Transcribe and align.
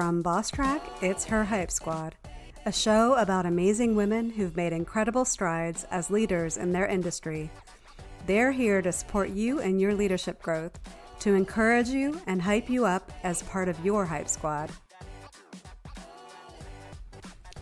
From 0.00 0.22
Boss 0.22 0.50
Track, 0.50 0.80
it's 1.02 1.26
Her 1.26 1.44
Hype 1.44 1.70
Squad, 1.70 2.14
a 2.64 2.72
show 2.72 3.12
about 3.16 3.44
amazing 3.44 3.94
women 3.94 4.30
who've 4.30 4.56
made 4.56 4.72
incredible 4.72 5.26
strides 5.26 5.84
as 5.90 6.10
leaders 6.10 6.56
in 6.56 6.72
their 6.72 6.86
industry. 6.86 7.50
They're 8.24 8.50
here 8.50 8.80
to 8.80 8.92
support 8.92 9.28
you 9.28 9.60
and 9.60 9.78
your 9.78 9.92
leadership 9.92 10.40
growth, 10.40 10.78
to 11.18 11.34
encourage 11.34 11.90
you 11.90 12.18
and 12.26 12.40
hype 12.40 12.70
you 12.70 12.86
up 12.86 13.12
as 13.24 13.42
part 13.42 13.68
of 13.68 13.84
your 13.84 14.06
Hype 14.06 14.30
Squad. 14.30 14.70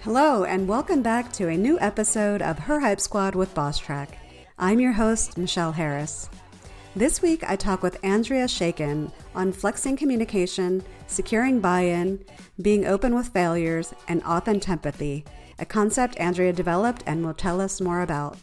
Hello, 0.02 0.44
and 0.44 0.68
welcome 0.68 1.02
back 1.02 1.32
to 1.32 1.48
a 1.48 1.56
new 1.56 1.76
episode 1.80 2.40
of 2.40 2.56
Her 2.56 2.78
Hype 2.78 3.00
Squad 3.00 3.34
with 3.34 3.52
Boss 3.52 3.80
Track. 3.80 4.16
I'm 4.60 4.78
your 4.78 4.92
host, 4.92 5.38
Michelle 5.38 5.72
Harris. 5.72 6.30
This 6.94 7.20
week, 7.20 7.42
I 7.48 7.56
talk 7.56 7.82
with 7.82 7.98
Andrea 8.04 8.46
Shaikin 8.46 9.10
on 9.34 9.52
flexing 9.52 9.96
communication, 9.96 10.84
securing 11.08 11.58
buy 11.58 11.80
in, 11.80 12.24
being 12.62 12.86
open 12.86 13.14
with 13.14 13.28
failures, 13.28 13.92
and 14.06 14.22
authentempathy, 14.22 15.24
a 15.58 15.66
concept 15.66 16.16
Andrea 16.20 16.52
developed 16.52 17.02
and 17.06 17.24
will 17.24 17.34
tell 17.34 17.60
us 17.60 17.80
more 17.80 18.02
about. 18.02 18.38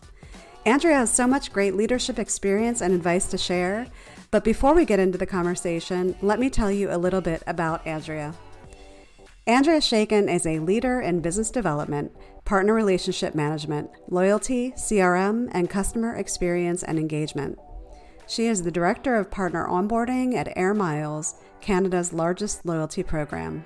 Andrea 0.66 0.98
has 0.98 1.14
so 1.14 1.28
much 1.28 1.54
great 1.54 1.76
leadership 1.76 2.20
experience 2.20 2.82
and 2.82 2.94
advice 2.94 3.28
to 3.28 3.38
share, 3.38 3.88
but 4.32 4.44
before 4.44 4.74
we 4.74 4.84
get 4.84 5.00
into 5.00 5.18
the 5.18 5.26
conversation, 5.26 6.16
let 6.22 6.40
me 6.40 6.50
tell 6.50 6.72
you 6.72 6.92
a 6.92 6.98
little 6.98 7.22
bit 7.22 7.44
about 7.48 7.86
Andrea. 7.88 8.34
Andrea 9.48 9.80
Shaikin 9.80 10.34
is 10.34 10.48
a 10.48 10.58
leader 10.58 11.00
in 11.00 11.22
business 11.22 11.52
development, 11.52 12.12
partner 12.46 12.74
relationship 12.74 13.36
management, 13.36 13.92
loyalty, 14.10 14.72
CRM, 14.72 15.50
and 15.52 15.70
customer 15.70 16.16
experience 16.16 16.82
and 16.82 16.98
engagement. 16.98 17.60
She 18.28 18.48
is 18.48 18.64
the 18.64 18.72
Director 18.72 19.16
of 19.16 19.30
Partner 19.30 19.68
Onboarding 19.68 20.34
at 20.34 20.58
Air 20.58 20.74
Miles, 20.74 21.36
Canada's 21.66 22.14
largest 22.14 22.64
loyalty 22.64 23.02
program. 23.02 23.66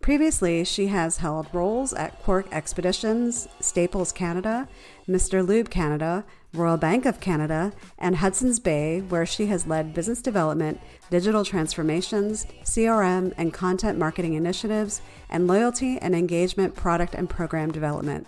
Previously, 0.00 0.64
she 0.64 0.88
has 0.88 1.18
held 1.18 1.46
roles 1.52 1.92
at 1.92 2.20
Quark 2.20 2.48
Expeditions, 2.50 3.46
Staples 3.60 4.10
Canada, 4.10 4.66
Mr. 5.08 5.46
Lube 5.46 5.70
Canada, 5.70 6.24
Royal 6.52 6.76
Bank 6.76 7.06
of 7.06 7.20
Canada, 7.20 7.72
and 7.96 8.16
Hudson's 8.16 8.58
Bay, 8.58 9.02
where 9.02 9.24
she 9.24 9.46
has 9.46 9.68
led 9.68 9.94
business 9.94 10.20
development, 10.20 10.80
digital 11.10 11.44
transformations, 11.44 12.44
CRM 12.64 13.32
and 13.36 13.54
content 13.54 14.00
marketing 14.00 14.34
initiatives, 14.34 15.00
and 15.30 15.46
loyalty 15.46 15.98
and 15.98 16.16
engagement 16.16 16.74
product 16.74 17.14
and 17.14 17.30
program 17.30 17.70
development. 17.70 18.26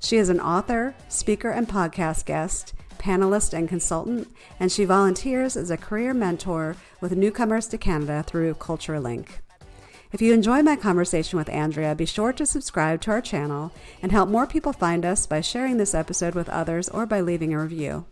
She 0.00 0.16
is 0.16 0.30
an 0.30 0.40
author, 0.40 0.96
speaker, 1.08 1.50
and 1.50 1.68
podcast 1.68 2.24
guest, 2.24 2.74
panelist, 2.98 3.52
and 3.52 3.68
consultant, 3.68 4.28
and 4.58 4.70
she 4.72 4.84
volunteers 4.84 5.56
as 5.56 5.70
a 5.70 5.76
career 5.76 6.14
mentor 6.14 6.76
with 7.00 7.16
newcomers 7.16 7.66
to 7.68 7.78
Canada 7.78 8.24
through 8.26 8.54
CultureLink. 8.54 9.26
If 10.12 10.22
you 10.22 10.32
enjoy 10.32 10.62
my 10.62 10.76
conversation 10.76 11.38
with 11.38 11.48
Andrea, 11.48 11.94
be 11.94 12.06
sure 12.06 12.32
to 12.32 12.46
subscribe 12.46 13.00
to 13.02 13.10
our 13.10 13.20
channel 13.20 13.72
and 14.00 14.12
help 14.12 14.28
more 14.28 14.46
people 14.46 14.72
find 14.72 15.04
us 15.04 15.26
by 15.26 15.40
sharing 15.40 15.76
this 15.76 15.94
episode 15.94 16.34
with 16.34 16.48
others 16.48 16.88
or 16.88 17.06
by 17.06 17.20
leaving 17.20 17.52
a 17.52 17.60
review. 17.60 18.06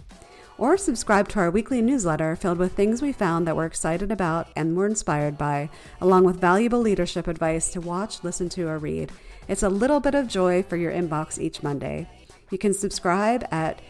Or 0.58 0.76
subscribe 0.76 1.28
to 1.30 1.40
our 1.40 1.50
weekly 1.50 1.82
newsletter 1.82 2.36
filled 2.36 2.58
with 2.58 2.74
things 2.74 3.02
we 3.02 3.12
found 3.12 3.46
that 3.46 3.56
we're 3.56 3.66
excited 3.66 4.12
about 4.12 4.48
and 4.54 4.76
were 4.76 4.86
inspired 4.86 5.36
by, 5.36 5.68
along 6.00 6.24
with 6.24 6.40
valuable 6.40 6.80
leadership 6.80 7.26
advice 7.26 7.70
to 7.70 7.80
watch, 7.80 8.22
listen 8.22 8.48
to, 8.50 8.68
or 8.68 8.78
read. 8.78 9.10
It's 9.48 9.62
a 9.62 9.68
little 9.68 10.00
bit 10.00 10.14
of 10.14 10.28
joy 10.28 10.62
for 10.62 10.76
your 10.76 10.92
inbox 10.92 11.40
each 11.40 11.62
Monday. 11.62 12.08
You 12.50 12.58
can 12.58 12.72
subscribe 12.72 13.44
at 13.50 13.80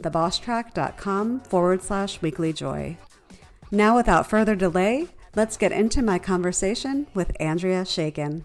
thebosstrack.com 0.00 1.40
forward 1.40 1.82
slash 1.82 2.20
weekly 2.22 2.52
joy. 2.52 2.96
Now, 3.70 3.96
without 3.96 4.28
further 4.28 4.54
delay, 4.54 5.08
let's 5.34 5.56
get 5.56 5.72
into 5.72 6.02
my 6.02 6.18
conversation 6.18 7.06
with 7.14 7.32
Andrea 7.40 7.82
Shaikin. 7.82 8.44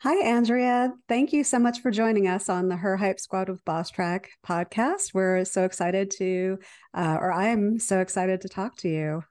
Hi, 0.00 0.24
Andrea. 0.24 0.92
Thank 1.08 1.32
you 1.32 1.42
so 1.42 1.58
much 1.58 1.80
for 1.80 1.90
joining 1.90 2.28
us 2.28 2.48
on 2.48 2.68
the 2.68 2.76
Her 2.76 2.98
Hype 2.98 3.18
Squad 3.18 3.48
with 3.48 3.64
Boss 3.64 3.90
Track 3.90 4.30
podcast. 4.46 5.14
We're 5.14 5.44
so 5.44 5.64
excited 5.64 6.10
to, 6.18 6.58
uh, 6.94 7.18
or 7.20 7.32
I'm 7.32 7.78
so 7.78 8.00
excited 8.00 8.42
to 8.42 8.48
talk 8.48 8.76
to 8.78 8.88
you. 8.88 9.24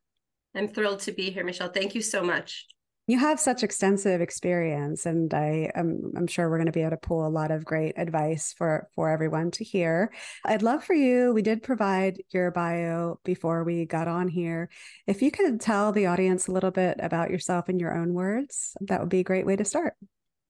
I'm 0.56 0.68
thrilled 0.68 1.02
to 1.02 1.12
be 1.12 1.30
here, 1.30 1.44
Michelle. 1.44 1.70
Thank 1.70 1.96
you 1.96 2.02
so 2.02 2.24
much 2.24 2.66
you 3.08 3.20
have 3.20 3.40
such 3.40 3.64
extensive 3.64 4.22
experience 4.22 5.06
and 5.06 5.34
i 5.34 5.70
am 5.76 6.12
i'm 6.16 6.28
sure 6.28 6.50
we're 6.50 6.58
going 6.58 6.66
to 6.66 6.72
be 6.72 6.82
able 6.82 6.92
to 6.92 6.98
pull 6.98 7.26
a 7.26 7.30
lot 7.30 7.52
of 7.52 7.64
great 7.66 7.94
advice 7.98 8.54
for 8.58 8.88
for 8.96 9.10
everyone 9.10 9.52
to 9.52 9.64
hear. 9.64 10.12
I'd 10.44 10.62
love 10.62 10.84
for 10.84 10.94
you 10.94 11.34
we 11.34 11.42
did 11.42 11.64
provide 11.64 12.22
your 12.32 12.52
bio 12.52 13.20
before 13.24 13.64
we 13.64 13.86
got 13.86 14.08
on 14.08 14.28
here. 14.28 14.70
If 15.08 15.22
you 15.22 15.32
could 15.32 15.62
tell 15.62 15.92
the 15.92 16.08
audience 16.08 16.48
a 16.48 16.52
little 16.52 16.72
bit 16.72 16.98
about 17.00 17.30
yourself 17.30 17.70
in 17.70 17.80
your 17.80 17.96
own 17.96 18.14
words 18.14 18.76
that 18.82 19.00
would 19.00 19.10
be 19.10 19.20
a 19.20 19.24
great 19.24 19.46
way 19.46 19.56
to 19.56 19.66
start. 19.66 19.94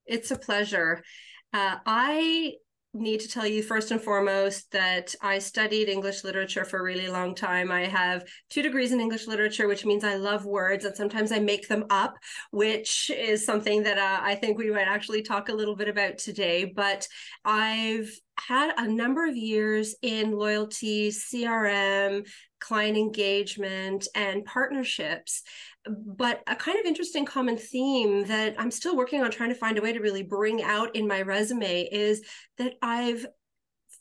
It's 0.06 0.30
a 0.30 0.38
pleasure. 0.38 1.02
Uh, 1.52 1.76
i 1.86 2.52
need 3.00 3.20
to 3.20 3.28
tell 3.28 3.46
you 3.46 3.62
first 3.62 3.90
and 3.90 4.00
foremost 4.00 4.70
that 4.72 5.14
I 5.20 5.38
studied 5.38 5.88
English 5.88 6.24
literature 6.24 6.64
for 6.64 6.78
a 6.78 6.82
really 6.82 7.08
long 7.08 7.34
time. 7.34 7.70
I 7.70 7.82
have 7.82 8.24
two 8.50 8.62
degrees 8.62 8.92
in 8.92 9.00
English 9.00 9.26
literature, 9.26 9.68
which 9.68 9.84
means 9.84 10.04
I 10.04 10.16
love 10.16 10.44
words 10.44 10.84
and 10.84 10.96
sometimes 10.96 11.32
I 11.32 11.38
make 11.38 11.68
them 11.68 11.84
up, 11.90 12.14
which 12.50 13.10
is 13.10 13.44
something 13.44 13.82
that 13.84 13.98
uh, 13.98 14.20
I 14.22 14.34
think 14.34 14.58
we 14.58 14.70
might 14.70 14.88
actually 14.88 15.22
talk 15.22 15.48
a 15.48 15.54
little 15.54 15.76
bit 15.76 15.88
about 15.88 16.18
today. 16.18 16.64
But 16.64 17.06
I've 17.44 18.10
had 18.38 18.74
a 18.76 18.88
number 18.88 19.26
of 19.26 19.36
years 19.36 19.94
in 20.02 20.32
loyalty, 20.32 21.10
CRM, 21.10 22.26
client 22.60 22.96
engagement, 22.96 24.08
and 24.14 24.44
partnerships. 24.44 25.42
But 25.88 26.42
a 26.46 26.56
kind 26.56 26.78
of 26.78 26.86
interesting 26.86 27.24
common 27.24 27.56
theme 27.56 28.24
that 28.26 28.54
I'm 28.58 28.70
still 28.70 28.96
working 28.96 29.22
on 29.22 29.30
trying 29.30 29.50
to 29.50 29.54
find 29.54 29.78
a 29.78 29.82
way 29.82 29.92
to 29.92 30.00
really 30.00 30.22
bring 30.22 30.62
out 30.62 30.94
in 30.96 31.06
my 31.06 31.22
resume 31.22 31.82
is 31.82 32.22
that 32.58 32.74
I've 32.82 33.26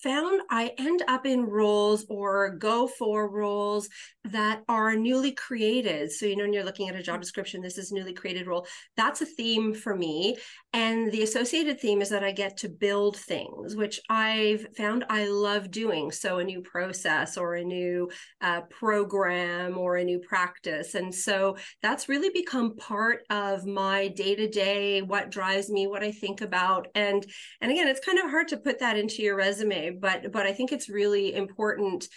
found 0.06 0.42
I 0.52 0.72
end 0.78 1.02
up 1.08 1.26
in 1.26 1.46
roles 1.46 2.06
or 2.10 2.52
go 2.52 2.86
for 2.86 3.28
roles 3.28 3.90
that 4.26 4.62
are 4.70 4.96
newly 4.96 5.32
created. 5.32 6.12
So, 6.12 6.28
you 6.28 6.36
know, 6.36 6.44
when 6.44 6.54
you're 6.54 6.64
looking 6.64 6.90
at 6.90 6.96
a 6.96 7.02
job 7.02 7.22
description, 7.22 7.62
this 7.62 7.80
is 7.80 7.92
newly 7.92 8.14
created 8.14 8.46
role. 8.46 8.68
That's 8.96 9.22
a 9.22 9.26
theme 9.26 9.74
for 9.74 9.96
me. 9.96 10.38
And 10.74 11.12
the 11.12 11.24
associated 11.24 11.80
theme 11.80 12.02
is 12.02 12.10
that 12.10 12.24
I 12.24 12.32
get 12.32 12.58
to 12.58 12.70
build 12.70 13.18
things, 13.18 13.76
which 13.76 14.00
I've 14.10 14.68
found 14.78 15.06
I 15.10 15.28
love 15.28 15.72
doing. 15.72 16.12
So, 16.12 16.38
a 16.38 16.44
new 16.44 16.62
process 16.62 17.36
or 17.36 17.56
a 17.56 17.64
new 17.64 18.10
uh, 18.42 18.62
program 18.70 19.78
or 19.78 19.98
a 19.98 20.04
new 20.04 20.20
practice. 20.20 20.94
And 20.94 21.14
so 21.14 21.58
that's 21.82 22.10
really 22.10 22.30
become 22.30 22.76
part 22.76 23.24
of 23.30 23.66
my 23.66 24.10
day 24.10 24.36
to 24.36 24.48
day, 24.48 25.02
what 25.02 25.32
drives 25.32 25.70
me, 25.70 25.88
what 25.88 26.04
I 26.04 26.12
think 26.12 26.42
about. 26.42 26.90
And, 26.94 27.26
and 27.62 27.72
again, 27.72 27.88
it's 27.88 28.06
kind 28.06 28.20
of 28.20 28.30
hard 28.30 28.50
to 28.50 28.58
put 28.58 28.80
that 28.80 28.98
into 28.98 29.24
your 29.24 29.36
resume, 29.36 29.95
but, 30.00 30.32
but 30.32 30.46
I 30.46 30.54
think 30.54 30.72
it's 30.72 30.90
really 30.90 31.34
important 31.34 32.08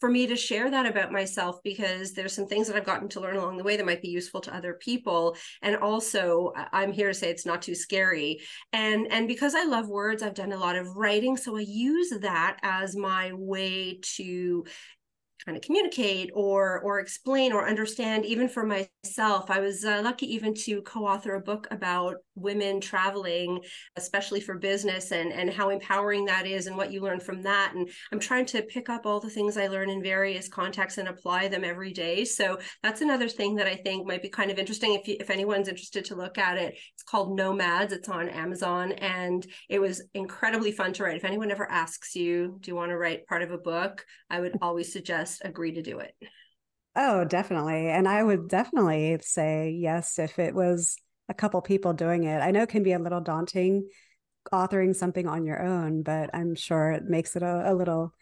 for 0.00 0.08
me 0.08 0.26
to 0.26 0.34
share 0.34 0.70
that 0.70 0.86
about 0.86 1.12
myself 1.12 1.60
because 1.62 2.14
there's 2.14 2.32
some 2.32 2.46
things 2.46 2.66
that 2.66 2.76
I've 2.76 2.86
gotten 2.86 3.08
to 3.10 3.20
learn 3.20 3.36
along 3.36 3.58
the 3.58 3.64
way 3.64 3.76
that 3.76 3.84
might 3.84 4.00
be 4.00 4.08
useful 4.08 4.40
to 4.40 4.54
other 4.54 4.74
people. 4.74 5.36
And 5.60 5.76
also 5.76 6.52
I'm 6.72 6.90
here 6.90 7.08
to 7.08 7.14
say 7.14 7.28
it's 7.30 7.44
not 7.44 7.60
too 7.60 7.74
scary. 7.74 8.40
And 8.72 9.06
and 9.12 9.28
because 9.28 9.54
I 9.54 9.64
love 9.64 9.88
words 9.88 10.22
I've 10.22 10.34
done 10.34 10.52
a 10.52 10.58
lot 10.58 10.76
of 10.76 10.96
writing 10.96 11.36
so 11.36 11.56
I 11.56 11.60
use 11.60 12.10
that 12.22 12.56
as 12.62 12.96
my 12.96 13.32
way 13.34 14.00
to 14.16 14.64
kind 15.44 15.56
of 15.56 15.62
communicate 15.62 16.30
or 16.34 16.80
or 16.80 17.00
explain 17.00 17.52
or 17.52 17.68
understand 17.68 18.24
even 18.24 18.48
for 18.48 18.64
myself. 18.64 19.50
I 19.50 19.60
was 19.60 19.84
uh, 19.84 20.00
lucky 20.02 20.32
even 20.34 20.54
to 20.64 20.82
co-author 20.82 21.34
a 21.34 21.40
book 21.40 21.66
about 21.70 22.16
women 22.34 22.80
traveling 22.80 23.60
especially 23.96 24.40
for 24.40 24.56
business 24.58 25.12
and 25.12 25.32
and 25.32 25.50
how 25.50 25.70
empowering 25.70 26.24
that 26.24 26.46
is 26.46 26.66
and 26.66 26.76
what 26.76 26.92
you 26.92 27.00
learn 27.00 27.20
from 27.20 27.42
that. 27.42 27.72
And 27.74 27.88
i'm 28.12 28.20
trying 28.20 28.46
to 28.46 28.62
pick 28.62 28.88
up 28.88 29.06
all 29.06 29.20
the 29.20 29.30
things 29.30 29.56
i 29.56 29.66
learn 29.66 29.90
in 29.90 30.02
various 30.02 30.48
contexts 30.48 30.98
and 30.98 31.08
apply 31.08 31.48
them 31.48 31.64
every 31.64 31.92
day. 31.92 32.24
So 32.24 32.58
that's 32.82 33.00
another 33.00 33.28
thing 33.28 33.56
that 33.56 33.66
i 33.66 33.74
think 33.74 34.06
might 34.06 34.22
be 34.22 34.28
kind 34.28 34.50
of 34.50 34.58
interesting 34.58 34.94
if 34.94 35.06
you, 35.08 35.16
if 35.20 35.30
anyone's 35.30 35.68
interested 35.68 36.04
to 36.06 36.16
look 36.16 36.38
at 36.38 36.56
it. 36.56 36.74
It's 36.94 37.02
called 37.02 37.36
nomads. 37.36 37.92
It's 37.92 38.08
on 38.08 38.28
amazon 38.28 38.92
and 38.92 39.46
it 39.68 39.80
was 39.80 40.02
incredibly 40.14 40.72
fun 40.72 40.92
to 40.94 41.04
write. 41.04 41.16
If 41.16 41.24
anyone 41.24 41.50
ever 41.50 41.70
asks 41.70 42.14
you 42.14 42.58
do 42.60 42.70
you 42.70 42.76
want 42.76 42.90
to 42.90 42.98
write 42.98 43.26
part 43.26 43.42
of 43.42 43.50
a 43.50 43.58
book? 43.58 44.04
I 44.28 44.40
would 44.40 44.58
always 44.62 44.92
suggest 44.92 45.42
agree 45.44 45.72
to 45.72 45.82
do 45.82 45.98
it. 45.98 46.14
Oh, 46.96 47.24
definitely. 47.24 47.88
And 47.88 48.08
I 48.08 48.22
would 48.22 48.48
definitely 48.48 49.18
say 49.22 49.70
yes 49.70 50.18
if 50.18 50.38
it 50.38 50.54
was 50.54 50.96
a 51.30 51.34
couple 51.34 51.62
people 51.62 51.94
doing 51.94 52.24
it. 52.24 52.40
I 52.40 52.50
know 52.50 52.62
it 52.62 52.68
can 52.68 52.82
be 52.82 52.92
a 52.92 52.98
little 52.98 53.20
daunting 53.20 53.88
authoring 54.52 54.94
something 54.94 55.26
on 55.26 55.44
your 55.44 55.62
own, 55.62 56.02
but 56.02 56.30
I'm 56.34 56.54
sure 56.54 56.90
it 56.90 57.04
makes 57.04 57.36
it 57.36 57.42
a, 57.42 57.70
a 57.70 57.74
little, 57.74 58.12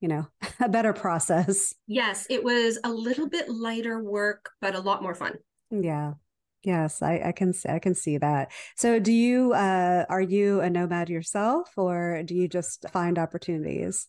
you 0.00 0.08
know, 0.08 0.26
a 0.60 0.68
better 0.68 0.92
process. 0.92 1.72
Yes, 1.86 2.26
it 2.28 2.42
was 2.42 2.78
a 2.84 2.90
little 2.90 3.28
bit 3.28 3.48
lighter 3.48 4.02
work, 4.02 4.50
but 4.60 4.74
a 4.74 4.80
lot 4.80 5.02
more 5.02 5.14
fun. 5.14 5.34
Yeah. 5.70 6.14
Yes, 6.62 7.00
I, 7.00 7.22
I 7.26 7.32
can 7.32 7.52
I 7.68 7.78
can 7.78 7.94
see 7.94 8.18
that. 8.18 8.50
So 8.74 8.98
do 8.98 9.12
you 9.12 9.52
uh 9.52 10.04
are 10.08 10.20
you 10.20 10.60
a 10.60 10.68
nomad 10.68 11.08
yourself 11.08 11.70
or 11.76 12.22
do 12.24 12.34
you 12.34 12.48
just 12.48 12.86
find 12.92 13.18
opportunities? 13.18 14.08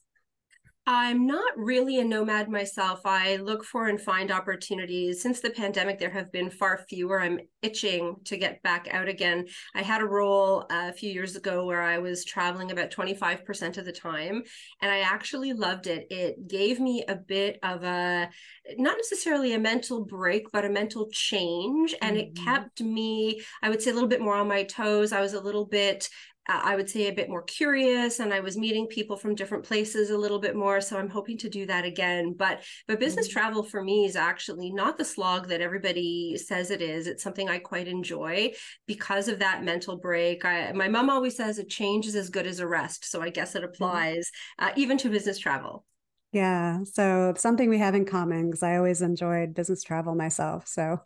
I'm 0.89 1.27
not 1.27 1.51
really 1.57 1.99
a 1.99 2.05
nomad 2.05 2.47
myself. 2.47 3.01
I 3.03 3.35
look 3.35 3.65
for 3.65 3.89
and 3.89 3.99
find 3.99 4.31
opportunities. 4.31 5.21
Since 5.21 5.41
the 5.41 5.49
pandemic, 5.49 5.99
there 5.99 6.09
have 6.09 6.31
been 6.31 6.49
far 6.49 6.77
fewer. 6.87 7.19
I'm 7.19 7.41
itching 7.61 8.15
to 8.23 8.37
get 8.37 8.63
back 8.63 8.87
out 8.89 9.09
again. 9.09 9.47
I 9.75 9.81
had 9.81 10.01
a 10.01 10.05
role 10.05 10.65
a 10.69 10.93
few 10.93 11.11
years 11.11 11.35
ago 11.35 11.65
where 11.65 11.81
I 11.81 11.97
was 11.97 12.23
traveling 12.23 12.71
about 12.71 12.89
25% 12.89 13.77
of 13.77 13.83
the 13.83 13.91
time, 13.91 14.43
and 14.81 14.89
I 14.89 14.99
actually 14.99 15.51
loved 15.51 15.87
it. 15.87 16.07
It 16.09 16.47
gave 16.47 16.79
me 16.79 17.03
a 17.05 17.15
bit 17.15 17.59
of 17.63 17.83
a, 17.83 18.29
not 18.77 18.95
necessarily 18.95 19.55
a 19.55 19.59
mental 19.59 20.05
break, 20.05 20.53
but 20.53 20.63
a 20.63 20.69
mental 20.69 21.09
change. 21.11 21.95
And 22.01 22.15
mm-hmm. 22.15 22.27
it 22.29 22.45
kept 22.45 22.79
me, 22.79 23.41
I 23.61 23.69
would 23.69 23.81
say, 23.81 23.91
a 23.91 23.93
little 23.93 24.07
bit 24.07 24.21
more 24.21 24.35
on 24.35 24.47
my 24.47 24.63
toes. 24.63 25.11
I 25.11 25.19
was 25.19 25.33
a 25.33 25.41
little 25.41 25.65
bit 25.65 26.07
I 26.47 26.75
would 26.75 26.89
say 26.89 27.07
a 27.07 27.13
bit 27.13 27.29
more 27.29 27.43
curious 27.43 28.19
and 28.19 28.33
I 28.33 28.39
was 28.39 28.57
meeting 28.57 28.87
people 28.87 29.17
from 29.17 29.35
different 29.35 29.63
places 29.63 30.09
a 30.09 30.17
little 30.17 30.39
bit 30.39 30.55
more 30.55 30.79
so 30.79 30.97
I'm 30.97 31.09
hoping 31.09 31.37
to 31.39 31.49
do 31.49 31.65
that 31.65 31.85
again 31.85 32.33
but 32.37 32.63
but 32.87 32.99
business 32.99 33.27
mm-hmm. 33.27 33.39
travel 33.39 33.63
for 33.63 33.83
me 33.83 34.05
is 34.05 34.15
actually 34.15 34.71
not 34.71 34.97
the 34.97 35.05
slog 35.05 35.47
that 35.49 35.61
everybody 35.61 36.37
says 36.37 36.71
it 36.71 36.81
is 36.81 37.07
it's 37.07 37.23
something 37.23 37.49
I 37.49 37.59
quite 37.59 37.87
enjoy 37.87 38.53
because 38.87 39.27
of 39.27 39.39
that 39.39 39.63
mental 39.63 39.97
break 39.97 40.45
I, 40.45 40.71
my 40.71 40.87
mom 40.87 41.09
always 41.09 41.35
says 41.35 41.57
a 41.57 41.63
change 41.65 42.05
is 42.05 42.15
as 42.15 42.29
good 42.29 42.47
as 42.47 42.59
a 42.59 42.67
rest 42.67 43.09
so 43.09 43.21
I 43.21 43.29
guess 43.29 43.55
it 43.55 43.59
mm-hmm. 43.59 43.69
applies 43.69 44.31
mm-hmm. 44.59 44.69
uh, 44.69 44.73
even 44.77 44.97
to 44.99 45.09
business 45.09 45.39
travel 45.39 45.85
yeah 46.31 46.79
so 46.83 47.33
something 47.37 47.69
we 47.69 47.79
have 47.79 47.95
in 47.95 48.05
common 48.05 48.47
because 48.47 48.63
I 48.63 48.77
always 48.77 49.01
enjoyed 49.01 49.53
business 49.53 49.83
travel 49.83 50.15
myself 50.15 50.67
so 50.67 51.01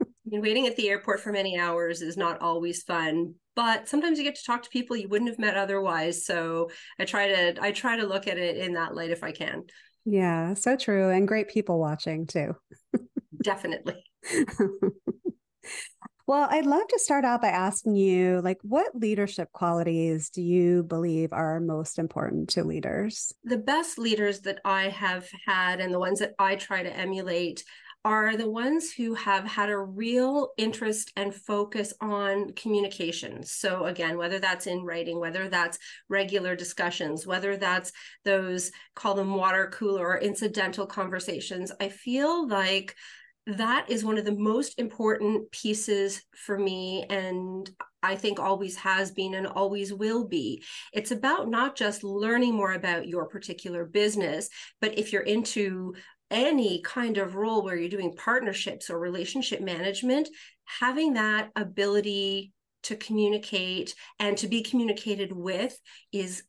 I 0.00 0.06
mean, 0.28 0.42
waiting 0.42 0.66
at 0.66 0.74
the 0.74 0.88
airport 0.88 1.20
for 1.20 1.30
many 1.30 1.56
hours 1.56 2.02
is 2.02 2.16
not 2.16 2.42
always 2.42 2.82
fun, 2.82 3.34
but 3.56 3.88
sometimes 3.88 4.18
you 4.18 4.24
get 4.24 4.36
to 4.36 4.44
talk 4.44 4.62
to 4.62 4.70
people 4.70 4.96
you 4.96 5.08
wouldn't 5.08 5.30
have 5.30 5.38
met 5.38 5.56
otherwise. 5.56 6.24
So 6.24 6.70
I 7.00 7.06
try 7.06 7.28
to 7.28 7.56
I 7.60 7.72
try 7.72 7.96
to 7.96 8.06
look 8.06 8.28
at 8.28 8.38
it 8.38 8.58
in 8.58 8.74
that 8.74 8.94
light 8.94 9.10
if 9.10 9.24
I 9.24 9.32
can. 9.32 9.64
Yeah, 10.04 10.54
so 10.54 10.76
true, 10.76 11.10
and 11.10 11.26
great 11.26 11.48
people 11.48 11.80
watching 11.80 12.26
too. 12.26 12.54
Definitely. 13.42 14.04
well, 16.26 16.46
I'd 16.48 16.66
love 16.66 16.86
to 16.88 16.98
start 17.00 17.24
out 17.24 17.42
by 17.42 17.48
asking 17.48 17.96
you, 17.96 18.40
like, 18.40 18.58
what 18.62 18.94
leadership 18.94 19.50
qualities 19.52 20.30
do 20.30 20.42
you 20.42 20.84
believe 20.84 21.32
are 21.32 21.58
most 21.58 21.98
important 21.98 22.50
to 22.50 22.62
leaders? 22.62 23.32
The 23.42 23.58
best 23.58 23.98
leaders 23.98 24.40
that 24.42 24.60
I 24.64 24.90
have 24.90 25.28
had, 25.44 25.80
and 25.80 25.92
the 25.92 25.98
ones 25.98 26.20
that 26.20 26.34
I 26.38 26.54
try 26.54 26.84
to 26.84 26.96
emulate, 26.96 27.64
are 28.06 28.36
the 28.36 28.48
ones 28.48 28.92
who 28.92 29.14
have 29.14 29.44
had 29.44 29.68
a 29.68 29.76
real 29.76 30.50
interest 30.56 31.10
and 31.16 31.34
focus 31.34 31.92
on 32.00 32.52
communication. 32.52 33.42
So, 33.42 33.86
again, 33.86 34.16
whether 34.16 34.38
that's 34.38 34.68
in 34.68 34.84
writing, 34.84 35.18
whether 35.18 35.48
that's 35.48 35.76
regular 36.08 36.54
discussions, 36.54 37.26
whether 37.26 37.56
that's 37.56 37.90
those 38.24 38.70
call 38.94 39.14
them 39.14 39.34
water 39.34 39.72
cooler 39.74 40.06
or 40.06 40.18
incidental 40.18 40.86
conversations, 40.86 41.72
I 41.80 41.88
feel 41.88 42.46
like 42.46 42.94
that 43.48 43.90
is 43.90 44.04
one 44.04 44.18
of 44.18 44.24
the 44.24 44.36
most 44.36 44.78
important 44.78 45.50
pieces 45.50 46.22
for 46.36 46.56
me 46.56 47.06
and 47.10 47.68
I 48.02 48.14
think 48.14 48.38
always 48.38 48.76
has 48.76 49.10
been 49.10 49.34
and 49.34 49.48
always 49.48 49.92
will 49.92 50.28
be. 50.28 50.62
It's 50.92 51.10
about 51.10 51.48
not 51.48 51.76
just 51.76 52.04
learning 52.04 52.54
more 52.54 52.72
about 52.72 53.08
your 53.08 53.26
particular 53.26 53.84
business, 53.84 54.48
but 54.80 54.96
if 54.96 55.12
you're 55.12 55.22
into 55.22 55.94
any 56.30 56.80
kind 56.82 57.18
of 57.18 57.36
role 57.36 57.62
where 57.62 57.76
you're 57.76 57.88
doing 57.88 58.14
partnerships 58.16 58.90
or 58.90 58.98
relationship 58.98 59.60
management, 59.60 60.28
having 60.64 61.14
that 61.14 61.50
ability 61.56 62.52
to 62.84 62.96
communicate 62.96 63.94
and 64.18 64.36
to 64.38 64.48
be 64.48 64.62
communicated 64.62 65.32
with 65.32 65.78
is 66.12 66.42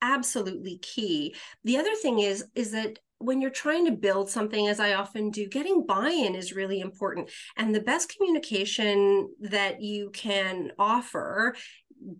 absolutely 0.00 0.78
key. 0.78 1.34
The 1.64 1.78
other 1.78 1.94
thing 1.94 2.18
is 2.18 2.44
is 2.54 2.72
that 2.72 2.98
when 3.22 3.40
you're 3.40 3.50
trying 3.50 3.86
to 3.86 3.92
build 3.92 4.30
something 4.30 4.68
as 4.68 4.80
I 4.80 4.94
often 4.94 5.30
do, 5.30 5.46
getting 5.48 5.86
buy-in 5.86 6.34
is 6.34 6.52
really 6.52 6.80
important. 6.80 7.30
And 7.56 7.74
the 7.74 7.80
best 7.80 8.14
communication 8.14 9.30
that 9.40 9.80
you 9.80 10.10
can 10.10 10.72
offer 10.78 11.54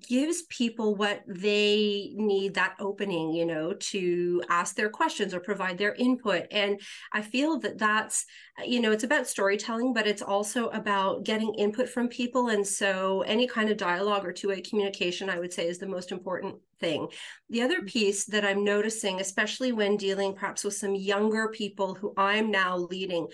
gives 0.09 0.43
people 0.43 0.95
what 0.95 1.23
they 1.27 2.13
need 2.15 2.55
that 2.55 2.77
opening 2.79 3.33
you 3.33 3.45
know 3.45 3.73
to 3.75 4.43
ask 4.49 4.77
their 4.77 4.89
questions 4.89 5.35
or 5.35 5.41
provide 5.41 5.77
their 5.77 5.95
input 5.95 6.47
and 6.51 6.81
i 7.13 7.21
feel 7.21 7.59
that 7.59 7.79
that's 7.79 8.25
you 8.67 8.81
know 8.81 8.93
it's 8.93 9.05
about 9.05 9.27
storytelling 9.27 9.95
but 9.95 10.07
it's 10.07 10.23
also 10.23 10.69
about 10.69 11.25
getting 11.25 11.55
input 11.55 11.89
from 11.89 12.09
people 12.09 12.49
and 12.49 12.67
so 12.67 13.23
any 13.23 13.47
kind 13.47 13.71
of 13.71 13.79
dialogue 13.79 14.27
or 14.27 14.33
two-way 14.33 14.61
communication 14.61 15.31
i 15.31 15.39
would 15.39 15.53
say 15.53 15.67
is 15.67 15.79
the 15.79 15.87
most 15.87 16.13
important 16.13 16.55
thing 16.79 17.09
the 17.49 17.63
other 17.63 17.79
mm-hmm. 17.79 17.87
piece 17.87 18.27
that 18.27 18.45
i'm 18.45 18.63
noticing 18.63 19.21
especially 19.21 19.73
when 19.73 19.97
dealing 19.97 20.35
perhaps 20.35 20.65
with 20.65 20.75
some 20.75 20.95
younger 20.95 21.49
people 21.49 21.95
who 21.95 22.13
i'm 22.17 22.51
now 22.51 22.77
leading 22.77 23.27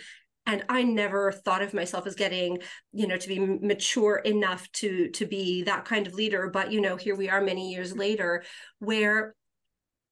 and 0.46 0.64
i 0.68 0.84
never 0.84 1.32
thought 1.32 1.62
of 1.62 1.74
myself 1.74 2.06
as 2.06 2.14
getting 2.14 2.58
you 2.92 3.06
know 3.06 3.16
to 3.16 3.28
be 3.28 3.40
mature 3.40 4.16
enough 4.18 4.70
to 4.70 5.08
to 5.10 5.26
be 5.26 5.64
that 5.64 5.84
kind 5.84 6.06
of 6.06 6.14
leader 6.14 6.48
but 6.48 6.70
you 6.70 6.80
know 6.80 6.94
here 6.94 7.16
we 7.16 7.28
are 7.28 7.40
many 7.40 7.72
years 7.72 7.96
later 7.96 8.44
where 8.78 9.34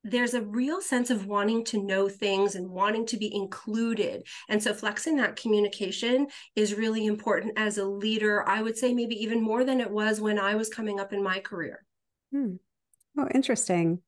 there's 0.09 0.35
a 0.35 0.43
real 0.43 0.81
sense 0.81 1.11
of 1.11 1.27
wanting 1.27 1.65
to 1.65 1.83
know 1.83 2.09
things 2.09 2.55
and 2.55 2.71
wanting 2.71 3.07
to 3.07 3.17
be 3.17 3.35
included. 3.35 4.27
And 4.49 4.63
so 4.63 4.73
flexing 4.73 5.17
that 5.17 5.37
communication 5.37 6.29
is 6.55 6.75
really 6.75 7.07
important 7.07 7.55
as 7.57 7.79
a 7.79 7.85
leader. 7.85 8.49
I 8.49 8.63
would 8.63 8.77
say 8.77 8.95
maybe 8.95 9.17
even 9.23 9.43
more 9.43 9.65
than 9.65 9.81
it 9.81 9.91
was 9.91 10.21
when 10.21 10.39
I 10.39 10.55
was 10.55 10.69
coming 10.69 11.01
up 11.01 11.13
in 11.13 11.23
my 11.23 11.41
career. 11.41 11.85
Hmm. 12.33 12.55
Oh, 13.19 13.29
interesting. 13.35 14.01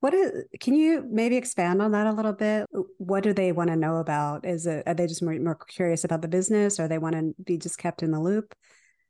What 0.00 0.12
is, 0.12 0.44
can 0.60 0.74
you 0.74 1.06
maybe 1.10 1.36
expand 1.36 1.80
on 1.80 1.92
that 1.92 2.06
a 2.06 2.12
little 2.12 2.34
bit? 2.34 2.66
What 2.98 3.22
do 3.22 3.32
they 3.32 3.52
want 3.52 3.70
to 3.70 3.76
know 3.76 3.96
about? 3.96 4.44
Is 4.44 4.66
it, 4.66 4.82
are 4.86 4.94
they 4.94 5.06
just 5.06 5.22
more, 5.22 5.38
more 5.38 5.54
curious 5.54 6.04
about 6.04 6.20
the 6.20 6.28
business 6.28 6.78
or 6.78 6.86
they 6.86 6.98
want 6.98 7.14
to 7.14 7.34
be 7.42 7.56
just 7.56 7.78
kept 7.78 8.02
in 8.02 8.10
the 8.10 8.20
loop? 8.20 8.54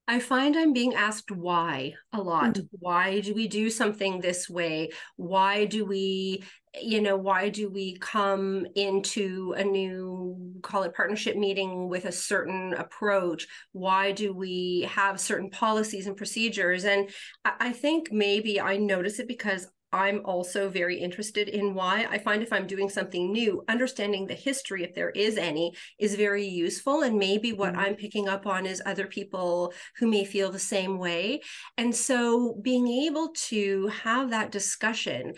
I 0.09 0.21
find 0.21 0.57
I'm 0.57 0.73
being 0.73 0.95
asked 0.95 1.33
why 1.33 1.95
a 2.13 2.23
lot. 2.23 2.55
Mm-hmm. 2.55 2.77
Why 2.79 3.21
do 3.21 3.35
we 3.35 3.49
do 3.49 3.71
something 3.71 4.21
this 4.21 4.49
way? 4.49 4.91
Why 5.17 5.65
do 5.65 5.85
we, 5.85 6.45
you 6.81 7.01
know, 7.01 7.17
why 7.17 7.49
do 7.49 7.69
we 7.69 7.99
come 7.99 8.67
into 8.77 9.55
a 9.57 9.65
new, 9.65 10.61
call 10.63 10.85
it 10.85 10.95
partnership 10.95 11.37
meeting 11.37 11.89
with 11.89 12.05
a 12.05 12.13
certain 12.13 12.75
approach? 12.75 13.49
Why 13.73 14.13
do 14.13 14.33
we 14.33 14.89
have 14.93 15.19
certain 15.19 15.51
policies 15.51 16.07
and 16.07 16.17
procedures? 16.17 16.85
And 16.85 17.11
I 17.45 17.73
think 17.73 18.13
maybe 18.13 18.61
I 18.61 18.77
notice 18.77 19.19
it 19.19 19.27
because 19.27 19.67
I'm 19.93 20.23
also 20.25 20.69
very 20.69 20.99
interested 20.99 21.49
in 21.49 21.75
why. 21.75 22.07
I 22.11 22.19
find 22.19 22.43
if 22.43 22.53
I'm 22.53 22.67
doing 22.67 22.89
something 22.89 23.33
new, 23.33 23.65
understanding 23.69 24.27
the 24.27 24.35
history, 24.35 24.83
if 24.83 24.95
there 24.95 25.11
is 25.11 25.39
any, 25.39 25.73
is 25.99 26.15
very 26.17 26.45
useful. 26.45 27.03
And 27.03 27.19
maybe 27.19 27.53
what 27.53 27.73
mm-hmm. 27.73 27.81
I'm 27.81 27.95
picking 27.95 28.29
up 28.29 28.47
on 28.47 28.67
is 28.67 28.83
other 28.85 29.07
people 29.07 29.73
who 29.99 30.07
may 30.07 30.25
feel 30.25 30.51
the 30.51 30.59
same 30.59 30.99
way. 30.99 31.41
And 31.79 31.95
so 31.95 32.59
being 32.63 32.89
able 32.89 33.31
to 33.49 33.89
have 34.03 34.31
that 34.31 34.51
discussion 34.51 35.35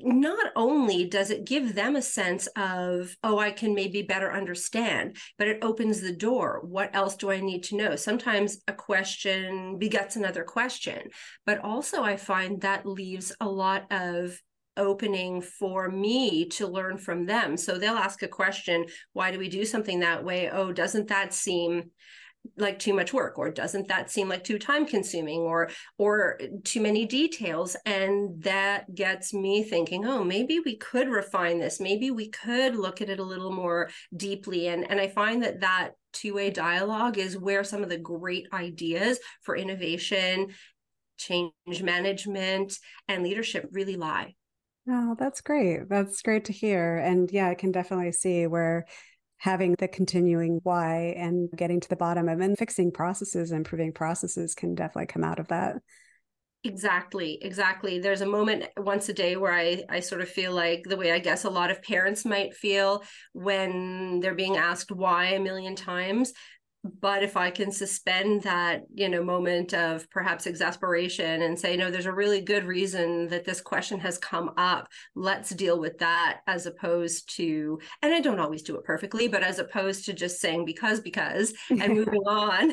not 0.00 0.52
only 0.56 1.04
does 1.04 1.30
it 1.30 1.44
give 1.44 1.74
them 1.74 1.96
a 1.96 2.02
sense 2.02 2.46
of, 2.56 3.14
oh, 3.22 3.38
I 3.38 3.50
can 3.50 3.74
maybe 3.74 4.02
better 4.02 4.32
understand, 4.32 5.16
but 5.38 5.48
it 5.48 5.58
opens 5.62 6.00
the 6.00 6.14
door. 6.14 6.60
What 6.64 6.94
else 6.94 7.16
do 7.16 7.30
I 7.30 7.40
need 7.40 7.62
to 7.64 7.76
know? 7.76 7.96
Sometimes 7.96 8.62
a 8.68 8.72
question 8.72 9.78
begets 9.78 10.16
another 10.16 10.44
question, 10.44 11.10
but 11.44 11.58
also 11.58 12.02
I 12.02 12.16
find 12.16 12.60
that 12.60 12.86
leaves 12.86 13.34
a 13.40 13.48
lot 13.48 13.84
of 13.90 14.38
opening 14.76 15.42
for 15.42 15.90
me 15.90 16.46
to 16.48 16.66
learn 16.66 16.96
from 16.96 17.26
them. 17.26 17.58
So 17.58 17.76
they'll 17.76 17.94
ask 17.94 18.22
a 18.22 18.28
question, 18.28 18.86
why 19.12 19.30
do 19.30 19.38
we 19.38 19.50
do 19.50 19.66
something 19.66 20.00
that 20.00 20.24
way? 20.24 20.48
Oh, 20.50 20.72
doesn't 20.72 21.08
that 21.08 21.34
seem 21.34 21.90
like 22.56 22.78
too 22.78 22.92
much 22.92 23.12
work 23.12 23.38
or 23.38 23.50
doesn't 23.50 23.88
that 23.88 24.10
seem 24.10 24.28
like 24.28 24.44
too 24.44 24.58
time 24.58 24.84
consuming 24.84 25.40
or 25.40 25.70
or 25.96 26.38
too 26.64 26.80
many 26.80 27.06
details 27.06 27.76
and 27.86 28.42
that 28.42 28.92
gets 28.94 29.32
me 29.32 29.62
thinking 29.62 30.06
oh 30.06 30.24
maybe 30.24 30.60
we 30.60 30.76
could 30.76 31.08
refine 31.08 31.58
this 31.58 31.80
maybe 31.80 32.10
we 32.10 32.28
could 32.28 32.74
look 32.74 33.00
at 33.00 33.08
it 33.08 33.20
a 33.20 33.24
little 33.24 33.52
more 33.52 33.88
deeply 34.16 34.68
and 34.68 34.90
and 34.90 35.00
i 35.00 35.08
find 35.08 35.42
that 35.42 35.60
that 35.60 35.92
two-way 36.12 36.50
dialogue 36.50 37.16
is 37.16 37.38
where 37.38 37.64
some 37.64 37.82
of 37.82 37.88
the 37.88 37.96
great 37.96 38.46
ideas 38.52 39.18
for 39.42 39.56
innovation 39.56 40.48
change 41.16 41.52
management 41.82 42.76
and 43.08 43.22
leadership 43.22 43.68
really 43.72 43.96
lie 43.96 44.34
Oh, 44.88 45.14
that's 45.16 45.40
great. 45.40 45.88
That's 45.88 46.22
great 46.22 46.46
to 46.46 46.52
hear. 46.52 46.96
And 46.96 47.30
yeah, 47.30 47.48
I 47.48 47.54
can 47.54 47.70
definitely 47.70 48.12
see 48.12 48.46
where 48.48 48.86
having 49.42 49.74
the 49.80 49.88
continuing 49.88 50.60
why 50.62 51.12
and 51.16 51.50
getting 51.56 51.80
to 51.80 51.88
the 51.88 51.96
bottom 51.96 52.28
of 52.28 52.38
and 52.38 52.56
fixing 52.56 52.92
processes 52.92 53.50
improving 53.50 53.92
processes 53.92 54.54
can 54.54 54.72
definitely 54.72 55.06
come 55.06 55.24
out 55.24 55.40
of 55.40 55.48
that. 55.48 55.74
Exactly 56.62 57.40
exactly. 57.42 57.98
There's 57.98 58.20
a 58.20 58.26
moment 58.26 58.66
once 58.76 59.08
a 59.08 59.12
day 59.12 59.36
where 59.36 59.52
i 59.52 59.82
i 59.88 59.98
sort 59.98 60.20
of 60.20 60.28
feel 60.28 60.52
like 60.52 60.84
the 60.84 60.96
way 60.96 61.10
i 61.10 61.18
guess 61.18 61.42
a 61.42 61.50
lot 61.50 61.72
of 61.72 61.82
parents 61.82 62.24
might 62.24 62.54
feel 62.54 63.02
when 63.32 64.20
they're 64.20 64.36
being 64.36 64.58
asked 64.58 64.92
why 64.92 65.30
a 65.30 65.40
million 65.40 65.74
times 65.74 66.32
but 67.00 67.22
if 67.22 67.36
i 67.36 67.50
can 67.50 67.70
suspend 67.70 68.42
that 68.42 68.82
you 68.92 69.08
know 69.08 69.22
moment 69.22 69.72
of 69.72 70.08
perhaps 70.10 70.46
exasperation 70.46 71.42
and 71.42 71.58
say 71.58 71.76
no 71.76 71.90
there's 71.90 72.06
a 72.06 72.12
really 72.12 72.40
good 72.40 72.64
reason 72.64 73.28
that 73.28 73.44
this 73.44 73.60
question 73.60 74.00
has 74.00 74.18
come 74.18 74.50
up. 74.56 74.88
Let's 75.14 75.50
deal 75.50 75.78
with 75.78 75.98
that 75.98 76.40
as 76.46 76.66
opposed 76.66 77.34
to 77.36 77.78
and 78.02 78.12
i 78.12 78.20
don't 78.20 78.40
always 78.40 78.62
do 78.62 78.76
it 78.76 78.84
perfectly 78.84 79.28
but 79.28 79.42
as 79.42 79.58
opposed 79.58 80.04
to 80.06 80.12
just 80.12 80.40
saying 80.40 80.64
because 80.64 81.00
because 81.00 81.54
and 81.70 81.94
moving 81.94 82.22
on 82.22 82.72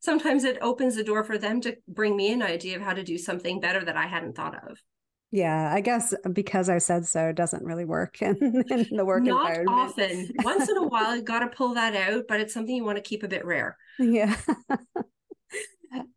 sometimes 0.00 0.44
it 0.44 0.58
opens 0.60 0.96
the 0.96 1.04
door 1.04 1.24
for 1.24 1.38
them 1.38 1.60
to 1.62 1.76
bring 1.88 2.16
me 2.16 2.32
an 2.32 2.42
idea 2.42 2.76
of 2.76 2.82
how 2.82 2.92
to 2.92 3.04
do 3.04 3.16
something 3.16 3.60
better 3.60 3.84
that 3.84 3.96
i 3.96 4.06
hadn't 4.06 4.36
thought 4.36 4.56
of 4.68 4.78
yeah, 5.30 5.72
I 5.72 5.80
guess 5.80 6.14
because 6.32 6.68
I 6.68 6.78
said 6.78 7.06
so 7.06 7.32
doesn't 7.32 7.64
really 7.64 7.84
work 7.84 8.22
in, 8.22 8.36
in 8.70 8.96
the 8.96 9.04
work 9.04 9.24
Not 9.24 9.46
environment. 9.50 9.68
often. 9.68 10.30
Once 10.44 10.68
in 10.68 10.76
a 10.76 10.82
while, 10.82 11.16
you 11.16 11.22
got 11.22 11.40
to 11.40 11.48
pull 11.48 11.74
that 11.74 11.94
out, 11.94 12.24
but 12.28 12.40
it's 12.40 12.54
something 12.54 12.74
you 12.74 12.84
want 12.84 12.96
to 12.96 13.02
keep 13.02 13.22
a 13.22 13.28
bit 13.28 13.44
rare. 13.44 13.76
Yeah. 13.98 14.36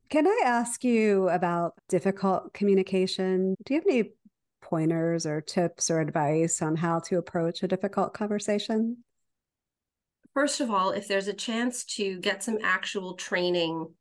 Can 0.10 0.28
I 0.28 0.42
ask 0.44 0.84
you 0.84 1.30
about 1.30 1.74
difficult 1.88 2.54
communication? 2.54 3.56
Do 3.64 3.74
you 3.74 3.80
have 3.80 3.88
any 3.88 4.12
pointers 4.62 5.26
or 5.26 5.42
tips 5.42 5.92
or 5.92 6.00
advice 6.00 6.62
on 6.62 6.76
how 6.76 7.00
to 7.00 7.18
approach 7.18 7.62
a 7.62 7.68
difficult 7.68 8.14
conversation? 8.14 9.04
First 10.34 10.62
of 10.62 10.72
all, 10.72 10.92
if 10.92 11.08
there's 11.08 11.28
a 11.28 11.34
chance 11.34 11.84
to 11.96 12.20
get 12.20 12.44
some 12.44 12.58
actual 12.64 13.14
training 13.16 13.94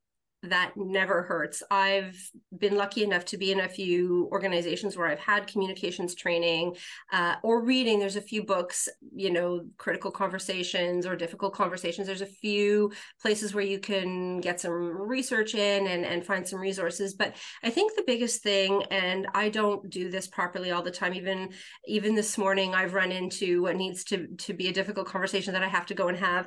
that 0.45 0.73
never 0.77 1.23
hurts. 1.23 1.63
I've 1.71 2.17
been 2.57 2.77
lucky 2.77 3.03
enough 3.03 3.25
to 3.27 3.39
be 3.39 3.51
in 3.51 3.61
a 3.61 3.69
few 3.69 4.29
organizations 4.31 4.97
where 4.97 5.09
I've 5.09 5.19
had 5.19 5.49
communications 5.49 6.15
training 6.15 6.77
uh, 7.13 7.37
or 7.43 7.65
reading. 7.65 7.99
There's 7.99 8.17
a 8.17 8.21
few 8.21 8.45
books, 8.45 8.89
you 9.15 9.33
know, 9.33 9.63
critical 9.79 10.13
conversations 10.13 11.07
or 11.07 11.17
difficult 11.17 11.55
conversations. 11.55 12.07
There's 12.07 12.21
a 12.21 12.27
few 12.27 12.93
places 13.21 13.53
where 13.53 13.65
you 13.65 13.81
can 13.81 14.41
get 14.41 14.61
some 14.61 14.73
research 14.73 15.55
in 15.55 15.89
and, 15.89 16.05
and 16.05 16.25
find 16.25 16.47
some 16.47 16.61
resources. 16.61 17.15
But 17.15 17.35
I 17.65 17.71
think 17.71 17.97
the 17.97 18.05
biggest 18.07 18.43
thing, 18.43 18.85
and 18.93 19.27
I 19.35 19.49
don't 19.49 19.91
do 19.91 20.09
this 20.09 20.29
properly 20.29 20.71
all 20.71 20.83
the 20.83 20.91
time, 20.91 21.15
even 21.15 21.51
even 21.87 22.15
this 22.15 22.39
morning, 22.39 22.75
I've 22.75 22.95
run 22.95 23.11
into 23.11 23.63
what 23.63 23.77
needs 23.77 24.05
to 24.05 24.29
to 24.29 24.53
be 24.53 24.69
a 24.69 24.73
difficult 24.73 25.09
conversation 25.09 25.55
that 25.55 25.65
I 25.65 25.69
have 25.69 25.87
to 25.87 25.95
go 25.95 26.09
and 26.09 26.19
have. 26.19 26.47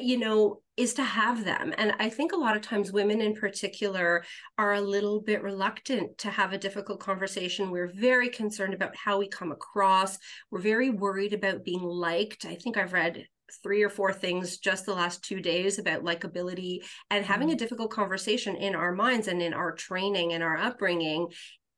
You 0.00 0.18
know, 0.18 0.62
is 0.80 0.94
to 0.94 1.04
have 1.04 1.44
them. 1.44 1.74
And 1.76 1.92
I 1.98 2.08
think 2.08 2.32
a 2.32 2.38
lot 2.38 2.56
of 2.56 2.62
times 2.62 2.90
women 2.90 3.20
in 3.20 3.34
particular 3.34 4.24
are 4.56 4.72
a 4.72 4.80
little 4.80 5.20
bit 5.20 5.42
reluctant 5.42 6.16
to 6.18 6.30
have 6.30 6.54
a 6.54 6.58
difficult 6.58 7.00
conversation. 7.00 7.70
We're 7.70 7.92
very 7.92 8.30
concerned 8.30 8.72
about 8.72 8.96
how 8.96 9.18
we 9.18 9.28
come 9.28 9.52
across. 9.52 10.18
We're 10.50 10.60
very 10.60 10.88
worried 10.88 11.34
about 11.34 11.64
being 11.64 11.82
liked. 11.82 12.46
I 12.46 12.54
think 12.54 12.78
I've 12.78 12.94
read 12.94 13.26
three 13.62 13.82
or 13.82 13.90
four 13.90 14.10
things 14.10 14.56
just 14.56 14.86
the 14.86 14.94
last 14.94 15.22
two 15.22 15.42
days 15.42 15.78
about 15.78 16.02
likability 16.02 16.78
and 17.10 17.26
having 17.26 17.50
a 17.50 17.54
mm. 17.54 17.58
difficult 17.58 17.90
conversation 17.90 18.56
in 18.56 18.74
our 18.74 18.92
minds 18.92 19.28
and 19.28 19.42
in 19.42 19.52
our 19.52 19.72
training 19.72 20.32
and 20.32 20.42
our 20.42 20.56
upbringing 20.56 21.26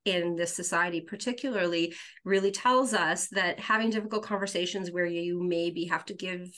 in 0.05 0.37
this 0.37 0.55
society 0.55 1.01
particularly 1.01 1.93
really 2.25 2.53
tells 2.53 2.95
us 2.95 3.29
that 3.29 3.59
having 3.59 3.91
difficult 3.91 4.25
conversations 4.25 4.93
where 4.93 5.07
you 5.07 5.43
maybe 5.43 5.87
have 5.87 6.05
to 6.05 6.15
give 6.15 6.49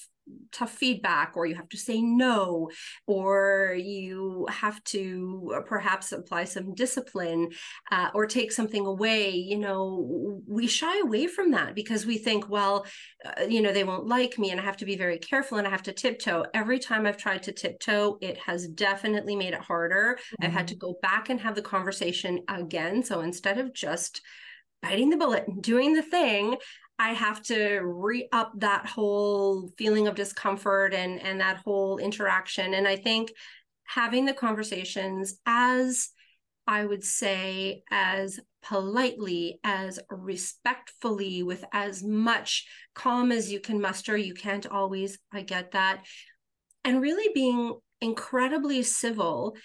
tough 0.53 0.73
feedback 0.73 1.33
or 1.37 1.47
you 1.47 1.55
have 1.55 1.69
to 1.69 1.77
say 1.77 2.01
no 2.01 2.71
or 3.07 3.77
you 3.79 4.47
have 4.51 4.83
to 4.85 5.53
uh, 5.57 5.61
perhaps 5.61 6.13
apply 6.13 6.45
some 6.45 6.75
discipline 6.75 7.51
uh, 7.91 8.09
or 8.15 8.27
take 8.27 8.53
something 8.53 8.87
away 8.87 9.31
you 9.31 9.59
know 9.59 10.41
we 10.47 10.67
shy 10.67 10.99
away 11.01 11.27
from 11.27 11.51
that 11.51 11.75
because 11.75 12.07
we 12.07 12.17
think 12.17 12.49
well 12.49 12.87
uh, 13.25 13.43
you 13.43 13.61
know 13.61 13.73
they 13.73 13.85
won't 13.85 14.07
like 14.07 14.39
me 14.39 14.51
and 14.51 14.61
i 14.61 14.65
have 14.65 14.77
to 14.77 14.87
be 14.87 14.97
very 14.97 15.19
careful 15.19 15.59
and 15.59 15.67
i 15.67 15.71
have 15.71 15.83
to 15.83 15.93
tiptoe 15.93 16.45
every 16.55 16.79
time 16.79 17.05
i've 17.07 17.19
tried 17.19 17.43
to 17.43 17.53
tiptoe 17.53 18.17
it 18.21 18.39
has 18.39 18.67
definitely 18.69 19.37
made 19.37 19.53
it 19.53 19.61
harder 19.61 20.17
mm-hmm. 20.19 20.47
i've 20.47 20.53
had 20.53 20.69
to 20.69 20.75
mm-hmm. 20.75 20.93
go 20.93 20.99
back 21.03 21.29
and 21.29 21.41
have 21.41 21.55
the 21.55 21.63
conversation 21.63 22.41
again 22.49 23.03
so 23.03 23.21
instead 23.21 23.59
of 23.59 23.75
just 23.75 24.21
biting 24.85 25.11
the 25.11 25.17
bullet 25.17 25.47
and 25.49 25.63
doing 25.63 25.95
the 25.95 26.03
thing 26.03 26.57
I 26.99 27.13
have 27.13 27.43
to 27.45 27.81
re 27.81 28.29
up 28.33 28.53
that 28.57 28.87
whole 28.87 29.71
feeling 29.77 30.07
of 30.07 30.15
discomfort 30.15 30.95
and 30.95 31.21
and 31.21 31.41
that 31.41 31.59
whole 31.59 31.99
interaction. 31.99 32.75
And 32.75 32.87
I 32.87 32.97
think 32.97 33.33
having 33.85 34.25
the 34.25 34.35
conversations 34.35 35.39
as 35.47 36.11
I 36.67 36.85
would 36.87 37.05
say 37.05 37.83
as 37.91 38.41
politely, 38.63 39.61
as 39.63 39.99
respectfully, 40.11 41.43
with 41.43 41.65
as 41.73 42.03
much 42.03 42.67
calm 42.95 43.31
as 43.33 43.53
you 43.53 43.61
can 43.61 43.81
muster. 43.81 44.17
You 44.17 44.35
can't 44.35 44.67
always, 44.67 45.19
I 45.33 45.43
get 45.43 45.73
that. 45.73 46.05
And 46.83 47.03
really 47.03 47.31
being 47.35 47.75
incredibly 48.01 48.83
civil 48.83 49.57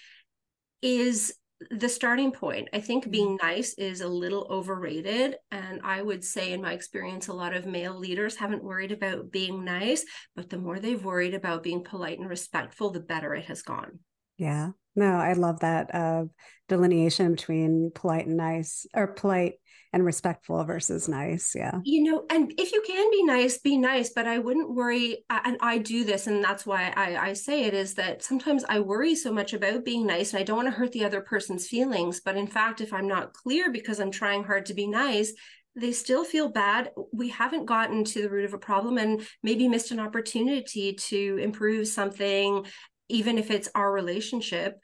is 0.82 1.34
the 1.70 1.88
starting 1.88 2.32
point. 2.32 2.68
I 2.72 2.80
think 2.80 3.04
mm-hmm. 3.04 3.10
being 3.10 3.38
nice 3.42 3.74
is 3.74 4.00
a 4.00 4.08
little 4.08 4.46
overrated. 4.50 5.36
And 5.50 5.80
I 5.84 6.02
would 6.02 6.24
say, 6.24 6.52
in 6.52 6.62
my 6.62 6.72
experience, 6.72 7.28
a 7.28 7.32
lot 7.32 7.54
of 7.54 7.66
male 7.66 7.98
leaders 7.98 8.36
haven't 8.36 8.64
worried 8.64 8.92
about 8.92 9.30
being 9.30 9.64
nice, 9.64 10.04
but 10.34 10.48
the 10.48 10.58
more 10.58 10.78
they've 10.78 11.04
worried 11.04 11.34
about 11.34 11.62
being 11.62 11.84
polite 11.84 12.18
and 12.18 12.28
respectful, 12.28 12.90
the 12.90 13.00
better 13.00 13.34
it 13.34 13.44
has 13.46 13.62
gone. 13.62 13.98
Yeah. 14.36 14.70
No, 14.96 15.06
I 15.06 15.34
love 15.34 15.60
that 15.60 15.94
uh, 15.94 16.24
delineation 16.68 17.32
between 17.32 17.90
polite 17.94 18.26
and 18.26 18.36
nice 18.36 18.86
or 18.94 19.08
polite 19.08 19.54
and 19.92 20.04
respectful 20.04 20.62
versus 20.64 21.08
nice. 21.08 21.52
Yeah. 21.54 21.80
You 21.84 22.04
know, 22.04 22.24
and 22.30 22.52
if 22.58 22.72
you 22.72 22.82
can 22.86 23.10
be 23.10 23.24
nice, 23.24 23.58
be 23.58 23.76
nice, 23.76 24.10
but 24.10 24.26
I 24.26 24.38
wouldn't 24.38 24.74
worry. 24.74 25.24
And 25.28 25.56
I 25.60 25.78
do 25.78 26.04
this, 26.04 26.26
and 26.26 26.42
that's 26.44 26.64
why 26.64 26.92
I, 26.96 27.16
I 27.16 27.32
say 27.32 27.64
it 27.64 27.74
is 27.74 27.94
that 27.94 28.22
sometimes 28.22 28.64
I 28.68 28.80
worry 28.80 29.14
so 29.14 29.32
much 29.32 29.52
about 29.52 29.84
being 29.84 30.06
nice 30.06 30.32
and 30.32 30.40
I 30.40 30.44
don't 30.44 30.56
want 30.56 30.68
to 30.68 30.74
hurt 30.74 30.92
the 30.92 31.04
other 31.04 31.20
person's 31.20 31.66
feelings. 31.66 32.20
But 32.20 32.36
in 32.36 32.46
fact, 32.46 32.80
if 32.80 32.92
I'm 32.92 33.08
not 33.08 33.32
clear 33.32 33.72
because 33.72 34.00
I'm 34.00 34.12
trying 34.12 34.44
hard 34.44 34.66
to 34.66 34.74
be 34.74 34.86
nice, 34.86 35.32
they 35.76 35.92
still 35.92 36.24
feel 36.24 36.48
bad. 36.48 36.90
We 37.12 37.28
haven't 37.28 37.66
gotten 37.66 38.04
to 38.04 38.22
the 38.22 38.30
root 38.30 38.44
of 38.44 38.54
a 38.54 38.58
problem 38.58 38.98
and 38.98 39.26
maybe 39.42 39.68
missed 39.68 39.92
an 39.92 40.00
opportunity 40.00 40.94
to 40.94 41.38
improve 41.40 41.86
something, 41.86 42.66
even 43.10 43.38
if 43.38 43.50
it's 43.50 43.68
our 43.74 43.92
relationship 43.92 44.78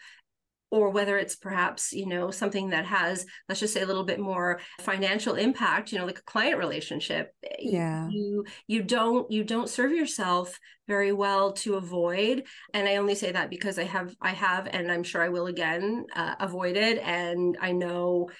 or 0.71 0.91
whether 0.91 1.17
it's 1.17 1.37
perhaps 1.37 1.93
you 1.93 2.07
know 2.07 2.31
something 2.31 2.71
that 2.71 2.85
has 2.85 3.25
let's 3.49 3.61
just 3.61 3.73
say 3.73 3.83
a 3.83 3.87
little 3.87 4.05
bit 4.05 4.19
more 4.19 4.61
financial 4.81 5.35
impact 5.35 5.93
you 5.93 5.99
know 5.99 6.05
like 6.05 6.19
a 6.19 6.23
client 6.23 6.59
relationship 6.59 7.33
yeah. 7.61 8.09
you 8.11 8.45
you 8.67 8.83
don't 8.83 9.31
you 9.31 9.45
don't 9.45 9.71
serve 9.71 9.93
yourself 9.93 10.59
very 10.89 11.13
well 11.13 11.53
to 11.53 11.75
avoid. 11.75 12.45
And 12.73 12.89
i 12.89 12.97
only 12.97 13.15
say 13.15 13.33
that 13.33 13.51
because 13.51 13.79
i 13.79 13.85
have 13.85 14.15
i 14.21 14.31
have 14.31 14.69
and 14.71 14.91
i'm 14.91 15.03
sure 15.03 15.23
i 15.23 15.29
will 15.29 15.47
again 15.47 16.07
uh, 16.15 16.35
it, 16.41 16.99
and 16.99 17.57
i 17.61 17.73
know 17.73 18.31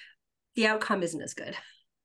the 0.55 0.67
outcome 0.67 1.03
isn't 1.03 1.21
as 1.21 1.33
good. 1.33 1.55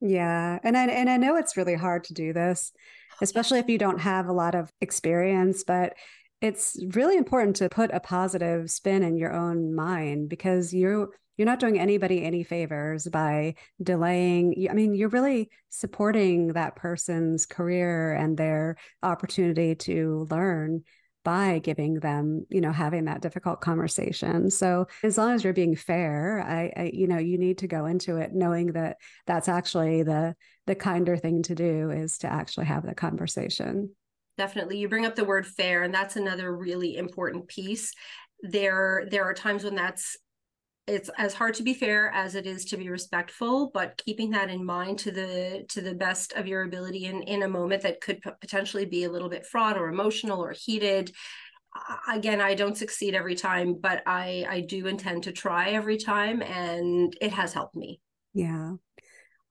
Yeah. 0.01 0.59
And 0.63 0.77
i 0.77 0.87
and 0.87 1.09
i 1.09 1.17
know 1.17 1.37
it's 1.37 1.57
really 1.57 1.77
hard 1.77 2.05
to 2.05 2.15
do 2.15 2.33
this 2.33 2.73
especially 3.21 3.61
if 3.61 3.69
you 3.69 3.79
don't 3.79 4.01
have 4.01 4.27
a 4.27 4.33
lot 4.33 4.55
of 4.55 4.73
experience 4.81 5.63
but 5.65 5.95
it's 6.43 6.77
really 6.93 7.17
important 7.17 7.57
to 7.57 7.69
put 7.69 7.91
a 7.95 8.01
positive 8.01 8.71
spin 8.71 9.03
in 9.03 9.17
your 9.17 9.33
own 9.33 9.75
mind 9.75 10.29
because 10.29 10.75
you're 10.75 11.09
you're 11.39 11.47
not 11.47 11.61
doing 11.61 11.79
anybody 11.79 12.23
any 12.23 12.43
favors 12.43 13.07
by 13.07 13.55
delaying 13.83 14.67
i 14.69 14.75
mean 14.75 14.95
you're 14.95 15.09
really 15.09 15.49
supporting 15.71 16.49
that 16.49 16.77
person's 16.77 17.47
career 17.47 18.13
and 18.13 18.37
their 18.37 18.77
opportunity 19.03 19.75
to 19.75 20.27
learn 20.31 20.83
by 21.25 21.61
giving 21.61 22.01
them 22.01 22.45
you 22.51 22.61
know 22.61 22.73
having 22.73 23.05
that 23.05 23.23
difficult 23.23 23.61
conversation. 23.61 24.51
So 24.51 24.89
as 25.05 25.17
long 25.17 25.31
as 25.31 25.45
you're 25.45 25.53
being 25.53 25.77
fair 25.77 26.43
I, 26.45 26.73
I, 26.77 26.91
you 26.93 27.07
know 27.07 27.19
you 27.19 27.39
need 27.39 27.59
to 27.59 27.69
go 27.69 27.87
into 27.87 28.17
it 28.17 28.33
knowing 28.35 28.73
that 28.73 28.97
that's 29.25 29.49
actually 29.49 30.03
the 30.03 30.35
the 30.67 30.75
kinder 30.75 31.17
thing 31.17 31.45
to 31.45 31.55
do 31.55 31.91
is 31.91 32.19
to 32.19 32.27
actually 32.27 32.67
have 32.67 32.85
the 32.85 32.95
conversation 32.97 33.95
definitely 34.39 34.79
you 34.79 34.89
bring 34.89 35.07
up 35.07 35.15
the 35.15 35.25
word 35.25 35.47
fair 35.47 35.83
and 35.83 35.93
that's 35.93 36.17
another 36.17 36.55
really 36.55 36.97
important 36.97 37.49
piece. 37.49 37.93
There 38.43 39.07
there 39.11 39.25
are 39.25 39.35
times 39.35 39.65
when 39.65 39.75
that's 39.75 40.17
it's 40.89 41.09
as 41.17 41.33
hard 41.33 41.55
to 41.55 41.63
be 41.63 41.75
fair 41.75 42.11
as 42.11 42.35
it 42.35 42.45
is 42.45 42.65
to 42.65 42.77
be 42.77 42.89
respectful 42.89 43.71
but 43.73 44.01
keeping 44.05 44.31
that 44.31 44.51
in 44.51 44.65
mind 44.65 44.99
to 44.99 45.13
the 45.13 45.65
to 45.69 45.81
the 45.81 45.95
best 45.95 46.33
of 46.33 46.49
your 46.49 46.65
ability 46.65 47.05
in 47.05 47.23
in 47.23 47.45
a 47.45 47.49
moment 47.49 47.83
that 47.83 48.01
could 48.01 48.21
potentially 48.41 48.85
be 48.85 49.05
a 49.05 49.11
little 49.11 49.29
bit 49.29 49.47
fraught 49.47 49.79
or 49.79 49.89
emotional 49.89 50.43
or 50.43 50.53
heated. 50.53 51.13
Again 52.13 52.41
i 52.41 52.55
don't 52.55 52.77
succeed 52.77 53.15
every 53.15 53.35
time 53.35 53.75
but 53.75 54.03
i 54.07 54.45
i 54.49 54.61
do 54.61 54.87
intend 54.87 55.23
to 55.23 55.33
try 55.33 55.71
every 55.71 55.97
time 55.97 56.43
and 56.43 57.17
it 57.21 57.31
has 57.33 57.55
helped 57.55 57.77
me. 57.77 58.01
Yeah 58.35 58.73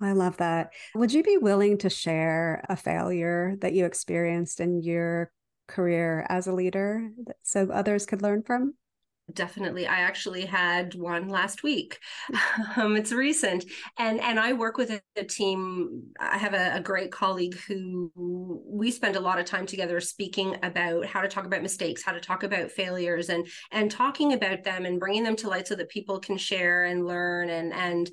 I 0.01 0.13
love 0.13 0.37
that. 0.37 0.71
Would 0.95 1.13
you 1.13 1.23
be 1.23 1.37
willing 1.37 1.77
to 1.79 1.89
share 1.89 2.63
a 2.69 2.75
failure 2.75 3.55
that 3.61 3.73
you 3.73 3.85
experienced 3.85 4.59
in 4.59 4.81
your 4.81 5.31
career 5.67 6.25
as 6.27 6.47
a 6.47 6.53
leader 6.53 7.11
so 7.43 7.69
others 7.71 8.05
could 8.05 8.21
learn 8.21 8.43
from? 8.43 8.73
definitely 9.33 9.87
i 9.87 9.99
actually 9.99 10.45
had 10.45 10.93
one 10.95 11.27
last 11.29 11.63
week 11.63 11.99
um, 12.75 12.95
it's 12.95 13.11
recent 13.11 13.63
and 13.97 14.19
and 14.19 14.39
i 14.39 14.53
work 14.53 14.77
with 14.77 14.89
a, 14.91 15.01
a 15.15 15.23
team 15.23 16.03
i 16.19 16.37
have 16.37 16.53
a, 16.53 16.75
a, 16.75 16.79
great 16.81 17.11
colleague 17.11 17.57
who 17.67 18.11
we 18.65 18.91
spend 18.91 19.15
a 19.15 19.19
lot 19.19 19.39
of 19.39 19.45
time 19.45 19.65
together 19.65 19.99
speaking 19.99 20.57
about 20.63 21.05
how 21.05 21.21
to 21.21 21.27
talk 21.27 21.45
about 21.45 21.61
mistakes 21.61 22.03
how 22.03 22.11
to 22.11 22.19
talk 22.19 22.43
about 22.43 22.71
failures 22.71 23.29
and 23.29 23.47
and 23.71 23.91
talking 23.91 24.33
about 24.33 24.63
them 24.63 24.85
and 24.85 24.99
bringing 24.99 25.23
them 25.23 25.35
to 25.35 25.47
light 25.47 25.67
so 25.67 25.75
that 25.75 25.89
people 25.89 26.19
can 26.19 26.37
share 26.37 26.83
and 26.83 27.05
learn 27.05 27.49
and 27.49 27.73
and 27.73 28.09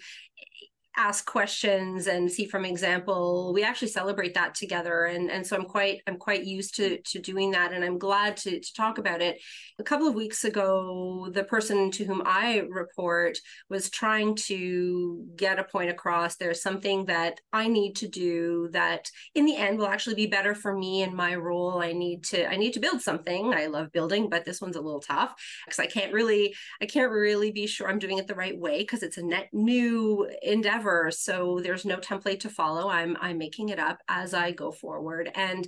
ask 0.98 1.24
questions 1.26 2.08
and 2.08 2.30
see 2.30 2.44
from 2.44 2.64
example. 2.64 3.52
We 3.54 3.62
actually 3.62 3.88
celebrate 3.88 4.34
that 4.34 4.56
together 4.56 5.04
and 5.04 5.30
and 5.30 5.46
so 5.46 5.56
i'm 5.56 5.64
quite 5.64 6.00
i'm 6.08 6.16
quite 6.16 6.44
used 6.44 6.74
to 6.76 7.00
to 7.02 7.20
doing 7.20 7.52
that 7.52 7.72
and 7.72 7.84
i'm 7.84 7.98
glad 7.98 8.36
to 8.38 8.58
to 8.58 8.74
talk 8.74 8.98
about 8.98 9.22
it. 9.22 9.40
A 9.78 9.84
couple 9.84 10.08
of 10.08 10.16
weeks 10.16 10.44
ago 10.44 11.28
the 11.32 11.44
person 11.44 11.92
to 11.92 12.04
whom 12.04 12.22
i 12.26 12.66
report 12.68 13.38
was 13.70 13.90
trying 13.90 14.34
to 14.34 15.24
get 15.36 15.60
a 15.60 15.64
point 15.64 15.90
across. 15.90 16.34
There's 16.34 16.60
something 16.60 17.04
that 17.06 17.40
i 17.52 17.68
need 17.68 17.94
to 17.96 18.08
do 18.08 18.68
that 18.72 19.08
in 19.36 19.46
the 19.46 19.56
end 19.56 19.78
will 19.78 19.86
actually 19.86 20.16
be 20.16 20.26
better 20.26 20.54
for 20.54 20.76
me 20.76 21.02
and 21.02 21.14
my 21.14 21.36
role. 21.36 21.80
I 21.80 21.92
need 21.92 22.24
to 22.24 22.50
i 22.50 22.56
need 22.56 22.72
to 22.72 22.80
build 22.80 23.00
something. 23.00 23.54
I 23.54 23.66
love 23.66 23.92
building 23.92 24.28
but 24.28 24.44
this 24.44 24.60
one's 24.60 24.76
a 24.76 24.80
little 24.80 25.00
tough 25.00 25.32
because 25.64 25.78
i 25.78 25.86
can't 25.86 26.12
really 26.12 26.54
i 26.82 26.86
can't 26.86 27.12
really 27.12 27.52
be 27.52 27.66
sure 27.68 27.88
i'm 27.88 28.00
doing 28.00 28.18
it 28.18 28.26
the 28.26 28.34
right 28.34 28.58
way 28.58 28.78
because 28.78 29.04
it's 29.04 29.16
a 29.16 29.22
net 29.22 29.48
new 29.52 30.28
endeavor 30.42 30.87
so 31.10 31.60
there's 31.62 31.84
no 31.84 31.96
template 31.96 32.40
to 32.40 32.48
follow 32.48 32.88
i'm 32.88 33.16
i'm 33.20 33.38
making 33.38 33.68
it 33.68 33.78
up 33.78 33.98
as 34.08 34.34
i 34.34 34.50
go 34.50 34.70
forward 34.70 35.30
and 35.34 35.66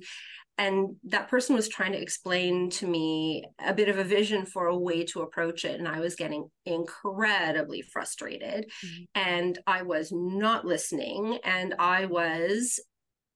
and 0.59 0.97
that 1.05 1.29
person 1.29 1.57
was 1.57 1.69
trying 1.69 1.93
to 1.93 2.03
explain 2.03 2.69
to 2.69 2.87
me 2.87 3.47
a 3.65 3.73
bit 3.73 3.89
of 3.89 3.97
a 3.97 4.05
vision 4.05 4.45
for 4.45 4.67
a 4.67 4.77
way 4.77 5.05
to 5.05 5.23
approach 5.23 5.65
it 5.65 5.79
and 5.79 5.89
i 5.89 6.01
was 6.01 6.17
getting 6.17 6.49
incredibly 6.67 7.83
frustrated 7.83 8.71
mm-hmm. 8.85 9.03
and 9.15 9.59
i 9.67 9.83
was 9.83 10.11
not 10.13 10.65
listening 10.65 11.39
and 11.45 11.75
i 11.79 12.07
was 12.07 12.81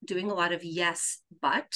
doing 0.04 0.30
a 0.30 0.34
lot 0.34 0.52
of 0.52 0.62
yes 0.64 1.18
but 1.40 1.72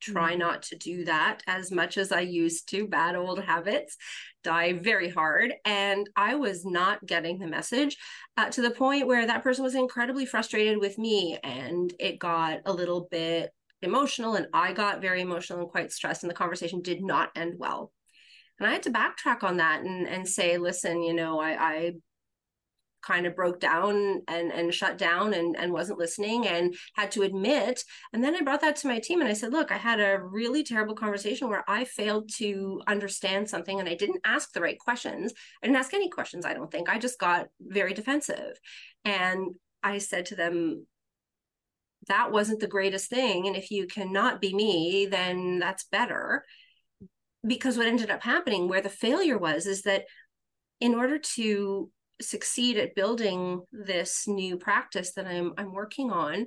try 0.00 0.30
mm-hmm. 0.30 0.40
not 0.40 0.62
to 0.62 0.76
do 0.76 1.04
that 1.04 1.42
as 1.46 1.70
much 1.70 1.96
as 1.96 2.10
I 2.10 2.20
used 2.20 2.68
to. 2.70 2.88
Bad 2.88 3.16
old 3.16 3.42
habits 3.42 3.96
die 4.42 4.74
very 4.74 5.08
hard. 5.08 5.54
And 5.64 6.08
I 6.16 6.34
was 6.34 6.64
not 6.64 7.04
getting 7.06 7.38
the 7.38 7.46
message 7.46 7.96
uh, 8.36 8.50
to 8.50 8.62
the 8.62 8.70
point 8.70 9.06
where 9.06 9.26
that 9.26 9.42
person 9.42 9.64
was 9.64 9.74
incredibly 9.74 10.26
frustrated 10.26 10.78
with 10.78 10.98
me. 10.98 11.38
And 11.42 11.92
it 11.98 12.18
got 12.18 12.60
a 12.64 12.72
little 12.72 13.08
bit 13.10 13.50
emotional, 13.82 14.34
and 14.34 14.46
I 14.52 14.72
got 14.72 15.00
very 15.00 15.22
emotional 15.22 15.60
and 15.60 15.68
quite 15.68 15.92
stressed. 15.92 16.22
And 16.22 16.30
the 16.30 16.34
conversation 16.34 16.82
did 16.82 17.02
not 17.02 17.30
end 17.34 17.54
well. 17.58 17.92
And 18.58 18.68
I 18.68 18.72
had 18.72 18.82
to 18.82 18.90
backtrack 18.90 19.42
on 19.42 19.56
that 19.56 19.80
and, 19.80 20.06
and 20.06 20.28
say, 20.28 20.58
listen, 20.58 21.02
you 21.02 21.14
know, 21.14 21.40
I, 21.40 21.50
I 21.50 21.92
kind 23.02 23.26
of 23.26 23.36
broke 23.36 23.60
down 23.60 24.22
and 24.28 24.52
and 24.52 24.74
shut 24.74 24.98
down 24.98 25.34
and 25.34 25.56
and 25.56 25.72
wasn't 25.72 25.98
listening 25.98 26.46
and 26.46 26.74
had 26.94 27.10
to 27.12 27.22
admit. 27.22 27.82
And 28.12 28.22
then 28.22 28.34
i 28.34 28.40
brought 28.40 28.60
that 28.60 28.76
to 28.76 28.88
my 28.88 28.98
team 28.98 29.20
and 29.20 29.28
i 29.28 29.32
said 29.32 29.52
look 29.52 29.72
i 29.72 29.76
had 29.76 30.00
a 30.00 30.20
really 30.20 30.62
terrible 30.62 30.94
conversation 30.94 31.48
where 31.48 31.64
i 31.68 31.84
failed 31.84 32.30
to 32.36 32.80
understand 32.86 33.48
something 33.48 33.80
and 33.80 33.88
i 33.88 33.94
didn't 33.94 34.20
ask 34.24 34.52
the 34.52 34.60
right 34.60 34.78
questions. 34.78 35.32
I 35.62 35.66
didn't 35.66 35.78
ask 35.78 35.94
any 35.94 36.08
questions 36.08 36.44
i 36.44 36.54
don't 36.54 36.70
think. 36.70 36.88
I 36.88 36.98
just 36.98 37.18
got 37.18 37.48
very 37.60 37.94
defensive. 37.94 38.58
And 39.04 39.54
i 39.82 39.98
said 39.98 40.26
to 40.26 40.36
them 40.36 40.86
that 42.08 42.32
wasn't 42.32 42.60
the 42.60 42.66
greatest 42.66 43.10
thing. 43.10 43.46
And 43.46 43.56
if 43.56 43.70
you 43.70 43.86
cannot 43.86 44.40
be 44.40 44.54
me 44.54 45.06
then 45.06 45.58
that's 45.58 45.84
better. 45.84 46.44
Because 47.46 47.78
what 47.78 47.86
ended 47.86 48.10
up 48.10 48.22
happening 48.22 48.68
where 48.68 48.82
the 48.82 48.90
failure 48.90 49.38
was 49.38 49.66
is 49.66 49.82
that 49.82 50.04
in 50.80 50.94
order 50.94 51.18
to 51.18 51.90
succeed 52.20 52.76
at 52.76 52.94
building 52.94 53.62
this 53.72 54.26
new 54.26 54.56
practice 54.56 55.12
that 55.14 55.26
I'm 55.26 55.52
I'm 55.56 55.72
working 55.72 56.10
on, 56.10 56.46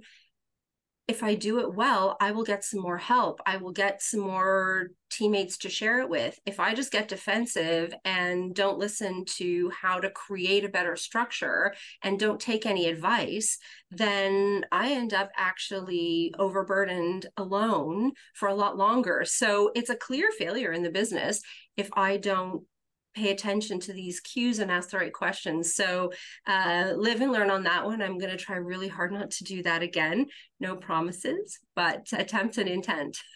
if 1.08 1.22
I 1.22 1.36
do 1.36 1.60
it 1.60 1.74
well, 1.74 2.15
I 2.22 2.32
will 2.32 2.46
get 2.46 2.63
some 2.63 2.80
more 2.80 2.98
help. 2.98 3.42
I 3.46 3.58
will 3.58 3.74
get 3.74 4.01
some 4.01 4.22
more 4.22 4.88
teammates 5.12 5.58
to 5.60 5.70
share 5.70 6.00
it 6.00 6.08
with. 6.08 6.39
If 6.46 6.62
I 6.62 6.74
just 6.74 6.94
get 6.94 7.10
defensive 7.10 7.94
and 8.06 8.56
don't 8.56 8.80
listen 8.80 9.25
to 9.36 9.70
how 9.82 10.00
to 10.00 10.10
create 10.10 10.63
a 10.63 10.70
better 10.70 10.96
structure 10.96 11.74
and 12.03 12.18
don't 12.18 12.39
take 12.39 12.65
any 12.65 12.88
advice, 12.88 13.58
then 13.92 14.65
I 14.72 14.94
end 14.94 15.13
up 15.13 15.30
actually 15.36 16.34
overburdened 16.39 17.25
alone 17.36 18.13
for 18.34 18.48
a 18.48 18.56
lot 18.56 18.77
longer. 18.77 19.24
So 19.25 19.72
it's 19.75 19.90
a 19.90 19.98
clear 19.98 20.31
failure 20.31 20.72
in 20.72 20.83
the 20.83 20.90
business 20.90 21.42
if 21.75 21.90
I 21.94 22.16
don't 22.16 22.64
pay 23.13 23.31
attention 23.31 23.79
to 23.81 23.93
these 23.93 24.19
cues 24.19 24.59
and 24.59 24.71
ask 24.71 24.89
the 24.89 24.97
right 24.97 25.13
questions. 25.13 25.75
So 25.75 26.11
uh, 26.47 26.93
live 26.95 27.21
and 27.21 27.31
learn 27.31 27.51
on 27.51 27.63
that 27.63 27.85
one. 27.85 28.01
I'm 28.01 28.17
going 28.17 28.31
to 28.31 28.37
try 28.37 28.55
really 28.55 28.87
hard 28.87 29.11
not 29.11 29.31
to 29.31 29.43
do 29.43 29.63
that 29.63 29.81
again. 29.81 30.27
No 30.59 30.75
promises, 30.75 31.59
but 31.75 32.07
attempt 32.13 32.57
and 32.57 32.69
intent. 32.69 33.17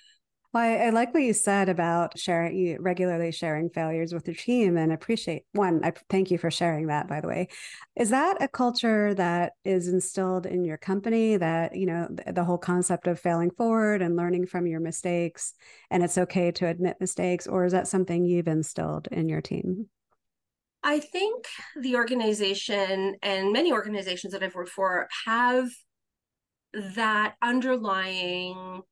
Well, 0.54 0.64
I, 0.64 0.86
I, 0.86 0.90
like 0.92 1.14
what 1.14 1.24
you 1.24 1.34
said 1.34 1.68
about 1.68 2.18
sharing 2.18 2.56
you 2.56 2.78
regularly 2.80 3.32
sharing 3.32 3.70
failures 3.70 4.14
with 4.14 4.28
your 4.28 4.36
team 4.36 4.78
and 4.78 4.94
appreciate 4.94 5.44
one. 5.52 5.82
I 5.84 5.92
thank 6.10 6.32
you 6.32 6.38
for 6.38 6.50
sharing 6.50 6.88
that, 6.88 7.08
by 7.08 7.20
the 7.20 7.28
way. 7.28 7.50
Is 7.98 8.12
that 8.12 8.42
a 8.42 8.48
culture 8.48 9.14
that 9.16 9.54
is 9.66 9.90
instilled 9.90 10.46
in 10.46 10.64
your 10.64 10.78
company 10.78 11.36
that, 11.36 11.76
you 11.76 11.86
know, 11.86 12.08
the, 12.10 12.32
the 12.32 12.44
whole 12.46 12.58
concept 12.58 13.08
of 13.08 13.20
failing 13.20 13.52
forward 13.52 14.02
and 14.02 14.16
learning 14.16 14.48
from 14.48 14.68
your 14.68 14.80
mistakes 14.80 15.54
and 15.92 16.02
it's 16.02 16.18
okay 16.18 16.52
to 16.52 16.68
admit 16.68 16.98
mistakes, 17.02 17.46
or 17.46 17.66
is 17.66 17.74
that 17.74 17.88
something 17.88 18.24
you've 18.24 18.48
instilled 18.48 19.08
in 19.12 19.28
your 19.28 19.42
team? 19.42 19.90
I 20.82 21.00
think 21.00 21.46
the 21.76 21.96
organization 21.96 23.16
and 23.22 23.52
many 23.52 23.74
organizations 23.74 24.32
that 24.32 24.44
I've 24.44 24.56
worked 24.56 24.70
for 24.70 25.10
have 25.26 25.68
that 26.74 27.36
underlying 27.42 28.84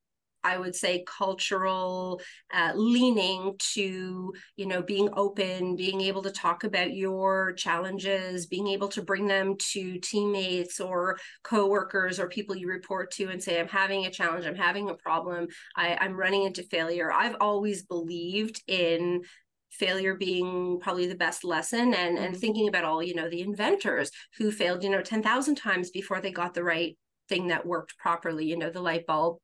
I 0.45 0.57
would 0.57 0.75
say 0.75 1.03
cultural 1.07 2.21
uh, 2.53 2.71
leaning 2.75 3.55
to 3.73 4.33
you 4.55 4.65
know 4.65 4.81
being 4.81 5.09
open, 5.13 5.75
being 5.75 6.01
able 6.01 6.21
to 6.23 6.31
talk 6.31 6.63
about 6.63 6.93
your 6.93 7.53
challenges, 7.53 8.45
being 8.45 8.67
able 8.67 8.87
to 8.89 9.01
bring 9.01 9.27
them 9.27 9.55
to 9.73 9.97
teammates 9.99 10.79
or 10.79 11.17
coworkers 11.43 12.19
or 12.19 12.29
people 12.29 12.55
you 12.55 12.67
report 12.67 13.11
to 13.11 13.29
and 13.29 13.41
say 13.41 13.59
I'm 13.59 13.67
having 13.67 14.05
a 14.05 14.11
challenge, 14.11 14.45
I'm 14.45 14.55
having 14.55 14.89
a 14.89 14.95
problem, 14.95 15.47
I, 15.75 15.97
I'm 15.99 16.15
running 16.15 16.43
into 16.43 16.63
failure. 16.63 17.11
I've 17.11 17.35
always 17.41 17.83
believed 17.83 18.61
in 18.67 19.23
failure 19.71 20.15
being 20.15 20.79
probably 20.79 21.07
the 21.07 21.15
best 21.15 21.43
lesson 21.43 21.93
and 21.93 22.17
and 22.17 22.17
mm-hmm. 22.17 22.33
thinking 22.35 22.67
about 22.67 22.85
all 22.85 23.03
you 23.03 23.15
know 23.15 23.29
the 23.29 23.41
inventors 23.41 24.09
who 24.37 24.51
failed 24.51 24.83
you 24.83 24.89
know 24.89 25.01
10,000 25.01 25.55
times 25.55 25.89
before 25.89 26.21
they 26.21 26.31
got 26.31 26.53
the 26.53 26.63
right 26.63 26.97
thing 27.27 27.47
that 27.47 27.65
worked 27.65 27.97
properly 27.97 28.45
you 28.45 28.57
know 28.57 28.69
the 28.69 28.81
light 28.81 29.05
bulb 29.05 29.37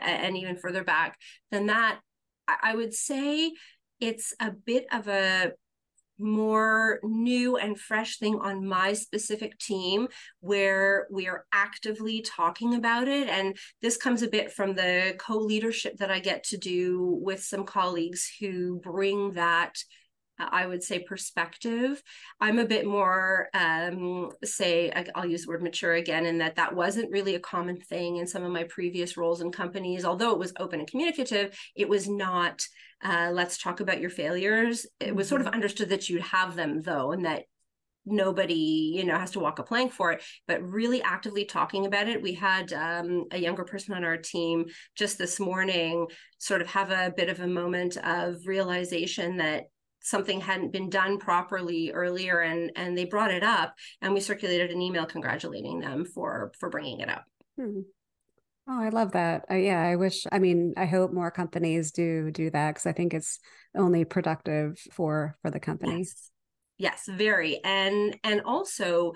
and 0.00 0.36
even 0.36 0.56
further 0.56 0.84
back 0.84 1.18
than 1.50 1.66
that, 1.66 2.00
I 2.48 2.74
would 2.74 2.94
say 2.94 3.52
it's 4.00 4.34
a 4.40 4.50
bit 4.50 4.86
of 4.92 5.08
a 5.08 5.52
more 6.18 6.98
new 7.02 7.56
and 7.56 7.78
fresh 7.78 8.18
thing 8.18 8.36
on 8.36 8.66
my 8.66 8.92
specific 8.94 9.58
team 9.58 10.08
where 10.40 11.06
we 11.10 11.28
are 11.28 11.44
actively 11.52 12.22
talking 12.22 12.74
about 12.74 13.08
it. 13.08 13.28
And 13.28 13.56
this 13.82 13.96
comes 13.96 14.22
a 14.22 14.28
bit 14.28 14.52
from 14.52 14.74
the 14.74 15.14
co 15.18 15.36
leadership 15.36 15.98
that 15.98 16.10
I 16.10 16.20
get 16.20 16.44
to 16.44 16.56
do 16.56 17.18
with 17.22 17.42
some 17.42 17.64
colleagues 17.64 18.30
who 18.40 18.80
bring 18.80 19.32
that 19.32 19.74
I 20.38 20.66
would 20.66 20.82
say 20.82 20.98
perspective. 20.98 22.02
I'm 22.40 22.58
a 22.58 22.66
bit 22.66 22.86
more, 22.86 23.48
um, 23.54 24.30
say, 24.44 24.92
I'll 25.14 25.26
use 25.26 25.44
the 25.44 25.48
word 25.48 25.62
mature 25.62 25.94
again, 25.94 26.26
in 26.26 26.38
that 26.38 26.56
that 26.56 26.74
wasn't 26.74 27.10
really 27.10 27.34
a 27.34 27.40
common 27.40 27.80
thing 27.80 28.16
in 28.16 28.26
some 28.26 28.44
of 28.44 28.52
my 28.52 28.64
previous 28.64 29.16
roles 29.16 29.40
in 29.40 29.50
companies. 29.50 30.04
Although 30.04 30.32
it 30.32 30.38
was 30.38 30.52
open 30.58 30.80
and 30.80 30.88
communicative, 30.88 31.58
it 31.74 31.88
was 31.88 32.08
not, 32.08 32.62
uh, 33.02 33.30
let's 33.32 33.58
talk 33.58 33.80
about 33.80 34.00
your 34.00 34.10
failures. 34.10 34.86
It 35.00 35.14
was 35.14 35.28
sort 35.28 35.40
of 35.40 35.46
mm-hmm. 35.46 35.54
understood 35.54 35.88
that 35.90 36.08
you'd 36.08 36.22
have 36.22 36.56
them 36.56 36.82
though, 36.82 37.12
and 37.12 37.24
that 37.24 37.44
nobody 38.06 38.54
you 38.94 39.04
know 39.04 39.18
has 39.18 39.32
to 39.32 39.40
walk 39.40 39.58
a 39.58 39.64
plank 39.64 39.92
for 39.92 40.12
it 40.12 40.22
but 40.46 40.62
really 40.62 41.02
actively 41.02 41.44
talking 41.44 41.86
about 41.86 42.08
it 42.08 42.22
we 42.22 42.32
had 42.32 42.72
um, 42.72 43.24
a 43.32 43.38
younger 43.38 43.64
person 43.64 43.94
on 43.94 44.04
our 44.04 44.16
team 44.16 44.64
just 44.94 45.18
this 45.18 45.40
morning 45.40 46.06
sort 46.38 46.60
of 46.60 46.68
have 46.68 46.92
a 46.92 47.12
bit 47.16 47.28
of 47.28 47.40
a 47.40 47.46
moment 47.46 47.96
of 47.98 48.36
realization 48.46 49.36
that 49.38 49.64
something 50.06 50.40
hadn't 50.40 50.72
been 50.72 50.88
done 50.88 51.18
properly 51.18 51.90
earlier 51.92 52.40
and 52.40 52.70
and 52.76 52.96
they 52.96 53.04
brought 53.04 53.32
it 53.32 53.42
up 53.42 53.74
and 54.00 54.14
we 54.14 54.20
circulated 54.20 54.70
an 54.70 54.80
email 54.80 55.04
congratulating 55.04 55.80
them 55.80 56.04
for 56.04 56.52
for 56.58 56.70
bringing 56.70 57.00
it 57.00 57.08
up 57.08 57.24
hmm. 57.56 57.80
oh 58.68 58.80
i 58.80 58.88
love 58.88 59.12
that 59.12 59.44
uh, 59.50 59.54
yeah 59.54 59.82
i 59.82 59.96
wish 59.96 60.24
i 60.30 60.38
mean 60.38 60.72
i 60.76 60.86
hope 60.86 61.12
more 61.12 61.30
companies 61.30 61.90
do 61.90 62.30
do 62.30 62.48
that 62.50 62.70
because 62.70 62.86
i 62.86 62.92
think 62.92 63.12
it's 63.12 63.40
only 63.76 64.04
productive 64.04 64.78
for 64.92 65.36
for 65.42 65.50
the 65.50 65.60
companies. 65.60 66.30
yes. 66.78 67.02
yes 67.08 67.16
very 67.16 67.60
and 67.64 68.16
and 68.22 68.42
also 68.42 69.12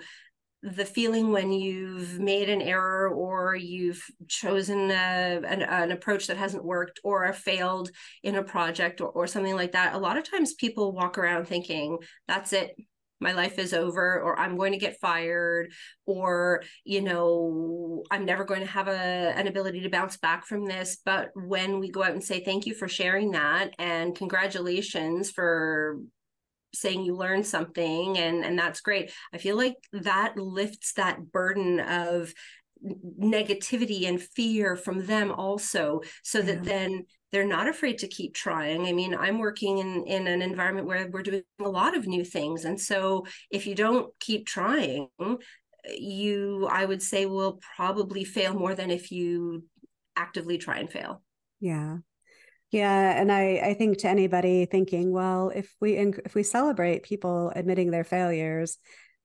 the 0.63 0.85
feeling 0.85 1.31
when 1.31 1.51
you've 1.51 2.19
made 2.19 2.47
an 2.49 2.61
error 2.61 3.09
or 3.09 3.55
you've 3.55 4.03
chosen 4.27 4.91
a, 4.91 5.41
an, 5.43 5.63
an, 5.63 5.91
approach 5.91 6.27
that 6.27 6.37
hasn't 6.37 6.63
worked 6.63 6.99
or 7.03 7.31
failed 7.33 7.89
in 8.21 8.35
a 8.35 8.43
project 8.43 9.01
or, 9.01 9.09
or 9.09 9.25
something 9.25 9.55
like 9.55 9.71
that 9.71 9.95
a 9.95 9.97
lot 9.97 10.17
of 10.17 10.29
times 10.29 10.53
people 10.53 10.91
walk 10.91 11.17
around 11.17 11.47
thinking 11.47 11.97
that's 12.27 12.53
it. 12.53 12.75
My 13.19 13.33
life 13.33 13.59
is 13.59 13.73
over 13.73 14.19
or 14.19 14.39
i'm 14.39 14.57
going 14.57 14.71
to 14.71 14.79
get 14.79 14.99
fired 14.99 15.71
or 16.07 16.63
you 16.83 17.01
know 17.01 18.03
i'm 18.09 18.25
never 18.25 18.43
going 18.43 18.61
to 18.61 18.67
have 18.67 18.87
a, 18.87 18.91
an 18.91 19.47
ability 19.47 19.81
to 19.81 19.89
bounce 19.89 20.17
back 20.17 20.45
from 20.45 20.65
this. 20.65 20.97
But 21.03 21.29
when 21.35 21.79
we 21.79 21.91
go 21.91 22.03
out 22.03 22.13
and 22.13 22.23
say 22.23 22.43
thank 22.43 22.65
you 22.65 22.73
for 22.73 22.87
sharing 22.87 23.31
that 23.31 23.73
and 23.77 24.15
congratulations 24.15 25.29
for 25.31 25.99
saying 26.73 27.03
you 27.03 27.15
learned 27.15 27.45
something 27.45 28.17
and 28.17 28.43
and 28.43 28.57
that's 28.57 28.81
great. 28.81 29.11
I 29.33 29.37
feel 29.37 29.57
like 29.57 29.75
that 29.93 30.37
lifts 30.37 30.93
that 30.93 31.31
burden 31.31 31.79
of 31.79 32.33
negativity 33.19 34.07
and 34.07 34.19
fear 34.19 34.75
from 34.75 35.05
them 35.05 35.31
also 35.31 36.01
so 36.23 36.39
yeah. 36.39 36.45
that 36.45 36.63
then 36.63 37.05
they're 37.31 37.45
not 37.45 37.69
afraid 37.69 37.99
to 37.99 38.07
keep 38.07 38.33
trying. 38.33 38.87
I 38.87 38.91
mean 38.91 39.13
i'm 39.13 39.37
working 39.37 39.77
in 39.77 40.03
in 40.07 40.27
an 40.27 40.41
environment 40.41 40.87
where 40.87 41.07
we're 41.09 41.21
doing 41.21 41.43
a 41.59 41.69
lot 41.69 41.95
of 41.95 42.07
new 42.07 42.25
things 42.25 42.65
and 42.65 42.79
so 42.79 43.25
if 43.51 43.67
you 43.67 43.75
don't 43.75 44.11
keep 44.19 44.47
trying 44.47 45.09
you 45.87 46.67
i 46.71 46.83
would 46.83 47.03
say 47.03 47.27
will 47.27 47.59
probably 47.75 48.23
fail 48.23 48.53
more 48.55 48.73
than 48.73 48.89
if 48.89 49.11
you 49.11 49.63
actively 50.15 50.57
try 50.57 50.79
and 50.79 50.91
fail. 50.91 51.21
Yeah 51.59 51.97
yeah, 52.71 53.19
and 53.19 53.31
I 53.31 53.61
I 53.63 53.73
think 53.73 53.99
to 53.99 54.07
anybody 54.07 54.65
thinking, 54.65 55.11
well, 55.11 55.51
if 55.53 55.73
we 55.81 55.97
if 55.97 56.33
we 56.33 56.43
celebrate 56.43 57.03
people 57.03 57.51
admitting 57.55 57.91
their 57.91 58.05
failures, 58.05 58.77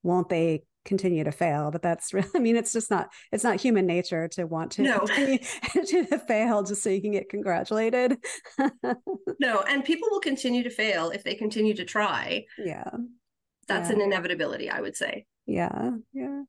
won't 0.03 0.29
they 0.29 0.65
continue 0.85 1.25
to 1.25 1.33
fail? 1.33 1.71
But 1.71 1.83
that's 1.83 2.13
really, 2.15 2.29
I 2.35 2.41
mean, 2.41 2.57
it's 2.57 2.73
just 2.73 2.91
not 2.91 3.13
it's 3.31 3.45
not 3.45 3.61
human 3.61 3.87
nature 3.87 4.27
to 4.29 4.47
want 4.47 4.73
to 4.73 4.83
no. 4.83 4.99
to 5.07 6.19
fail 6.27 6.65
just 6.65 6.83
so 6.83 6.91
you 6.91 7.01
can 7.01 7.13
get 7.13 7.29
congratulated. 7.29 8.19
no, 9.39 9.63
and 9.69 9.85
people 9.85 10.09
will 10.11 10.21
continue 10.21 10.65
to 10.65 10.71
fail 10.71 11.11
if 11.11 11.23
they 11.23 11.35
continue 11.35 11.75
to 11.75 11.85
try. 11.85 12.45
Yeah. 12.59 12.91
That's 13.69 13.91
yeah. 13.91 13.97
an 13.97 14.03
inevitability, 14.03 14.71
I 14.71 14.81
would 14.81 14.97
say. 14.97 15.27
Yeah, 15.49 15.93
yeah. 16.13 16.43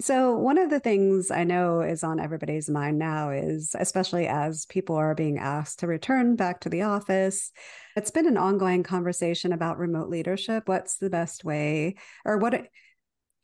So, 0.00 0.36
one 0.36 0.58
of 0.58 0.70
the 0.70 0.78
things 0.78 1.32
I 1.32 1.42
know 1.42 1.80
is 1.80 2.04
on 2.04 2.20
everybody's 2.20 2.70
mind 2.70 3.00
now 3.00 3.30
is, 3.30 3.74
especially 3.76 4.28
as 4.28 4.64
people 4.66 4.94
are 4.94 5.14
being 5.16 5.38
asked 5.38 5.80
to 5.80 5.88
return 5.88 6.36
back 6.36 6.60
to 6.60 6.68
the 6.68 6.82
office, 6.82 7.50
it's 7.96 8.12
been 8.12 8.28
an 8.28 8.36
ongoing 8.36 8.84
conversation 8.84 9.52
about 9.52 9.78
remote 9.78 10.08
leadership. 10.08 10.68
What's 10.68 10.98
the 10.98 11.10
best 11.10 11.44
way, 11.44 11.96
or 12.24 12.38
what, 12.38 12.68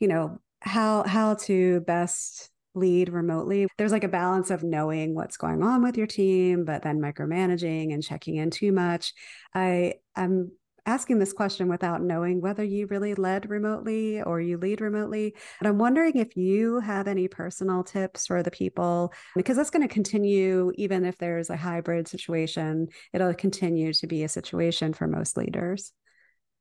you 0.01 0.09
know, 0.09 0.41
how 0.63 1.05
how 1.05 1.35
to 1.35 1.81
best 1.81 2.51
lead 2.75 3.09
remotely. 3.09 3.67
There's 3.79 3.93
like 3.93 4.05
a 4.05 4.09
balance 4.09 4.51
of 4.51 4.63
knowing 4.63 5.15
what's 5.15 5.37
going 5.37 5.63
on 5.63 5.83
with 5.83 5.97
your 5.97 6.07
team, 6.07 6.65
but 6.65 6.83
then 6.83 7.01
micromanaging 7.01 7.93
and 7.93 8.03
checking 8.03 8.37
in 8.37 8.51
too 8.51 8.71
much. 8.73 9.13
I 9.55 9.95
am 10.17 10.53
asking 10.87 11.19
this 11.19 11.33
question 11.33 11.69
without 11.69 12.03
knowing 12.03 12.41
whether 12.41 12.65
you 12.65 12.87
really 12.87 13.15
led 13.15 13.49
remotely 13.49 14.23
or 14.23 14.41
you 14.41 14.59
lead 14.59 14.81
remotely. 14.81 15.35
And 15.59 15.69
I'm 15.69 15.79
wondering 15.79 16.17
if 16.17 16.37
you 16.37 16.81
have 16.81 17.09
any 17.09 17.29
personal 17.29 17.85
tips 17.85 18.27
for 18.27 18.43
the 18.43 18.51
people, 18.51 19.13
because 19.35 19.57
that's 19.57 19.71
going 19.71 19.87
to 19.87 19.93
continue, 19.93 20.73
even 20.77 21.05
if 21.05 21.19
there's 21.19 21.51
a 21.51 21.57
hybrid 21.57 22.09
situation, 22.09 22.89
it'll 23.13 23.35
continue 23.35 23.93
to 23.93 24.07
be 24.07 24.23
a 24.23 24.29
situation 24.29 24.93
for 24.93 25.07
most 25.07 25.37
leaders. 25.37 25.93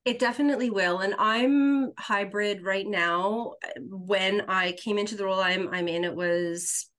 It 0.06 0.18
definitely 0.18 0.70
will. 0.70 1.00
And 1.00 1.14
I'm 1.20 1.92
hybrid 1.98 2.64
right 2.64 2.88
now. 2.88 3.54
When 3.80 4.42
I 4.48 4.72
came 4.72 4.98
into 4.98 5.16
the 5.16 5.26
role 5.26 5.42
I'm 5.42 5.68
I'm 5.74 5.88
in, 5.88 6.04
it 6.04 6.16
was 6.16 6.90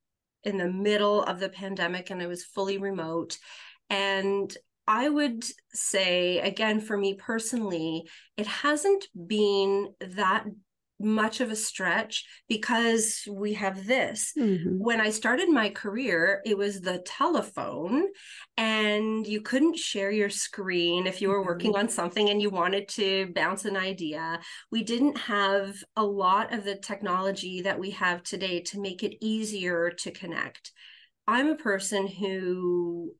in 0.45 0.59
the 0.59 0.69
middle 0.71 1.23
of 1.23 1.41
the 1.41 1.49
pandemic 1.49 2.11
and 2.11 2.23
I 2.23 2.27
was 2.27 2.45
fully 2.45 2.79
remote. 2.79 3.39
And 3.89 4.55
I 4.91 5.09
would 5.09 5.45
say, 5.73 6.41
again, 6.41 6.81
for 6.81 6.97
me 6.97 7.15
personally, 7.15 8.09
it 8.37 8.49
hasn't 8.49 9.07
been 9.15 9.95
that 10.01 10.47
much 10.99 11.41
of 11.41 11.53
a 11.53 11.57
stretch 11.57 12.25
because 12.49 13.23
we 13.31 13.55
have 13.55 13.87
this. 13.87 14.33
Mm-hmm. 14.37 14.81
When 14.81 15.01
I 15.01 15.11
started 15.11 15.49
my 15.49 15.71
career, 15.71 16.43
it 16.45 16.59
was 16.59 16.81
the 16.81 16.99
telephone, 17.07 18.09
and 18.57 19.25
you 19.25 19.43
couldn't 19.43 19.79
share 19.79 20.11
your 20.11 20.29
screen 20.29 21.07
if 21.07 21.23
you 21.23 21.29
were 21.29 21.45
working 21.45 21.71
mm-hmm. 21.75 21.83
on 21.83 21.89
something 21.89 22.29
and 22.29 22.43
you 22.43 22.51
wanted 22.51 22.89
to 22.89 23.33
bounce 23.33 23.67
an 23.67 23.77
idea. 23.77 24.41
We 24.73 24.83
didn't 24.83 25.19
have 25.19 25.77
a 25.95 26.05
lot 26.05 26.53
of 26.53 26.65
the 26.65 26.75
technology 26.75 27.63
that 27.63 27.79
we 27.79 27.91
have 27.91 28.25
today 28.25 28.63
to 28.63 28.81
make 28.81 29.05
it 29.05 29.25
easier 29.25 29.91
to 29.91 30.11
connect. 30.11 30.73
I'm 31.29 31.47
a 31.47 31.55
person 31.55 32.09
who 32.09 33.15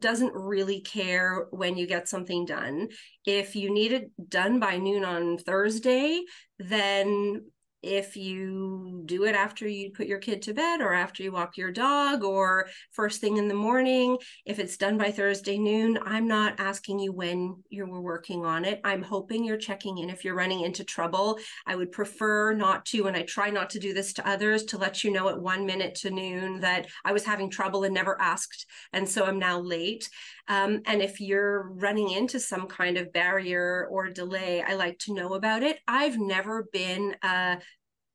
doesn't 0.00 0.34
really 0.34 0.80
care 0.80 1.46
when 1.50 1.76
you 1.76 1.86
get 1.86 2.08
something 2.08 2.44
done. 2.44 2.88
If 3.24 3.56
you 3.56 3.72
need 3.72 3.92
it 3.92 4.10
done 4.28 4.60
by 4.60 4.76
noon 4.76 5.04
on 5.04 5.38
Thursday, 5.38 6.22
then 6.58 7.44
if 7.84 8.16
you 8.16 9.02
do 9.04 9.24
it 9.24 9.34
after 9.34 9.68
you 9.68 9.90
put 9.90 10.06
your 10.06 10.18
kid 10.18 10.42
to 10.42 10.54
bed 10.54 10.80
or 10.80 10.94
after 10.94 11.22
you 11.22 11.30
walk 11.30 11.56
your 11.56 11.70
dog 11.70 12.24
or 12.24 12.68
first 12.92 13.20
thing 13.20 13.36
in 13.36 13.48
the 13.48 13.54
morning 13.54 14.16
if 14.46 14.58
it's 14.58 14.76
done 14.76 14.96
by 14.96 15.10
thursday 15.10 15.58
noon 15.58 15.98
i'm 16.04 16.26
not 16.26 16.58
asking 16.58 16.98
you 16.98 17.12
when 17.12 17.56
you 17.68 17.86
were 17.86 18.00
working 18.00 18.44
on 18.44 18.64
it. 18.64 18.80
I'm 18.84 19.02
hoping 19.02 19.44
you're 19.44 19.56
checking 19.56 19.98
in. 19.98 20.10
If 20.10 20.24
you're 20.24 20.34
running 20.34 20.62
into 20.62 20.84
trouble 20.84 21.38
i 21.66 21.76
would 21.76 21.92
prefer 21.92 22.52
not 22.52 22.84
to 22.86 23.06
and 23.06 23.16
i 23.16 23.22
try 23.22 23.50
not 23.50 23.70
to 23.70 23.78
do 23.78 23.92
this 23.92 24.12
to 24.14 24.28
others 24.28 24.64
to 24.64 24.78
let 24.78 25.04
you 25.04 25.12
know 25.12 25.28
at 25.28 25.40
one 25.40 25.66
minute 25.66 25.94
to 25.96 26.10
noon 26.10 26.60
that 26.60 26.86
i 27.04 27.12
was 27.12 27.24
having 27.24 27.50
trouble 27.50 27.84
and 27.84 27.94
never 27.94 28.20
asked 28.20 28.66
and 28.92 29.08
so 29.08 29.24
i'm 29.24 29.38
now 29.38 29.58
late 29.58 30.08
um, 30.48 30.82
and 30.86 31.00
if 31.00 31.20
you're 31.20 31.70
running 31.70 32.10
into 32.10 32.38
some 32.38 32.66
kind 32.66 32.98
of 32.98 33.12
barrier 33.12 33.88
or 33.90 34.10
delay, 34.10 34.62
I 34.62 34.74
like 34.74 34.98
to 35.00 35.14
know 35.14 35.34
about 35.34 35.62
it. 35.62 35.78
I've 35.88 36.18
never 36.18 36.66
been 36.72 37.16
a, 37.22 37.58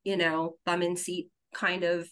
you 0.04 0.16
know, 0.16 0.58
bum 0.66 0.82
in 0.82 0.96
seat 0.96 1.30
kind 1.54 1.84
of 1.84 2.08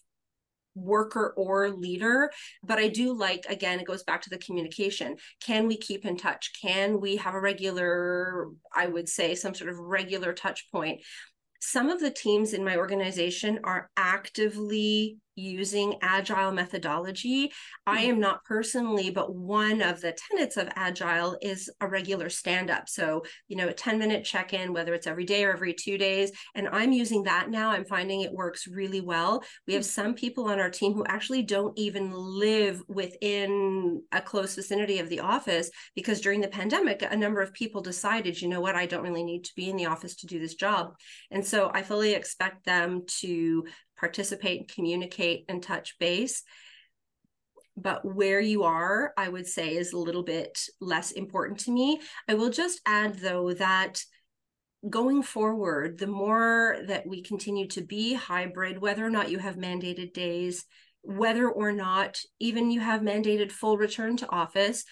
worker 0.73 1.33
or 1.35 1.71
leader 1.71 2.29
but 2.61 2.77
i 2.77 2.87
do 2.87 3.11
like 3.11 3.47
again 3.49 3.79
it 3.79 3.87
goes 3.87 4.03
back 4.03 4.21
to 4.21 4.29
the 4.29 4.37
communication. 4.37 5.15
Can 5.43 5.67
we 5.67 5.75
keep 5.75 6.05
in 6.05 6.17
touch? 6.17 6.51
Can 6.61 7.01
we 7.01 7.15
have 7.15 7.33
a 7.33 7.41
regular 7.41 8.47
i 8.75 8.85
would 8.85 9.09
say 9.09 9.33
some 9.33 9.55
sort 9.55 9.71
of 9.71 9.79
regular 9.79 10.33
touch 10.33 10.67
point? 10.71 11.01
Some 11.59 11.89
of 11.89 11.99
the 11.99 12.11
teams 12.11 12.53
in 12.53 12.63
my 12.63 12.77
organization 12.77 13.59
are 13.63 13.89
actively 13.97 15.17
using 15.37 15.95
agile 16.01 16.51
methodology. 16.51 17.51
I 17.85 18.03
hmm. 18.03 18.11
am 18.11 18.19
not 18.19 18.43
personally, 18.43 19.09
but 19.09 19.33
one 19.33 19.81
of 19.81 20.01
the 20.01 20.17
tenets 20.29 20.57
of 20.57 20.67
agile 20.75 21.37
is 21.41 21.69
a 21.79 21.87
regular 21.87 22.29
stand 22.29 22.69
up. 22.69 22.89
So, 22.89 23.23
you 23.47 23.55
know, 23.55 23.67
a 23.67 23.73
10 23.73 23.99
minute 23.99 24.25
check 24.25 24.53
in, 24.53 24.73
whether 24.73 24.93
it's 24.93 25.07
every 25.07 25.25
day 25.25 25.45
or 25.45 25.53
every 25.53 25.73
two 25.73 25.97
days. 25.97 26.31
And 26.55 26.67
I'm 26.69 26.91
using 26.91 27.23
that 27.23 27.49
now. 27.49 27.69
I'm 27.69 27.85
finding 27.85 28.21
it 28.21 28.33
works 28.33 28.67
really 28.67 29.01
well. 29.01 29.43
We 29.67 29.73
have 29.75 29.83
hmm. 29.83 29.87
some 29.87 30.13
people 30.15 30.45
on 30.45 30.59
our 30.59 30.69
team 30.69 30.93
who 30.93 31.05
actually 31.05 31.43
don't 31.43 31.77
even 31.77 32.11
live 32.11 32.81
within 32.87 34.01
a 34.11 34.21
close 34.21 34.55
vicinity 34.55 34.99
of 34.99 35.09
the 35.09 35.19
office 35.19 35.69
because 35.95 36.21
during 36.21 36.41
the 36.41 36.47
pandemic, 36.47 37.03
a 37.03 37.15
number 37.15 37.41
of 37.41 37.53
people 37.53 37.81
decided, 37.81 38.41
you 38.41 38.47
know 38.47 38.61
what, 38.61 38.75
I 38.75 38.87
don't 38.87 39.03
really 39.03 39.23
need 39.23 39.43
to 39.45 39.55
be 39.55 39.69
in 39.69 39.77
the 39.77 39.85
office 39.85 40.15
to 40.17 40.27
do 40.27 40.39
this 40.39 40.55
job. 40.55 40.95
And 41.29 41.45
so 41.45 41.69
I 41.73 41.83
fully 41.83 42.13
expect 42.13 42.65
them 42.65 43.03
to 43.19 43.65
participate, 43.97 44.73
communicate, 44.73 45.45
and 45.49 45.61
touch 45.61 45.97
base. 45.99 46.43
But 47.75 48.03
where 48.03 48.39
you 48.39 48.63
are, 48.63 49.13
I 49.17 49.29
would 49.29 49.45
say, 49.45 49.75
is 49.75 49.93
a 49.93 49.99
little 49.99 50.23
bit 50.23 50.59
less 50.81 51.11
important 51.11 51.59
to 51.61 51.71
me. 51.71 52.01
I 52.27 52.33
will 52.33 52.49
just 52.49 52.81
add, 52.85 53.19
though, 53.19 53.53
that 53.53 54.03
going 54.89 55.21
forward, 55.21 55.97
the 55.97 56.07
more 56.07 56.77
that 56.87 57.05
we 57.05 57.21
continue 57.21 57.67
to 57.69 57.81
be 57.81 58.13
hybrid, 58.13 58.79
whether 58.79 59.05
or 59.05 59.09
not 59.09 59.29
you 59.29 59.37
have 59.39 59.55
mandated 59.55 60.13
days, 60.13 60.65
whether 61.01 61.49
or 61.49 61.71
not 61.71 62.19
even 62.39 62.71
you 62.71 62.79
have 62.79 63.01
mandated 63.01 63.51
full 63.51 63.77
return 63.77 64.17
to 64.17 64.29
office, 64.29 64.83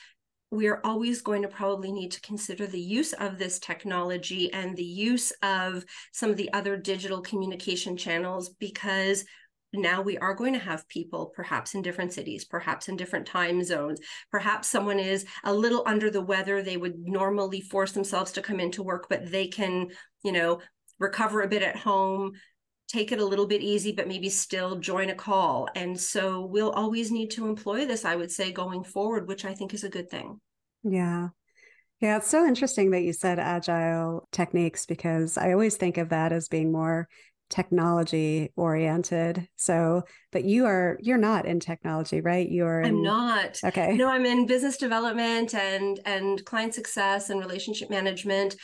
we 0.56 0.68
are 0.68 0.82
always 0.84 1.22
going 1.22 1.42
to 1.42 1.48
probably 1.48 1.92
need 1.92 2.12
to 2.12 2.22
consider 2.22 2.66
the 2.66 2.80
use 2.80 3.14
of 3.14 3.38
this 3.38 3.60
technology 3.60 4.52
and 4.54 4.76
the 4.76 4.84
use 4.84 5.32
of 5.44 5.86
some 6.14 6.30
of 6.30 6.38
the 6.38 6.52
other 6.54 6.78
digital 6.78 7.22
communication 7.22 7.98
channels 7.98 8.50
because 8.60 9.26
now 9.74 10.02
we 10.02 10.18
are 10.18 10.34
going 10.34 10.54
to 10.54 10.60
have 10.60 10.88
people 10.88 11.34
perhaps 11.36 11.76
in 11.76 11.82
different 11.82 12.14
cities 12.14 12.46
perhaps 12.46 12.88
in 12.88 12.96
different 12.96 13.26
time 13.26 13.62
zones. 13.64 14.00
Perhaps 14.32 14.70
someone 14.70 15.00
is 15.00 15.26
a 15.44 15.54
little 15.54 15.84
under 15.86 16.10
the 16.10 16.22
weather 16.22 16.62
they 16.62 16.78
would 16.78 16.98
normally 17.00 17.62
force 17.62 17.92
themselves 17.92 18.32
to 18.32 18.42
come 18.42 18.60
into 18.60 18.84
work 18.84 19.08
but 19.10 19.30
they 19.30 19.48
can 19.48 19.90
you 20.24 20.32
know 20.32 20.62
recover 21.00 21.42
a 21.42 21.48
bit 21.48 21.62
at 21.62 21.76
home 21.76 22.32
take 22.96 23.12
it 23.12 23.20
a 23.20 23.26
little 23.26 23.46
bit 23.46 23.62
easy, 23.62 23.92
but 23.92 24.08
maybe 24.08 24.30
still 24.30 24.78
join 24.78 25.10
a 25.10 25.16
call. 25.16 25.68
And 25.76 26.00
so 26.00 26.46
we'll 26.46 26.72
always 26.72 27.12
need 27.12 27.32
to 27.32 27.46
employ 27.46 27.86
this, 27.86 28.06
I 28.06 28.16
would 28.16 28.32
say, 28.32 28.52
going 28.52 28.84
forward, 28.84 29.28
which 29.28 29.44
I 29.44 29.54
think 29.54 29.74
is 29.74 29.84
a 29.84 29.90
good 29.90 30.10
thing. 30.10 30.40
Yeah. 30.84 31.30
Yeah, 32.00 32.18
it's 32.18 32.30
so 32.30 32.46
interesting 32.46 32.92
that 32.92 33.04
you 33.04 33.14
said 33.14 33.40
agile 33.40 34.28
techniques 34.32 34.86
because 34.86 35.38
I 35.38 35.52
always 35.52 35.76
think 35.76 35.98
of 35.98 36.10
that 36.10 36.32
as 36.32 36.48
being 36.48 36.72
more 36.72 37.08
technology 37.50 38.52
oriented. 38.56 39.48
So, 39.56 40.04
but 40.32 40.46
you 40.46 40.66
are 40.66 40.98
you're 41.02 41.18
not 41.18 41.46
in 41.46 41.60
technology, 41.60 42.22
right? 42.22 42.50
You're 42.50 42.82
in... 42.82 42.88
I'm 42.88 43.04
not. 43.04 43.60
Okay. 43.64 43.96
No, 43.96 44.10
I'm 44.10 44.26
in 44.26 44.46
business 44.46 44.78
development 44.78 45.54
and 45.54 46.00
and 46.06 46.44
client 46.46 46.74
success 46.74 47.30
and 47.30 47.40
relationship 47.40 47.90
management, 47.90 48.56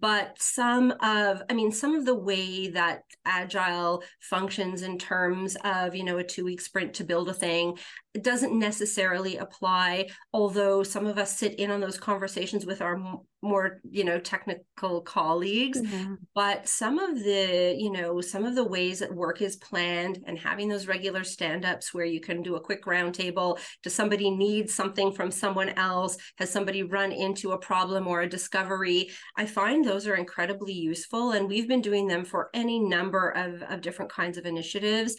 but 0.00 0.36
some 0.38 0.92
of 1.00 1.42
I 1.48 1.54
mean 1.54 1.72
some 1.72 1.94
of 1.94 2.04
the 2.04 2.14
way 2.14 2.68
that 2.68 3.02
agile 3.24 4.02
functions 4.20 4.82
in 4.82 4.98
terms 4.98 5.56
of, 5.64 5.94
you 5.94 6.04
know, 6.04 6.18
a 6.18 6.24
2-week 6.24 6.60
sprint 6.60 6.94
to 6.94 7.04
build 7.04 7.28
a 7.28 7.34
thing 7.34 7.78
doesn't 8.20 8.58
necessarily 8.58 9.36
apply 9.36 10.08
although 10.32 10.82
some 10.82 11.06
of 11.06 11.18
us 11.18 11.36
sit 11.36 11.54
in 11.54 11.70
on 11.70 11.80
those 11.80 11.98
conversations 11.98 12.66
with 12.66 12.82
our 12.82 12.98
more 13.42 13.80
you 13.88 14.04
know 14.04 14.18
technical 14.18 15.00
colleagues. 15.02 15.80
Mm-hmm. 15.80 16.14
but 16.34 16.68
some 16.68 16.98
of 16.98 17.22
the 17.22 17.74
you 17.78 17.90
know 17.90 18.20
some 18.20 18.44
of 18.44 18.54
the 18.54 18.64
ways 18.64 18.98
that 18.98 19.14
work 19.14 19.40
is 19.42 19.56
planned 19.56 20.18
and 20.26 20.38
having 20.38 20.68
those 20.68 20.86
regular 20.86 21.24
stand-ups 21.24 21.94
where 21.94 22.04
you 22.04 22.20
can 22.20 22.42
do 22.42 22.56
a 22.56 22.60
quick 22.60 22.84
roundtable. 22.84 23.58
Does 23.82 23.94
somebody 23.94 24.30
need 24.30 24.70
something 24.70 25.12
from 25.12 25.30
someone 25.30 25.70
else? 25.70 26.16
Has 26.38 26.50
somebody 26.50 26.82
run 26.82 27.12
into 27.12 27.52
a 27.52 27.58
problem 27.58 28.06
or 28.06 28.22
a 28.22 28.28
discovery? 28.28 29.10
I 29.36 29.46
find 29.46 29.77
those 29.82 30.06
are 30.06 30.16
incredibly 30.16 30.72
useful 30.72 31.32
and 31.32 31.48
we've 31.48 31.68
been 31.68 31.80
doing 31.80 32.06
them 32.06 32.24
for 32.24 32.50
any 32.54 32.78
number 32.78 33.30
of, 33.30 33.62
of 33.62 33.80
different 33.80 34.10
kinds 34.10 34.38
of 34.38 34.46
initiatives 34.46 35.16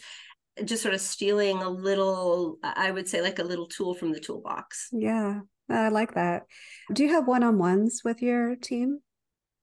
just 0.64 0.82
sort 0.82 0.94
of 0.94 1.00
stealing 1.00 1.62
a 1.62 1.68
little 1.68 2.58
i 2.62 2.90
would 2.90 3.08
say 3.08 3.22
like 3.22 3.38
a 3.38 3.44
little 3.44 3.66
tool 3.66 3.94
from 3.94 4.12
the 4.12 4.20
toolbox. 4.20 4.88
Yeah 4.92 5.40
i 5.68 5.88
like 5.88 6.14
that. 6.14 6.42
Do 6.92 7.04
you 7.04 7.10
have 7.10 7.28
one-on-ones 7.28 8.02
with 8.04 8.22
your 8.22 8.56
team? 8.56 8.98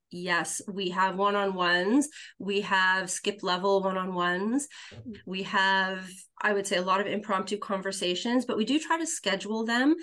Yes 0.09 0.61
we 0.71 0.89
have 0.91 1.17
one-on-ones. 1.17 2.07
We 2.39 2.61
have 2.61 3.09
skip 3.09 3.43
level 3.43 3.83
one-on-ones. 3.83 4.67
We 5.25 5.43
have 5.43 6.09
i 6.41 6.53
would 6.53 6.65
say 6.65 6.77
a 6.77 6.81
lot 6.81 7.01
of 7.01 7.07
impromptu 7.07 7.57
conversations 7.57 8.45
but 8.45 8.57
we 8.57 8.65
do 8.65 8.79
try 8.79 8.97
to 8.97 9.07
schedule 9.07 9.65
them 9.65 9.95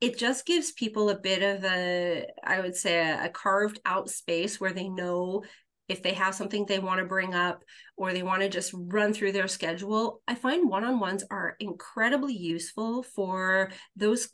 it 0.00 0.18
just 0.18 0.46
gives 0.46 0.72
people 0.72 1.10
a 1.10 1.18
bit 1.18 1.42
of 1.42 1.64
a 1.64 2.26
i 2.44 2.60
would 2.60 2.76
say 2.76 2.98
a, 2.98 3.26
a 3.26 3.28
carved 3.28 3.80
out 3.84 4.10
space 4.10 4.60
where 4.60 4.72
they 4.72 4.88
know 4.88 5.42
if 5.88 6.02
they 6.02 6.14
have 6.14 6.34
something 6.34 6.66
they 6.66 6.78
want 6.78 6.98
to 6.98 7.06
bring 7.06 7.34
up 7.34 7.62
or 7.96 8.12
they 8.12 8.22
want 8.22 8.42
to 8.42 8.48
just 8.48 8.72
run 8.74 9.12
through 9.12 9.32
their 9.32 9.48
schedule, 9.48 10.20
I 10.26 10.34
find 10.34 10.68
one 10.68 10.84
on 10.84 10.98
ones 10.98 11.24
are 11.30 11.56
incredibly 11.60 12.34
useful 12.34 13.02
for 13.02 13.70
those 13.94 14.28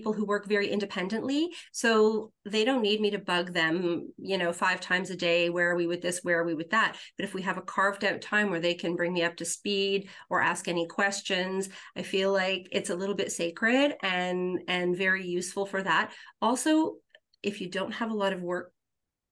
people 0.00 0.14
who 0.14 0.24
work 0.24 0.46
very 0.48 0.68
independently. 0.70 1.50
So 1.72 2.32
they 2.46 2.64
don't 2.64 2.80
need 2.80 3.02
me 3.02 3.10
to 3.10 3.18
bug 3.18 3.52
them 3.52 4.08
you 4.16 4.38
know 4.38 4.50
five 4.50 4.80
times 4.80 5.10
a 5.10 5.16
day 5.16 5.50
where 5.50 5.70
are 5.70 5.76
we 5.76 5.86
with 5.86 6.00
this 6.00 6.20
where 6.22 6.40
are 6.40 6.44
we 6.44 6.54
with 6.54 6.70
that? 6.70 6.96
But 7.18 7.24
if 7.24 7.34
we 7.34 7.42
have 7.42 7.58
a 7.58 7.62
carved 7.62 8.02
out 8.02 8.22
time 8.22 8.48
where 8.48 8.60
they 8.60 8.72
can 8.72 8.96
bring 8.96 9.12
me 9.12 9.22
up 9.22 9.36
to 9.36 9.44
speed 9.44 10.08
or 10.30 10.40
ask 10.40 10.68
any 10.68 10.86
questions 10.86 11.68
i 11.96 12.02
feel 12.02 12.32
like 12.32 12.66
it's 12.72 12.90
a 12.90 12.94
little 12.94 13.14
bit 13.14 13.30
sacred 13.30 13.94
and 14.02 14.60
and 14.68 14.96
very 14.96 15.26
useful 15.26 15.66
for 15.66 15.82
that. 15.82 16.12
Also 16.40 16.94
if 17.42 17.60
you 17.60 17.68
don't 17.68 17.92
have 17.92 18.10
a 18.10 18.16
lot 18.16 18.32
of 18.32 18.40
work 18.40 18.72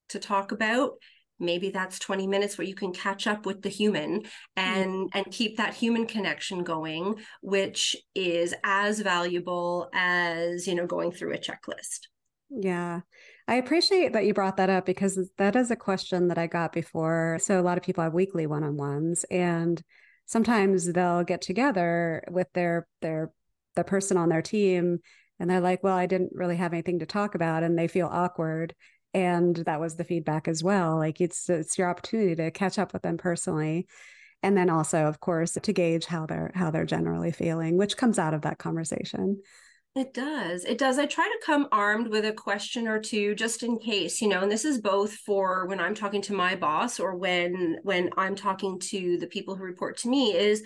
to 0.09 0.19
talk 0.19 0.51
about 0.51 0.91
maybe 1.39 1.69
that's 1.69 1.99
20 1.99 2.27
minutes 2.27 2.57
where 2.57 2.67
you 2.67 2.75
can 2.75 2.91
catch 2.91 3.27
up 3.27 3.45
with 3.45 3.61
the 3.61 3.69
human 3.69 4.23
and 4.55 4.91
mm. 4.91 5.09
and 5.13 5.31
keep 5.31 5.57
that 5.57 5.73
human 5.73 6.05
connection 6.05 6.63
going 6.63 7.15
which 7.41 7.95
is 8.15 8.53
as 8.63 8.99
valuable 8.99 9.89
as 9.93 10.67
you 10.67 10.75
know 10.75 10.85
going 10.85 11.11
through 11.11 11.33
a 11.33 11.37
checklist. 11.37 12.07
Yeah. 12.49 13.01
I 13.47 13.55
appreciate 13.55 14.13
that 14.13 14.25
you 14.25 14.33
brought 14.33 14.57
that 14.57 14.69
up 14.69 14.85
because 14.85 15.19
that 15.37 15.55
is 15.55 15.71
a 15.71 15.75
question 15.75 16.27
that 16.27 16.37
i 16.37 16.47
got 16.47 16.71
before. 16.71 17.37
So 17.41 17.59
a 17.59 17.63
lot 17.63 17.77
of 17.77 17.83
people 17.83 18.03
have 18.03 18.13
weekly 18.13 18.47
one-on-ones 18.47 19.23
and 19.25 19.81
sometimes 20.29 20.91
they'll 20.93 21.23
get 21.23 21.41
together 21.41 22.23
with 22.29 22.47
their 22.53 22.87
their 23.01 23.31
the 23.75 23.83
person 23.83 24.17
on 24.17 24.29
their 24.29 24.41
team 24.41 24.99
and 25.39 25.49
they're 25.49 25.59
like 25.59 25.83
well 25.83 25.95
i 25.95 26.05
didn't 26.05 26.31
really 26.33 26.55
have 26.55 26.73
anything 26.73 26.99
to 26.99 27.05
talk 27.05 27.33
about 27.33 27.63
and 27.63 27.77
they 27.77 27.87
feel 27.87 28.07
awkward 28.11 28.75
and 29.13 29.55
that 29.57 29.79
was 29.79 29.95
the 29.95 30.03
feedback 30.03 30.47
as 30.47 30.63
well 30.63 30.97
like 30.97 31.19
it's 31.19 31.49
it's 31.49 31.77
your 31.77 31.89
opportunity 31.89 32.35
to 32.35 32.51
catch 32.51 32.77
up 32.77 32.93
with 32.93 33.01
them 33.01 33.17
personally 33.17 33.87
and 34.43 34.55
then 34.55 34.69
also 34.69 35.05
of 35.05 35.19
course 35.19 35.57
to 35.61 35.73
gauge 35.73 36.05
how 36.05 36.25
they're 36.25 36.51
how 36.53 36.69
they're 36.69 36.85
generally 36.85 37.31
feeling 37.31 37.77
which 37.77 37.97
comes 37.97 38.19
out 38.19 38.33
of 38.33 38.41
that 38.41 38.57
conversation 38.57 39.41
it 39.95 40.13
does. 40.13 40.65
It 40.65 40.77
does. 40.77 40.99
I 40.99 41.07
try 41.07 41.25
to 41.25 41.45
come 41.45 41.67
armed 41.71 42.09
with 42.09 42.23
a 42.23 42.31
question 42.31 42.87
or 42.87 42.99
two 42.99 43.33
just 43.33 43.63
in 43.63 43.79
case, 43.79 44.21
you 44.21 44.27
know, 44.27 44.41
and 44.41 44.51
this 44.51 44.63
is 44.63 44.79
both 44.79 45.13
for 45.13 45.65
when 45.65 45.79
I'm 45.79 45.95
talking 45.95 46.21
to 46.23 46.33
my 46.33 46.55
boss 46.55 46.99
or 46.99 47.15
when 47.15 47.77
when 47.81 48.11
I'm 48.15 48.35
talking 48.35 48.79
to 48.91 49.17
the 49.17 49.27
people 49.27 49.55
who 49.55 49.63
report 49.63 49.97
to 49.97 50.07
me 50.07 50.35
is 50.35 50.63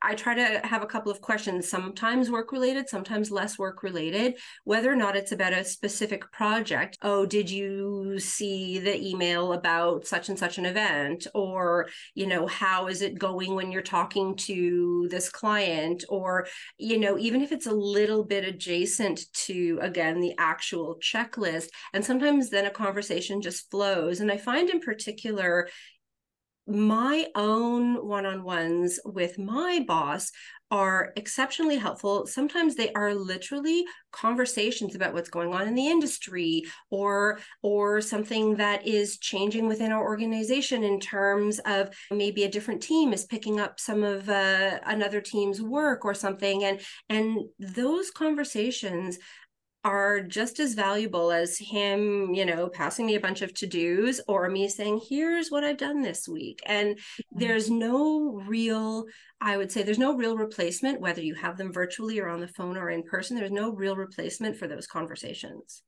I 0.00 0.14
try 0.14 0.34
to 0.34 0.66
have 0.66 0.82
a 0.82 0.86
couple 0.86 1.12
of 1.12 1.20
questions, 1.20 1.68
sometimes 1.68 2.30
work 2.30 2.52
related, 2.52 2.88
sometimes 2.88 3.30
less 3.30 3.58
work 3.58 3.82
related, 3.82 4.36
whether 4.64 4.90
or 4.90 4.96
not 4.96 5.16
it's 5.16 5.32
about 5.32 5.52
a 5.52 5.64
specific 5.64 6.30
project. 6.32 6.98
Oh, 7.02 7.26
did 7.26 7.50
you 7.50 8.18
see 8.18 8.78
the 8.78 9.02
email 9.02 9.52
about 9.52 10.06
such 10.06 10.28
and 10.28 10.38
such 10.38 10.58
an 10.58 10.66
event? 10.66 11.26
Or, 11.34 11.88
you 12.14 12.26
know, 12.26 12.46
how 12.46 12.86
is 12.86 13.02
it 13.02 13.18
going 13.18 13.54
when 13.54 13.72
you're 13.72 13.82
talking 13.82 14.36
to 14.36 15.08
this 15.10 15.28
client? 15.28 16.04
Or, 16.08 16.46
you 16.78 16.98
know, 16.98 17.18
even 17.18 17.42
if 17.42 17.52
it's 17.52 17.66
a 17.66 17.74
little 17.74 18.24
bit 18.24 18.44
adjacent 18.44 19.32
to, 19.46 19.78
again, 19.82 20.20
the 20.20 20.34
actual 20.38 20.98
checklist. 21.00 21.68
And 21.92 22.04
sometimes 22.04 22.50
then 22.50 22.66
a 22.66 22.70
conversation 22.70 23.42
just 23.42 23.70
flows. 23.70 24.20
And 24.20 24.30
I 24.30 24.36
find 24.36 24.70
in 24.70 24.80
particular, 24.80 25.68
my 26.66 27.26
own 27.34 28.06
one 28.06 28.26
on 28.26 28.42
ones 28.42 28.98
with 29.04 29.38
my 29.38 29.84
boss 29.86 30.30
are 30.70 31.12
exceptionally 31.16 31.76
helpful. 31.76 32.26
Sometimes 32.26 32.74
they 32.74 32.92
are 32.94 33.14
literally 33.14 33.84
conversations 34.12 34.94
about 34.94 35.12
what's 35.12 35.28
going 35.28 35.52
on 35.52 35.68
in 35.68 35.74
the 35.74 35.86
industry 35.86 36.64
or 36.90 37.38
or 37.62 38.00
something 38.00 38.56
that 38.56 38.86
is 38.86 39.18
changing 39.18 39.68
within 39.68 39.92
our 39.92 40.02
organization 40.02 40.82
in 40.82 40.98
terms 40.98 41.60
of 41.60 41.90
maybe 42.10 42.44
a 42.44 42.50
different 42.50 42.82
team 42.82 43.12
is 43.12 43.24
picking 43.24 43.60
up 43.60 43.78
some 43.78 44.02
of 44.02 44.28
uh, 44.28 44.78
another 44.86 45.20
team's 45.20 45.60
work 45.60 46.04
or 46.04 46.14
something 46.14 46.64
and 46.64 46.80
and 47.08 47.38
those 47.58 48.10
conversations 48.10 49.18
are 49.84 50.20
just 50.20 50.60
as 50.60 50.74
valuable 50.74 51.30
as 51.30 51.58
him, 51.58 52.32
you 52.32 52.46
know, 52.46 52.68
passing 52.68 53.04
me 53.04 53.16
a 53.16 53.20
bunch 53.20 53.42
of 53.42 53.52
to 53.54 53.66
dos 53.66 54.20
or 54.26 54.48
me 54.48 54.66
saying, 54.68 55.00
here's 55.08 55.50
what 55.50 55.62
I've 55.62 55.76
done 55.76 56.00
this 56.00 56.26
week. 56.26 56.60
And 56.64 56.96
mm-hmm. 56.96 57.38
there's 57.38 57.70
no 57.70 58.42
real, 58.46 59.04
I 59.40 59.58
would 59.58 59.70
say, 59.70 59.82
there's 59.82 59.98
no 59.98 60.16
real 60.16 60.38
replacement, 60.38 61.00
whether 61.00 61.20
you 61.20 61.34
have 61.34 61.58
them 61.58 61.72
virtually 61.72 62.18
or 62.18 62.28
on 62.28 62.40
the 62.40 62.48
phone 62.48 62.78
or 62.78 62.88
in 62.88 63.02
person, 63.02 63.36
there's 63.36 63.50
no 63.50 63.72
real 63.72 63.94
replacement 63.94 64.56
for 64.56 64.66
those 64.66 64.86
conversations. 64.86 65.82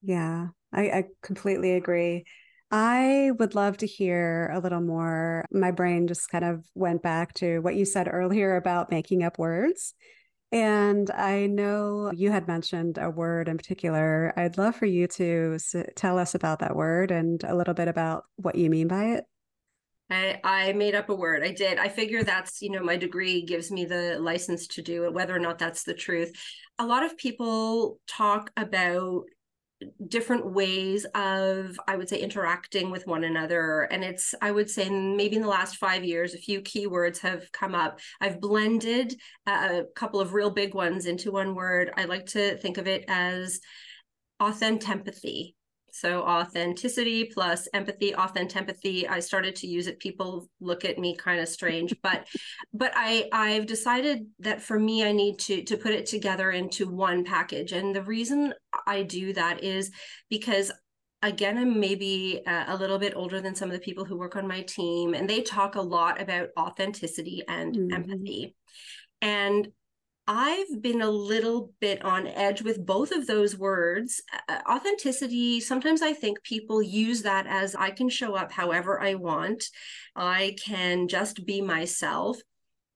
Yeah, 0.00 0.48
I, 0.72 0.82
I 0.82 1.04
completely 1.22 1.72
agree. 1.72 2.24
I 2.70 3.32
would 3.38 3.56
love 3.56 3.78
to 3.78 3.86
hear 3.86 4.48
a 4.54 4.60
little 4.60 4.80
more. 4.80 5.44
My 5.50 5.72
brain 5.72 6.06
just 6.06 6.30
kind 6.30 6.44
of 6.44 6.64
went 6.76 7.02
back 7.02 7.34
to 7.34 7.58
what 7.58 7.74
you 7.74 7.84
said 7.84 8.08
earlier 8.08 8.54
about 8.54 8.92
making 8.92 9.24
up 9.24 9.40
words 9.40 9.94
and 10.52 11.10
I 11.10 11.46
know 11.46 12.10
you 12.14 12.30
had 12.30 12.48
mentioned 12.48 12.98
a 12.98 13.10
word 13.10 13.48
in 13.48 13.56
particular. 13.56 14.32
I'd 14.36 14.58
love 14.58 14.76
for 14.76 14.86
you 14.86 15.06
to 15.08 15.58
tell 15.94 16.18
us 16.18 16.34
about 16.34 16.58
that 16.58 16.74
word 16.74 17.10
and 17.10 17.42
a 17.44 17.54
little 17.54 17.74
bit 17.74 17.88
about 17.88 18.24
what 18.36 18.56
you 18.56 18.68
mean 18.68 18.88
by 18.88 19.04
it. 19.14 19.24
I, 20.10 20.40
I 20.42 20.72
made 20.72 20.96
up 20.96 21.08
a 21.08 21.14
word. 21.14 21.44
I 21.44 21.52
did. 21.52 21.78
I 21.78 21.88
figure 21.88 22.24
that's, 22.24 22.60
you 22.60 22.70
know, 22.70 22.82
my 22.82 22.96
degree 22.96 23.42
gives 23.42 23.70
me 23.70 23.84
the 23.84 24.18
license 24.18 24.66
to 24.68 24.82
do 24.82 25.04
it, 25.04 25.14
whether 25.14 25.34
or 25.34 25.38
not 25.38 25.58
that's 25.58 25.84
the 25.84 25.94
truth. 25.94 26.32
A 26.80 26.86
lot 26.86 27.04
of 27.04 27.16
people 27.16 28.00
talk 28.08 28.50
about 28.56 29.26
different 30.08 30.52
ways 30.52 31.06
of 31.14 31.78
i 31.88 31.96
would 31.96 32.08
say 32.08 32.20
interacting 32.20 32.90
with 32.90 33.06
one 33.06 33.24
another. 33.24 33.82
And 33.90 34.04
it's 34.04 34.34
i 34.42 34.50
would 34.50 34.70
say 34.70 34.88
maybe 34.88 35.36
in 35.36 35.42
the 35.42 35.48
last 35.48 35.76
five 35.76 36.04
years 36.04 36.34
a 36.34 36.38
few 36.38 36.60
keywords 36.60 37.18
have 37.20 37.50
come 37.52 37.74
up. 37.74 38.00
I've 38.20 38.40
blended 38.40 39.14
a 39.46 39.82
couple 39.94 40.20
of 40.20 40.34
real 40.34 40.50
big 40.50 40.74
ones 40.74 41.06
into 41.06 41.32
one 41.32 41.54
word. 41.54 41.92
I 41.96 42.04
like 42.04 42.26
to 42.26 42.56
think 42.58 42.78
of 42.78 42.86
it 42.86 43.04
as 43.08 43.60
authentempathy 44.40 45.54
so 45.92 46.22
authenticity 46.22 47.24
plus 47.24 47.68
empathy, 47.72 48.14
authentempathy. 48.14 49.08
I 49.08 49.20
started 49.20 49.56
to 49.56 49.66
use 49.66 49.86
it. 49.86 49.98
People 49.98 50.48
look 50.60 50.84
at 50.84 50.98
me 50.98 51.16
kind 51.16 51.40
of 51.40 51.48
strange, 51.48 51.94
but 52.02 52.26
but 52.72 52.92
I 52.94 53.28
I've 53.32 53.66
decided 53.66 54.26
that 54.40 54.62
for 54.62 54.78
me 54.78 55.04
I 55.04 55.12
need 55.12 55.38
to 55.40 55.62
to 55.64 55.76
put 55.76 55.92
it 55.92 56.06
together 56.06 56.50
into 56.50 56.88
one 56.88 57.24
package. 57.24 57.72
And 57.72 57.94
the 57.94 58.02
reason 58.02 58.54
I 58.86 59.02
do 59.02 59.32
that 59.34 59.62
is 59.62 59.90
because 60.28 60.72
again 61.22 61.58
i'm 61.58 61.78
maybe 61.78 62.40
a 62.46 62.74
little 62.74 62.98
bit 62.98 63.14
older 63.14 63.40
than 63.40 63.54
some 63.54 63.68
of 63.68 63.74
the 63.74 63.84
people 63.84 64.06
who 64.06 64.16
work 64.16 64.36
on 64.36 64.48
my 64.48 64.62
team 64.62 65.12
and 65.12 65.28
they 65.28 65.42
talk 65.42 65.74
a 65.74 65.80
lot 65.80 66.20
about 66.20 66.48
authenticity 66.58 67.42
and 67.46 67.74
mm-hmm. 67.74 67.92
empathy 67.94 68.54
and 69.20 69.68
I've 70.32 70.80
been 70.80 71.02
a 71.02 71.10
little 71.10 71.72
bit 71.80 72.04
on 72.04 72.28
edge 72.28 72.62
with 72.62 72.86
both 72.86 73.10
of 73.10 73.26
those 73.26 73.58
words. 73.58 74.22
Authenticity, 74.48 75.58
sometimes 75.58 76.02
I 76.02 76.12
think 76.12 76.40
people 76.44 76.80
use 76.80 77.22
that 77.22 77.48
as 77.48 77.74
I 77.74 77.90
can 77.90 78.08
show 78.08 78.36
up 78.36 78.52
however 78.52 79.00
I 79.02 79.14
want, 79.14 79.64
I 80.14 80.54
can 80.64 81.08
just 81.08 81.44
be 81.46 81.60
myself 81.60 82.40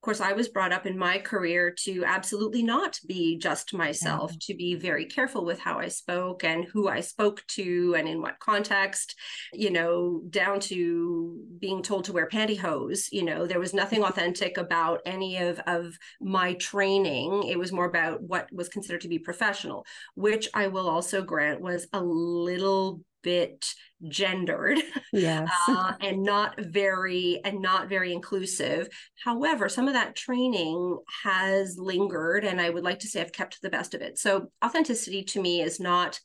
course, 0.05 0.21
I 0.21 0.33
was 0.33 0.49
brought 0.49 0.73
up 0.73 0.87
in 0.87 0.99
my 0.99 1.19
career 1.19 1.75
to 1.85 2.05
absolutely 2.05 2.63
not 2.63 2.99
be 3.07 3.39
just 3.39 3.73
myself, 3.73 4.33
yeah. 4.33 4.39
to 4.43 4.55
be 4.55 4.75
very 4.75 5.07
careful 5.07 5.45
with 5.45 5.59
how 5.59 5.79
I 5.79 5.89
spoke 5.89 6.45
and 6.45 6.65
who 6.65 6.89
I 6.89 7.01
spoke 7.01 7.43
to 7.49 7.95
and 7.97 8.07
in 8.07 8.21
what 8.21 8.39
context, 8.39 9.17
you 9.53 9.71
know, 9.71 10.23
down 10.29 10.61
to 10.61 11.41
being 11.59 11.83
told 11.83 12.05
to 12.05 12.13
wear 12.13 12.29
pantyhose. 12.29 13.07
You 13.11 13.25
know, 13.25 13.47
there 13.47 13.61
was 13.61 13.75
nothing 13.75 14.05
authentic 14.05 14.59
about 14.59 15.01
any 15.07 15.39
of, 15.39 15.59
of 15.67 15.97
my 16.21 16.55
training. 16.55 17.45
It 17.45 17.59
was 17.59 17.73
more 17.73 17.87
about 17.87 18.23
what 18.23 18.49
was 18.53 18.69
considered 18.69 19.01
to 19.03 19.09
be 19.09 19.19
professional, 19.19 19.87
which 20.15 20.49
I 20.55 20.69
will 20.69 20.89
also 20.89 21.23
grant 21.23 21.61
was 21.61 21.87
a 21.93 22.03
little 22.03 23.01
bit 23.25 23.67
gendered 24.09 24.79
yes. 25.13 25.51
uh, 25.69 25.95
and 26.01 26.23
not 26.23 26.61
very 26.61 27.41
and 27.45 27.61
not 27.61 27.89
very 27.89 28.13
inclusive. 28.13 28.89
However 29.25 29.69
some 29.69 29.89
of 29.89 29.95
that 29.95 30.15
training 30.15 30.99
has 31.25 31.77
lingered 31.79 32.45
and 32.45 32.61
i 32.61 32.71
would 32.71 32.85
like 32.85 32.99
to 33.01 33.09
say 33.09 33.21
i've 33.21 33.33
kept 33.33 33.61
the 33.63 33.71
best 33.71 33.95
of 33.95 34.03
it. 34.03 34.19
So 34.19 34.51
authenticity 34.65 35.25
to 35.25 35.43
me 35.43 35.63
is 35.63 35.81
not 35.81 36.21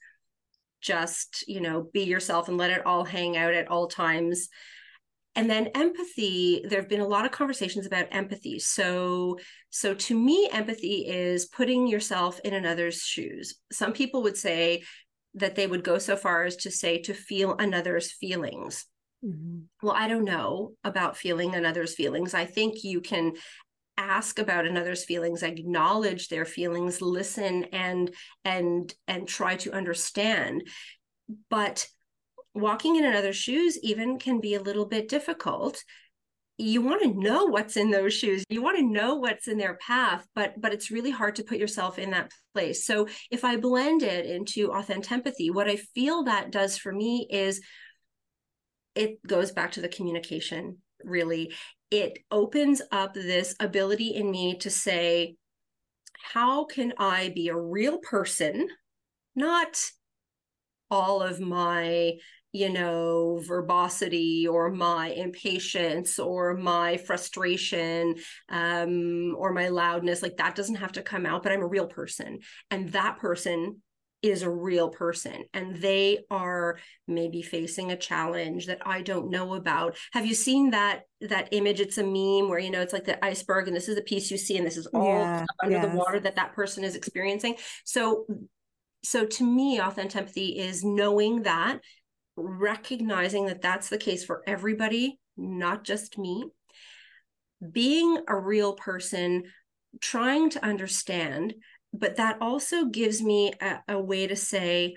just 0.82 1.44
you 1.48 1.60
know 1.60 1.90
be 1.94 2.04
yourself 2.04 2.48
and 2.48 2.58
let 2.58 2.72
it 2.72 2.86
all 2.86 3.04
hang 3.04 3.38
out 3.38 3.54
at 3.54 3.70
all 3.70 3.88
times. 3.88 4.50
And 5.36 5.50
then 5.50 5.68
empathy 5.68 6.66
there 6.68 6.82
have 6.82 6.90
been 6.90 7.02
a 7.02 7.08
lot 7.08 7.26
of 7.26 7.32
conversations 7.32 7.86
about 7.86 8.08
empathy. 8.12 8.60
So 8.60 9.40
so 9.70 9.94
to 9.94 10.20
me 10.20 10.50
empathy 10.52 11.06
is 11.08 11.46
putting 11.46 11.88
yourself 11.88 12.40
in 12.44 12.54
another's 12.54 13.02
shoes. 13.02 13.56
Some 13.72 13.94
people 13.94 14.24
would 14.24 14.38
say 14.38 14.84
that 15.40 15.56
they 15.56 15.68
would 15.68 15.84
go 15.84 15.98
so 15.98 16.16
far 16.16 16.44
as 16.44 16.56
to 16.58 16.72
say 16.72 17.00
to 17.02 17.14
feel 17.14 17.56
another's 17.58 18.12
feelings. 18.12 18.86
Mm-hmm. 19.26 19.60
Well, 19.82 19.96
I 19.96 20.08
don't 20.08 20.26
know 20.26 20.74
about 20.84 21.18
feeling 21.18 21.56
another's 21.56 21.96
feelings. 21.96 22.34
I 22.34 22.46
think 22.46 22.84
you 22.84 23.02
can 23.02 23.34
ask 23.98 24.40
about 24.40 24.66
another's 24.66 25.04
feelings 25.04 25.44
acknowledge 25.44 26.30
their 26.30 26.46
feelings 26.46 27.02
listen 27.02 27.66
and 27.74 28.10
and 28.46 28.94
and 29.10 29.28
try 29.28 29.58
to 29.58 29.74
understand 29.74 30.66
but 31.50 31.86
walking 32.56 32.96
in 32.96 33.04
another's 33.04 33.36
shoes 33.36 33.78
even 33.84 34.18
can 34.18 34.40
be 34.40 34.56
a 34.56 34.62
little 34.62 34.86
bit 34.86 35.10
difficult 35.10 35.84
you 36.60 36.82
want 36.82 37.02
to 37.02 37.20
know 37.20 37.46
what's 37.46 37.78
in 37.78 37.90
those 37.90 38.14
shoes 38.14 38.44
you 38.50 38.62
want 38.62 38.78
to 38.78 38.84
know 38.84 39.16
what's 39.16 39.48
in 39.48 39.58
their 39.58 39.76
path 39.76 40.28
but 40.36 40.54
but 40.60 40.74
it's 40.74 40.92
really 40.92 41.12
hard 41.12 41.36
to 41.36 41.44
put 41.44 41.58
yourself 41.58 41.98
in 41.98 42.12
that 42.12 42.32
place. 42.54 42.86
So 42.86 43.08
if 43.32 43.46
i 43.46 43.56
blend 43.56 44.04
it 44.04 44.26
into 44.26 44.72
authentic 44.74 45.12
empathy 45.12 45.50
what 45.50 45.70
i 45.70 45.78
feel 45.78 46.24
that 46.24 46.52
does 46.52 46.78
for 46.78 46.92
me 46.92 47.28
is 47.30 47.62
it 48.96 49.26
goes 49.26 49.52
back 49.52 49.72
to 49.74 49.82
the 49.82 49.88
communication 49.88 50.78
really. 51.04 51.54
It 51.92 52.20
opens 52.30 52.82
up 52.92 53.14
this 53.14 53.56
ability 53.60 54.10
in 54.10 54.30
me 54.30 54.58
to 54.58 54.70
say 54.70 55.36
how 56.22 56.66
can 56.66 56.94
i 57.00 57.32
be 57.34 57.48
a 57.48 57.58
real 57.58 57.98
person 58.00 58.68
not 59.36 59.82
all 60.92 61.22
of 61.22 61.40
my 61.40 62.14
you 62.52 62.70
know, 62.70 63.40
verbosity 63.46 64.48
or 64.48 64.72
my 64.72 65.10
impatience 65.10 66.18
or 66.18 66.56
my 66.56 66.98
frustration 66.98 68.16
um, 68.50 69.36
or 69.38 69.54
my 69.54 69.70
loudness. 69.70 70.24
Like 70.24 70.38
that 70.38 70.56
doesn't 70.56 70.76
have 70.76 70.94
to 70.94 71.04
come 71.04 71.26
out, 71.26 71.44
but 71.44 71.52
I'm 71.52 71.62
a 71.62 71.68
real 71.68 71.88
person. 71.88 72.40
And 72.72 72.90
that 72.94 73.18
person 73.18 73.82
is 74.22 74.42
a 74.42 74.50
real 74.50 74.90
person 74.90 75.46
and 75.54 75.78
they 75.78 76.20
are 76.30 76.78
maybe 77.08 77.42
facing 77.42 77.92
a 77.92 77.98
challenge 77.98 78.68
that 78.68 78.82
I 78.86 79.02
don't 79.02 79.30
know 79.30 79.54
about. 79.54 79.98
Have 80.12 80.26
you 80.26 80.36
seen 80.36 80.72
that 80.72 81.04
that 81.22 81.50
image 81.52 81.80
it's 81.80 81.98
a 81.98 82.04
meme 82.04 82.50
where 82.50 82.60
you 82.60 82.70
know 82.70 82.82
it's 82.82 82.92
like 82.92 83.06
the 83.06 83.24
iceberg 83.24 83.68
and 83.68 83.76
this 83.76 83.88
is 83.88 83.96
the 83.96 84.02
piece 84.02 84.30
you 84.30 84.38
see 84.38 84.58
and 84.58 84.66
this 84.66 84.76
is 84.76 84.88
all 84.88 85.20
yeah, 85.20 85.46
under 85.64 85.78
yes. 85.78 85.86
the 85.86 85.98
water 85.98 86.20
that 86.20 86.36
that 86.36 86.54
person 86.54 86.84
is 86.84 86.96
experiencing. 86.96 87.56
So 87.86 88.26
so 89.04 89.26
to 89.26 89.44
me 89.44 89.80
authentic 89.80 90.18
empathy 90.18 90.60
is 90.60 90.84
knowing 90.84 91.44
that 91.44 91.80
recognizing 92.40 93.46
that 93.48 93.62
that's 93.62 93.90
the 93.90 93.98
case 93.98 94.24
for 94.24 94.44
everybody, 94.48 95.20
not 95.38 95.84
just 95.84 96.18
me. 96.18 96.46
Being 97.72 98.24
a 98.28 98.38
real 98.38 98.74
person, 98.74 99.44
trying 100.02 100.50
to 100.52 100.64
understand, 100.64 101.56
but 101.94 102.18
that 102.18 102.38
also 102.42 102.86
gives 102.86 103.22
me 103.22 103.54
a, 103.62 103.80
a 103.88 104.00
way 104.00 104.28
to 104.28 104.36
say, 104.36 104.96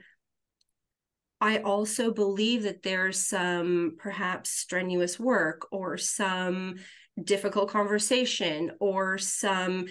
I 1.40 1.58
also 1.58 2.12
believe 2.12 2.62
that 2.62 2.82
there's 2.82 3.26
some 3.26 3.96
perhaps 3.98 4.50
strenuous 4.50 5.18
work 5.18 5.66
or 5.72 5.96
some 5.98 6.76
difficult 7.22 7.68
conversation 7.68 8.70
or 8.78 9.18
some 9.18 9.86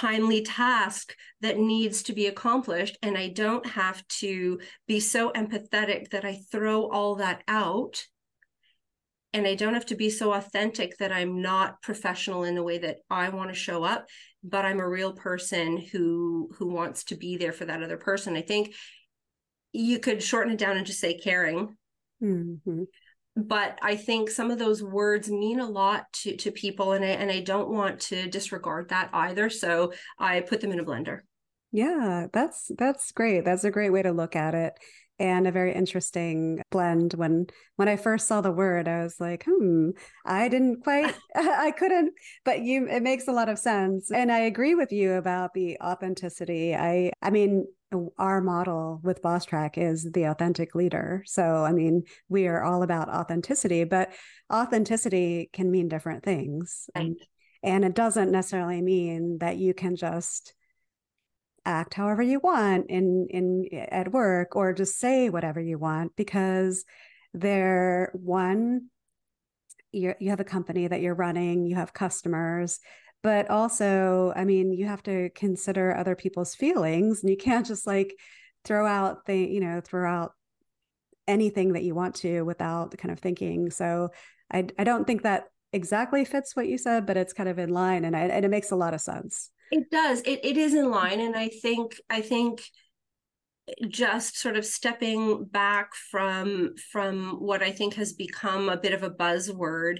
timely 0.00 0.42
task 0.42 1.14
that 1.40 1.58
needs 1.58 2.02
to 2.02 2.12
be 2.12 2.26
accomplished 2.26 2.98
and 3.02 3.16
i 3.16 3.28
don't 3.28 3.64
have 3.64 4.06
to 4.08 4.58
be 4.86 5.00
so 5.00 5.30
empathetic 5.32 6.10
that 6.10 6.24
i 6.24 6.38
throw 6.50 6.88
all 6.90 7.14
that 7.14 7.42
out 7.48 8.04
and 9.32 9.46
i 9.46 9.54
don't 9.54 9.74
have 9.74 9.86
to 9.86 9.94
be 9.94 10.10
so 10.10 10.34
authentic 10.34 10.98
that 10.98 11.12
i'm 11.12 11.40
not 11.40 11.80
professional 11.80 12.44
in 12.44 12.54
the 12.54 12.62
way 12.62 12.76
that 12.76 12.98
i 13.08 13.30
want 13.30 13.48
to 13.48 13.54
show 13.54 13.84
up 13.84 14.06
but 14.44 14.66
i'm 14.66 14.80
a 14.80 14.88
real 14.88 15.12
person 15.12 15.78
who 15.78 16.50
who 16.58 16.68
wants 16.68 17.04
to 17.04 17.16
be 17.16 17.36
there 17.36 17.52
for 17.52 17.64
that 17.64 17.82
other 17.82 17.96
person. 17.96 18.36
I 18.36 18.42
think 18.42 18.74
you 19.72 19.98
could 19.98 20.22
shorten 20.22 20.52
it 20.52 20.58
down 20.58 20.76
and 20.76 20.86
just 20.86 21.00
say 21.00 21.18
caring. 21.18 21.76
Mm-hmm 22.22 22.84
but 23.36 23.78
I 23.82 23.96
think 23.96 24.30
some 24.30 24.50
of 24.50 24.58
those 24.58 24.82
words 24.82 25.30
mean 25.30 25.60
a 25.60 25.68
lot 25.68 26.12
to 26.22 26.36
to 26.36 26.50
people, 26.50 26.92
and 26.92 27.04
I 27.04 27.08
and 27.08 27.30
I 27.30 27.40
don't 27.40 27.68
want 27.68 28.00
to 28.02 28.28
disregard 28.28 28.88
that 28.88 29.10
either. 29.12 29.50
So 29.50 29.92
I 30.18 30.40
put 30.40 30.60
them 30.60 30.72
in 30.72 30.80
a 30.80 30.84
blender. 30.84 31.20
Yeah, 31.72 32.26
that's 32.32 32.70
that's 32.78 33.12
great. 33.12 33.44
That's 33.44 33.64
a 33.64 33.70
great 33.70 33.90
way 33.90 34.02
to 34.02 34.12
look 34.12 34.34
at 34.34 34.54
it 34.54 34.72
and 35.18 35.46
a 35.46 35.52
very 35.52 35.74
interesting 35.74 36.62
blend. 36.70 37.14
When 37.14 37.46
when 37.76 37.88
i 37.88 37.96
first 37.96 38.26
saw 38.28 38.40
the 38.40 38.52
word 38.52 38.88
i 38.88 39.02
was 39.02 39.20
like 39.20 39.44
hmm 39.44 39.90
i 40.24 40.48
didn't 40.48 40.82
quite 40.82 41.14
i 41.36 41.70
couldn't 41.70 42.12
but 42.44 42.60
you 42.62 42.86
it 42.88 43.02
makes 43.02 43.28
a 43.28 43.32
lot 43.32 43.48
of 43.48 43.58
sense. 43.58 44.10
And 44.10 44.30
i 44.32 44.40
agree 44.40 44.74
with 44.74 44.92
you 44.92 45.12
about 45.14 45.54
the 45.54 45.78
authenticity. 45.82 46.74
I 46.74 47.12
i 47.22 47.30
mean 47.30 47.66
our 48.18 48.40
model 48.40 49.00
with 49.04 49.22
boss 49.22 49.44
track 49.44 49.78
is 49.78 50.10
the 50.12 50.24
authentic 50.24 50.74
leader. 50.74 51.22
So 51.26 51.64
i 51.64 51.72
mean 51.72 52.02
we 52.28 52.46
are 52.46 52.62
all 52.62 52.82
about 52.82 53.08
authenticity 53.08 53.84
but 53.84 54.12
authenticity 54.52 55.50
can 55.52 55.70
mean 55.70 55.88
different 55.88 56.22
things. 56.24 56.88
Right. 56.94 57.06
and, 57.06 57.16
and 57.62 57.84
it 57.84 57.94
doesn't 57.94 58.30
necessarily 58.30 58.82
mean 58.82 59.38
that 59.38 59.56
you 59.56 59.74
can 59.74 59.96
just 59.96 60.54
act 61.66 61.94
however 61.94 62.22
you 62.22 62.40
want 62.40 62.86
in 62.88 63.26
in 63.30 63.66
eh, 63.72 63.86
at 63.90 64.12
work 64.12 64.56
or 64.56 64.72
just 64.72 64.98
say 64.98 65.28
whatever 65.28 65.60
you 65.60 65.78
want 65.78 66.14
because 66.16 66.84
they're 67.34 68.10
one 68.14 68.86
you 69.92 70.14
you 70.20 70.30
have 70.30 70.40
a 70.40 70.44
company 70.44 70.86
that 70.86 71.00
you're 71.00 71.14
running 71.14 71.66
you 71.66 71.74
have 71.74 71.92
customers 71.92 72.78
but 73.22 73.50
also 73.50 74.32
i 74.36 74.44
mean 74.44 74.72
you 74.72 74.86
have 74.86 75.02
to 75.02 75.30
consider 75.30 75.96
other 75.96 76.14
people's 76.14 76.54
feelings 76.54 77.22
and 77.22 77.30
you 77.30 77.36
can't 77.36 77.66
just 77.66 77.86
like 77.86 78.14
throw 78.64 78.86
out 78.86 79.26
the 79.26 79.36
you 79.36 79.60
know 79.60 79.80
throw 79.80 80.08
out 80.08 80.32
anything 81.28 81.72
that 81.72 81.82
you 81.82 81.94
want 81.94 82.14
to 82.16 82.42
without 82.42 82.96
kind 82.98 83.12
of 83.12 83.18
thinking. 83.18 83.70
So 83.70 84.10
i 84.52 84.66
i 84.78 84.84
don't 84.84 85.06
think 85.06 85.22
that 85.22 85.46
exactly 85.72 86.24
fits 86.24 86.54
what 86.54 86.68
you 86.68 86.78
said 86.78 87.04
but 87.04 87.16
it's 87.16 87.32
kind 87.32 87.48
of 87.48 87.58
in 87.58 87.68
line 87.68 88.04
and, 88.04 88.16
I, 88.16 88.20
and 88.20 88.44
it 88.44 88.48
makes 88.48 88.70
a 88.70 88.76
lot 88.76 88.94
of 88.94 89.00
sense 89.00 89.50
it 89.70 89.90
does. 89.90 90.20
It 90.22 90.40
it 90.44 90.56
is 90.56 90.74
in 90.74 90.90
line, 90.90 91.20
and 91.20 91.36
I 91.36 91.48
think 91.48 92.00
I 92.08 92.20
think 92.20 92.62
just 93.88 94.38
sort 94.38 94.56
of 94.56 94.64
stepping 94.64 95.44
back 95.44 95.94
from 96.10 96.74
from 96.92 97.40
what 97.40 97.62
I 97.62 97.72
think 97.72 97.94
has 97.94 98.12
become 98.12 98.68
a 98.68 98.76
bit 98.76 98.92
of 98.92 99.02
a 99.02 99.10
buzzword, 99.10 99.98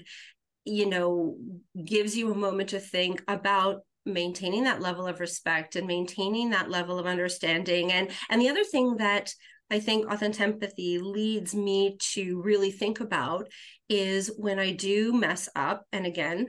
you 0.63 0.85
know, 0.85 1.37
gives 1.83 2.15
you 2.15 2.31
a 2.31 2.35
moment 2.35 2.69
to 2.69 2.79
think 2.79 3.23
about 3.27 3.81
maintaining 4.05 4.63
that 4.63 4.81
level 4.81 5.05
of 5.05 5.19
respect 5.19 5.75
and 5.75 5.85
maintaining 5.85 6.51
that 6.51 6.69
level 6.69 6.97
of 6.97 7.05
understanding. 7.05 7.91
And 7.91 8.09
and 8.29 8.41
the 8.41 8.49
other 8.49 8.63
thing 8.63 8.97
that 8.97 9.33
I 9.69 9.79
think 9.79 10.09
authentic 10.09 10.41
empathy 10.41 10.97
leads 10.97 11.53
me 11.53 11.97
to 12.13 12.41
really 12.41 12.71
think 12.71 13.01
about 13.01 13.49
is 13.89 14.31
when 14.37 14.59
I 14.59 14.71
do 14.71 15.11
mess 15.11 15.49
up, 15.55 15.85
and 15.91 16.05
again, 16.05 16.47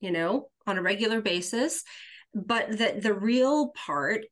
you 0.00 0.10
know, 0.10 0.50
on 0.66 0.76
a 0.76 0.82
regular 0.82 1.22
basis, 1.22 1.84
but 2.34 2.78
that 2.78 3.02
the 3.02 3.14
real 3.14 3.68
part 3.68 4.24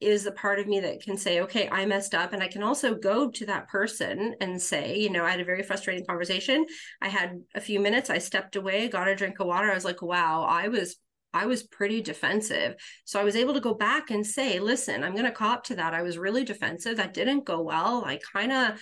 is 0.00 0.24
the 0.24 0.32
part 0.32 0.58
of 0.58 0.66
me 0.66 0.80
that 0.80 1.02
can 1.02 1.16
say, 1.16 1.40
okay, 1.42 1.68
I 1.68 1.84
messed 1.84 2.14
up. 2.14 2.32
And 2.32 2.42
I 2.42 2.48
can 2.48 2.62
also 2.62 2.94
go 2.94 3.30
to 3.30 3.46
that 3.46 3.68
person 3.68 4.34
and 4.40 4.60
say, 4.60 4.98
you 4.98 5.10
know, 5.10 5.24
I 5.24 5.30
had 5.30 5.40
a 5.40 5.44
very 5.44 5.62
frustrating 5.62 6.06
conversation. 6.06 6.64
I 7.02 7.08
had 7.08 7.42
a 7.54 7.60
few 7.60 7.80
minutes, 7.80 8.08
I 8.08 8.18
stepped 8.18 8.56
away, 8.56 8.88
got 8.88 9.08
a 9.08 9.14
drink 9.14 9.40
of 9.40 9.46
water. 9.46 9.70
I 9.70 9.74
was 9.74 9.84
like, 9.84 10.00
wow, 10.00 10.44
I 10.44 10.68
was 10.68 10.96
I 11.32 11.46
was 11.46 11.62
pretty 11.62 12.00
defensive. 12.00 12.74
So 13.04 13.20
I 13.20 13.24
was 13.24 13.36
able 13.36 13.54
to 13.54 13.60
go 13.60 13.74
back 13.74 14.10
and 14.10 14.26
say, 14.26 14.58
listen, 14.58 15.04
I'm 15.04 15.12
going 15.12 15.26
to 15.26 15.30
cop 15.30 15.62
to 15.64 15.76
that. 15.76 15.94
I 15.94 16.02
was 16.02 16.18
really 16.18 16.44
defensive. 16.44 16.96
That 16.96 17.14
didn't 17.14 17.44
go 17.44 17.60
well. 17.60 18.04
I 18.04 18.18
kind 18.32 18.50
of 18.50 18.80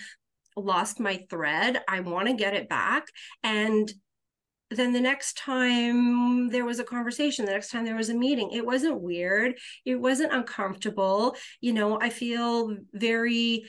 lost 0.55 0.99
my 0.99 1.23
thread. 1.29 1.79
I 1.87 1.99
want 1.99 2.27
to 2.27 2.33
get 2.33 2.55
it 2.55 2.67
back. 2.67 3.05
And 3.43 3.91
then 4.71 4.93
the 4.93 5.01
next 5.01 5.37
time 5.37 6.49
there 6.49 6.65
was 6.65 6.79
a 6.79 6.83
conversation, 6.83 7.45
the 7.45 7.51
next 7.51 7.71
time 7.71 7.85
there 7.85 7.95
was 7.95 8.09
a 8.09 8.13
meeting, 8.13 8.51
it 8.51 8.65
wasn't 8.65 9.01
weird. 9.01 9.57
It 9.85 9.95
wasn't 9.95 10.33
uncomfortable. 10.33 11.35
You 11.59 11.73
know, 11.73 11.99
I 11.99 12.09
feel 12.09 12.77
very 12.93 13.65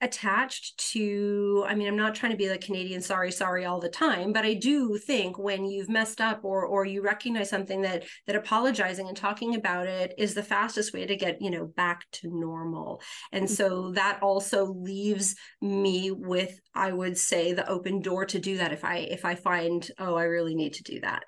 attached 0.00 0.78
to 0.78 1.64
i 1.68 1.74
mean 1.74 1.88
i'm 1.88 1.96
not 1.96 2.14
trying 2.14 2.32
to 2.32 2.38
be 2.38 2.48
like 2.48 2.60
canadian 2.60 3.00
sorry 3.00 3.30
sorry 3.30 3.64
all 3.64 3.80
the 3.80 3.88
time 3.88 4.32
but 4.32 4.44
i 4.44 4.54
do 4.54 4.98
think 4.98 5.38
when 5.38 5.64
you've 5.64 5.88
messed 5.88 6.20
up 6.20 6.44
or 6.44 6.64
or 6.64 6.84
you 6.84 7.02
recognize 7.02 7.50
something 7.50 7.82
that 7.82 8.04
that 8.26 8.36
apologizing 8.36 9.08
and 9.08 9.16
talking 9.16 9.54
about 9.54 9.86
it 9.86 10.14
is 10.18 10.34
the 10.34 10.42
fastest 10.42 10.92
way 10.92 11.06
to 11.06 11.16
get 11.16 11.40
you 11.40 11.50
know 11.50 11.66
back 11.66 12.04
to 12.12 12.28
normal. 12.28 13.00
And 13.32 13.44
mm-hmm. 13.44 13.54
so 13.54 13.92
that 13.92 14.22
also 14.22 14.66
leaves 14.66 15.34
me 15.60 16.10
with 16.10 16.58
i 16.74 16.92
would 16.92 17.16
say 17.18 17.52
the 17.52 17.68
open 17.68 18.00
door 18.00 18.24
to 18.26 18.38
do 18.38 18.58
that 18.58 18.72
if 18.72 18.84
i 18.84 18.96
if 18.96 19.24
i 19.24 19.34
find 19.34 19.90
oh 19.98 20.14
i 20.14 20.24
really 20.24 20.54
need 20.54 20.74
to 20.74 20.82
do 20.82 21.00
that. 21.00 21.24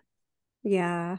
Yeah 0.62 1.18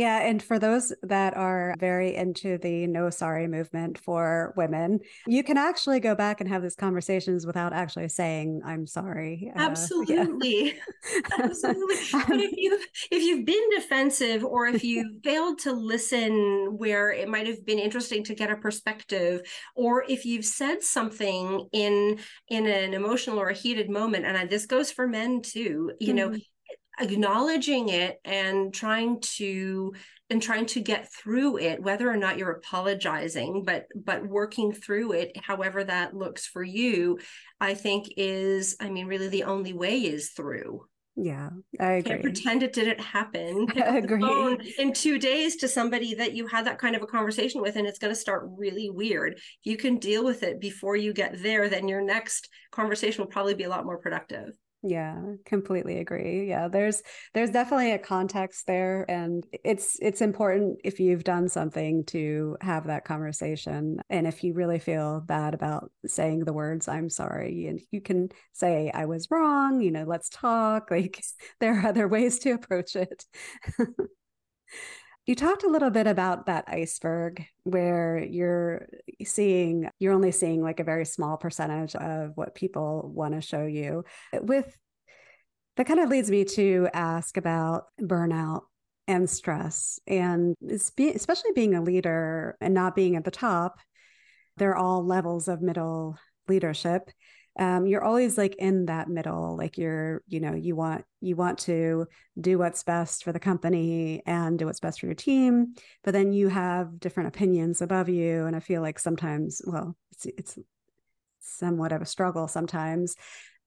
yeah, 0.00 0.20
and 0.20 0.42
for 0.42 0.58
those 0.58 0.94
that 1.02 1.36
are 1.36 1.74
very 1.78 2.16
into 2.16 2.56
the 2.56 2.86
no 2.86 3.10
sorry 3.10 3.46
movement 3.46 3.98
for 3.98 4.54
women, 4.56 5.00
you 5.26 5.44
can 5.44 5.58
actually 5.58 6.00
go 6.00 6.14
back 6.14 6.40
and 6.40 6.48
have 6.48 6.62
these 6.62 6.74
conversations 6.74 7.44
without 7.44 7.74
actually 7.74 8.08
saying 8.08 8.62
I'm 8.64 8.86
sorry. 8.86 9.52
Absolutely. 9.54 10.70
Uh, 10.70 10.74
yeah. 11.12 11.44
Absolutely. 11.44 11.96
but 12.12 12.40
if 12.40 12.52
you 12.56 12.78
if 13.10 13.22
you've 13.22 13.44
been 13.44 13.70
defensive 13.76 14.42
or 14.42 14.68
if 14.68 14.82
you 14.82 15.20
failed 15.22 15.58
to 15.58 15.72
listen 15.72 16.78
where 16.78 17.10
it 17.10 17.28
might 17.28 17.46
have 17.46 17.66
been 17.66 17.78
interesting 17.78 18.24
to 18.24 18.34
get 18.34 18.50
a 18.50 18.56
perspective 18.56 19.42
or 19.76 20.06
if 20.08 20.24
you've 20.24 20.46
said 20.46 20.82
something 20.82 21.68
in 21.72 22.18
in 22.48 22.66
an 22.66 22.94
emotional 22.94 23.38
or 23.38 23.50
a 23.50 23.54
heated 23.54 23.90
moment 23.90 24.24
and 24.24 24.48
this 24.48 24.64
goes 24.64 24.90
for 24.90 25.06
men 25.06 25.42
too, 25.42 25.92
you 26.00 26.14
mm-hmm. 26.14 26.32
know, 26.32 26.38
acknowledging 27.00 27.88
it 27.88 28.18
and 28.24 28.72
trying 28.74 29.20
to 29.20 29.92
and 30.28 30.42
trying 30.42 30.66
to 30.66 30.80
get 30.80 31.12
through 31.12 31.58
it 31.58 31.82
whether 31.82 32.08
or 32.08 32.16
not 32.16 32.38
you're 32.38 32.50
apologizing 32.50 33.64
but 33.64 33.86
but 33.94 34.26
working 34.26 34.72
through 34.72 35.12
it 35.12 35.32
however 35.42 35.82
that 35.82 36.14
looks 36.14 36.46
for 36.46 36.62
you 36.62 37.18
i 37.60 37.74
think 37.74 38.06
is 38.16 38.76
i 38.80 38.88
mean 38.88 39.06
really 39.06 39.28
the 39.28 39.44
only 39.44 39.72
way 39.72 39.98
is 39.98 40.30
through 40.30 40.82
yeah, 41.16 41.50
I 41.78 41.92
agree. 41.94 42.12
Can't 42.12 42.22
pretend 42.22 42.62
it 42.62 42.72
didn't 42.72 43.00
happen. 43.00 43.66
I 43.76 43.98
agree. 43.98 44.72
in 44.78 44.92
two 44.92 45.18
days 45.18 45.56
to 45.56 45.68
somebody 45.68 46.14
that 46.14 46.32
you 46.32 46.46
had 46.46 46.66
that 46.66 46.78
kind 46.78 46.96
of 46.96 47.02
a 47.02 47.06
conversation 47.06 47.60
with, 47.60 47.76
and 47.76 47.86
it's 47.86 47.98
going 47.98 48.12
to 48.12 48.18
start 48.18 48.48
really 48.56 48.88
weird. 48.88 49.34
If 49.34 49.42
you 49.64 49.76
can 49.76 49.98
deal 49.98 50.24
with 50.24 50.42
it 50.42 50.60
before 50.60 50.96
you 50.96 51.12
get 51.12 51.42
there, 51.42 51.68
then 51.68 51.88
your 51.88 52.00
next 52.00 52.48
conversation 52.70 53.22
will 53.22 53.30
probably 53.30 53.54
be 53.54 53.64
a 53.64 53.68
lot 53.68 53.84
more 53.84 53.98
productive. 53.98 54.56
Yeah, 54.82 55.20
completely 55.44 55.98
agree. 55.98 56.48
Yeah, 56.48 56.68
there's 56.68 57.02
there's 57.34 57.50
definitely 57.50 57.92
a 57.92 57.98
context 57.98 58.66
there 58.66 59.04
and 59.10 59.44
it's 59.62 59.98
it's 60.00 60.22
important 60.22 60.78
if 60.84 60.98
you've 60.98 61.22
done 61.22 61.50
something 61.50 62.02
to 62.06 62.56
have 62.62 62.86
that 62.86 63.04
conversation 63.04 64.00
and 64.08 64.26
if 64.26 64.42
you 64.42 64.54
really 64.54 64.78
feel 64.78 65.20
bad 65.20 65.52
about 65.52 65.90
saying 66.06 66.46
the 66.46 66.54
words 66.54 66.88
I'm 66.88 67.10
sorry 67.10 67.66
and 67.66 67.78
you 67.90 68.00
can 68.00 68.30
say 68.54 68.90
I 68.94 69.04
was 69.04 69.28
wrong, 69.30 69.82
you 69.82 69.90
know, 69.90 70.04
let's 70.04 70.30
talk. 70.30 70.90
Like 71.00 71.22
there 71.60 71.78
are 71.78 71.86
other 71.88 72.08
ways 72.08 72.38
to 72.40 72.52
approach 72.52 72.96
it. 72.96 73.26
You 75.26 75.34
talked 75.34 75.62
a 75.62 75.68
little 75.68 75.90
bit 75.90 76.06
about 76.06 76.46
that 76.46 76.64
iceberg 76.66 77.44
where 77.64 78.18
you're 78.18 78.88
seeing, 79.24 79.88
you're 79.98 80.14
only 80.14 80.32
seeing 80.32 80.62
like 80.62 80.80
a 80.80 80.84
very 80.84 81.04
small 81.04 81.36
percentage 81.36 81.94
of 81.94 82.32
what 82.36 82.54
people 82.54 83.10
want 83.14 83.34
to 83.34 83.40
show 83.40 83.64
you. 83.64 84.04
With 84.32 84.76
that 85.76 85.86
kind 85.86 86.00
of 86.00 86.08
leads 86.08 86.30
me 86.30 86.44
to 86.44 86.88
ask 86.92 87.36
about 87.36 87.84
burnout 88.00 88.62
and 89.06 89.30
stress. 89.30 90.00
And 90.06 90.56
especially 90.68 91.52
being 91.54 91.74
a 91.74 91.82
leader 91.82 92.56
and 92.60 92.74
not 92.74 92.96
being 92.96 93.16
at 93.16 93.24
the 93.24 93.30
top, 93.30 93.78
they're 94.56 94.76
all 94.76 95.06
levels 95.06 95.48
of 95.48 95.62
middle 95.62 96.18
leadership 96.48 97.10
um, 97.60 97.86
you're 97.86 98.02
always 98.02 98.36
like 98.36 98.56
in 98.56 98.86
that 98.86 99.08
middle 99.08 99.56
like 99.56 99.78
you're 99.78 100.22
you 100.26 100.40
know 100.40 100.54
you 100.54 100.74
want 100.74 101.04
you 101.20 101.36
want 101.36 101.58
to 101.58 102.06
do 102.40 102.58
what's 102.58 102.82
best 102.82 103.22
for 103.22 103.32
the 103.32 103.38
company 103.38 104.22
and 104.26 104.58
do 104.58 104.66
what's 104.66 104.80
best 104.80 104.98
for 104.98 105.06
your 105.06 105.14
team 105.14 105.74
but 106.02 106.12
then 106.12 106.32
you 106.32 106.48
have 106.48 106.98
different 106.98 107.28
opinions 107.28 107.80
above 107.82 108.08
you 108.08 108.46
and 108.46 108.56
i 108.56 108.60
feel 108.60 108.82
like 108.82 108.98
sometimes 108.98 109.60
well 109.66 109.94
it's 110.10 110.26
it's 110.26 110.58
somewhat 111.40 111.92
of 111.92 112.02
a 112.02 112.06
struggle 112.06 112.48
sometimes. 112.48 113.16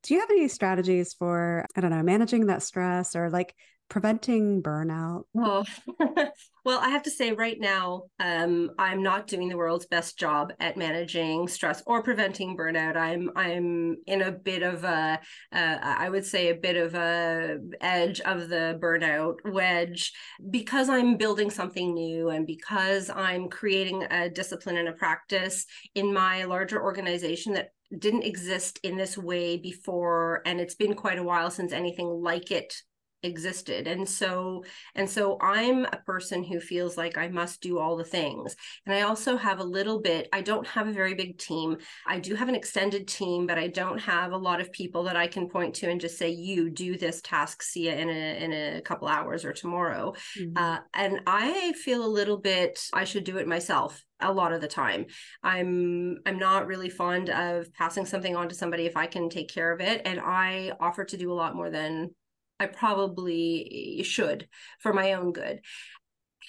Do 0.04 0.14
you 0.14 0.20
have 0.20 0.30
any 0.30 0.48
strategies 0.50 1.14
for 1.14 1.66
i 1.78 1.82
don't 1.82 1.92
know 1.92 2.04
managing 2.04 2.48
that 2.48 2.62
stress 2.62 3.16
or 3.16 3.30
like 3.30 3.56
preventing 3.94 4.64
burnout? 4.64 5.26
Oh, 5.38 5.64
well, 6.66 6.80
I 6.80 6.90
have 6.90 7.04
to 7.04 7.12
say 7.12 7.32
right 7.32 7.60
now, 7.60 8.06
um, 8.20 8.72
I'm 8.80 9.04
not 9.04 9.28
doing 9.28 9.50
the 9.50 9.56
world's 9.56 9.86
best 9.86 10.18
job 10.18 10.52
at 10.60 10.78
managing 10.78 11.48
stress 11.48 11.84
or 11.86 12.02
preventing 12.02 12.58
burnout. 12.58 12.98
I'm 12.98 13.30
I'm 13.36 13.98
in 14.08 14.24
a 14.24 14.32
bit 14.32 14.64
of 14.64 14.84
a, 14.84 15.20
uh, 15.52 15.78
I 15.80 16.10
would 16.10 16.26
say 16.26 16.50
a 16.50 16.56
bit 16.56 16.76
of 16.76 16.96
a 16.96 17.60
edge 17.82 18.20
of 18.22 18.50
the 18.50 18.80
burnout 18.82 19.36
wedge 19.46 20.12
because 20.50 20.90
I'm 20.90 21.16
building 21.16 21.52
something 21.52 21.94
new 21.94 22.30
and 22.30 22.48
because 22.48 23.12
I'm 23.12 23.48
creating 23.48 24.08
a 24.10 24.28
discipline 24.28 24.78
and 24.78 24.88
a 24.88 24.94
practice 24.94 25.68
in 25.94 26.12
my 26.12 26.46
larger 26.46 26.82
organization 26.82 27.54
that 27.54 27.70
didn't 28.00 28.24
exist 28.24 28.80
in 28.82 28.98
this 28.98 29.20
way 29.20 29.58
before 29.58 30.42
and 30.48 30.60
it's 30.60 30.74
been 30.74 30.96
quite 30.96 31.20
a 31.20 31.24
while 31.24 31.52
since 31.52 31.72
anything 31.72 32.08
like 32.08 32.50
it 32.50 32.74
existed. 33.24 33.88
And 33.88 34.08
so 34.08 34.64
and 34.96 35.10
so 35.10 35.38
i'm 35.42 35.86
a 35.86 36.02
person 36.06 36.44
who 36.44 36.60
feels 36.60 36.98
like 36.98 37.18
i 37.18 37.28
must 37.28 37.62
do 37.62 37.80
all 37.80 37.96
the 37.96 38.04
things. 38.04 38.56
And 38.86 38.94
i 38.94 39.02
also 39.02 39.38
have 39.38 39.60
a 39.60 39.64
little 39.64 40.00
bit 40.00 40.28
i 40.34 40.42
don't 40.42 40.68
have 40.68 40.88
a 40.88 40.94
very 40.94 41.14
big 41.14 41.38
team. 41.38 41.78
I 42.06 42.20
do 42.20 42.36
have 42.36 42.50
an 42.50 42.56
extended 42.56 43.08
team 43.08 43.48
but 43.48 43.58
i 43.58 43.68
don't 43.68 44.00
have 44.00 44.32
a 44.32 44.38
lot 44.38 44.62
of 44.62 44.72
people 44.72 45.04
that 45.04 45.16
i 45.16 45.28
can 45.28 45.50
point 45.50 45.74
to 45.76 45.90
and 45.90 46.02
just 46.02 46.18
say 46.18 46.30
you 46.30 46.70
do 46.70 46.98
this 46.98 47.22
task 47.22 47.64
see 47.64 47.86
you 47.86 47.92
in 47.92 48.10
a 48.10 48.44
in 48.44 48.54
a 48.54 48.82
couple 48.82 49.08
hours 49.08 49.46
or 49.46 49.54
tomorrow. 49.54 50.14
Mm-hmm. 50.38 50.58
uh, 50.58 50.80
and 50.94 51.22
i 51.26 51.74
feel 51.74 52.06
a 52.06 52.08
little 52.08 52.38
bit 52.38 52.80
i 52.94 53.04
should 53.04 53.24
do 53.24 53.38
it 53.38 53.48
myself 53.48 54.04
a 54.24 54.32
lot 54.32 54.54
of 54.54 54.62
the 54.62 54.68
time. 54.68 55.06
I'm 55.44 56.20
i'm 56.26 56.40
not 56.40 56.68
really 56.68 56.90
fond 56.90 57.30
of 57.30 57.74
passing 57.74 58.06
something 58.06 58.36
on 58.36 58.50
to 58.50 58.56
somebody 58.56 58.86
if 58.86 58.98
i 58.98 59.06
can 59.06 59.30
take 59.30 59.50
care 59.50 59.72
of 59.72 59.82
it 59.82 60.02
and 60.06 60.20
i 60.20 60.72
offer 60.80 61.04
to 61.06 61.18
do 61.18 61.32
a 61.32 61.34
lot 61.34 61.56
more 61.56 61.70
than 61.70 62.12
I 62.60 62.68
probably 62.68 64.02
should 64.04 64.48
for 64.80 64.94
my 64.94 65.14
own 65.14 65.32
good. 65.34 65.62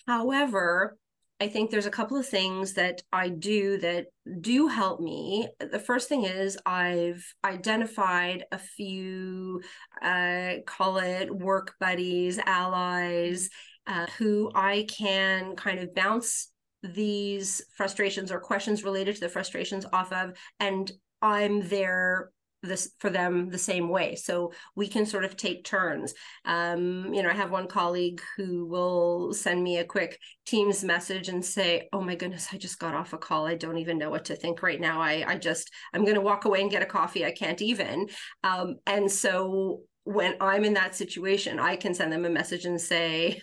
However, 0.07 0.96
I 1.40 1.48
think 1.48 1.70
there's 1.70 1.86
a 1.86 1.90
couple 1.90 2.16
of 2.16 2.26
things 2.26 2.74
that 2.74 3.02
I 3.12 3.28
do 3.28 3.78
that 3.78 4.07
do 4.40 4.68
help 4.68 5.00
me. 5.00 5.48
The 5.59 5.80
first 5.80 6.09
thing 6.09 6.24
is 6.24 6.57
I've 6.64 7.24
identified 7.44 8.44
a 8.52 8.59
few, 8.59 9.61
uh, 10.00 10.55
call 10.66 10.98
it 10.98 11.34
work 11.34 11.74
buddies, 11.80 12.38
allies, 12.38 13.50
uh, 13.86 14.07
who 14.16 14.50
I 14.55 14.86
can 14.88 15.57
kind 15.57 15.80
of 15.80 15.94
bounce 15.94 16.50
these 16.82 17.62
frustrations 17.76 18.30
or 18.30 18.38
questions 18.38 18.84
related 18.84 19.16
to 19.16 19.20
the 19.20 19.28
frustrations 19.28 19.84
off 19.92 20.12
of. 20.12 20.34
And 20.61 20.90
I'm 21.20 21.66
there 21.68 22.30
this 22.67 22.93
for 22.99 23.11
them 23.11 23.51
the 23.51 23.59
same 23.59 23.89
way. 23.89 24.15
So 24.17 24.53
we 24.75 24.89
can 24.89 25.07
sort 25.07 25.25
of 25.25 25.37
take 25.37 25.65
turns. 25.65 26.15
Um, 26.45 27.12
you 27.12 27.23
know 27.23 27.29
i 27.29 27.33
have 27.33 27.51
one 27.51 27.67
colleague 27.67 28.21
who 28.37 28.67
will 28.67 29.33
send 29.33 29.62
me 29.62 29.79
a 29.79 29.85
quick 29.85 30.19
teams 30.47 30.85
message 30.85 31.29
and 31.29 31.45
say 31.45 31.89
oh 31.93 32.01
my 32.01 32.15
goodness 32.15 32.49
i 32.53 32.57
just 32.57 32.79
got 32.79 32.95
off 32.95 33.12
a 33.12 33.19
call. 33.19 33.47
I 33.47 33.55
don't 33.55 33.79
even 33.79 33.99
know 33.99 34.11
what 34.11 34.27
to 34.27 34.37
think 34.37 34.62
right 34.62 34.81
now. 34.81 35.01
I 35.01 35.25
i 35.27 35.37
just 35.37 35.71
i'm 35.93 36.05
going 36.05 36.17
to 36.17 36.21
walk 36.21 36.45
away 36.45 36.61
and 36.61 36.71
get 36.71 36.83
a 36.83 36.87
coffee. 36.87 37.25
I 37.25 37.33
can't 37.33 37.62
even. 37.62 38.09
Um, 38.43 38.77
and 38.87 39.11
so 39.11 39.83
when 40.05 40.35
i'm 40.41 40.65
in 40.65 40.75
that 40.75 40.95
situation 40.95 41.59
i 41.59 41.77
can 41.77 41.95
send 41.95 42.12
them 42.12 42.27
a 42.27 42.31
message 42.31 42.67
and 42.67 42.79
say 42.79 43.41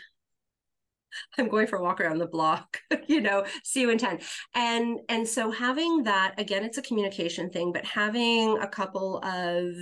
I'm 1.37 1.47
going 1.47 1.67
for 1.67 1.77
a 1.77 1.83
walk 1.83 2.01
around 2.01 2.19
the 2.19 2.27
block, 2.27 2.79
you 3.07 3.21
know, 3.21 3.45
see 3.63 3.81
you 3.81 3.89
in 3.89 3.97
10. 3.97 4.19
And 4.55 4.99
and 5.09 5.27
so 5.27 5.51
having 5.51 6.03
that 6.03 6.35
again, 6.37 6.63
it's 6.63 6.77
a 6.77 6.83
communication 6.83 7.49
thing, 7.49 7.71
but 7.71 7.85
having 7.85 8.57
a 8.59 8.67
couple 8.67 9.23
of 9.23 9.75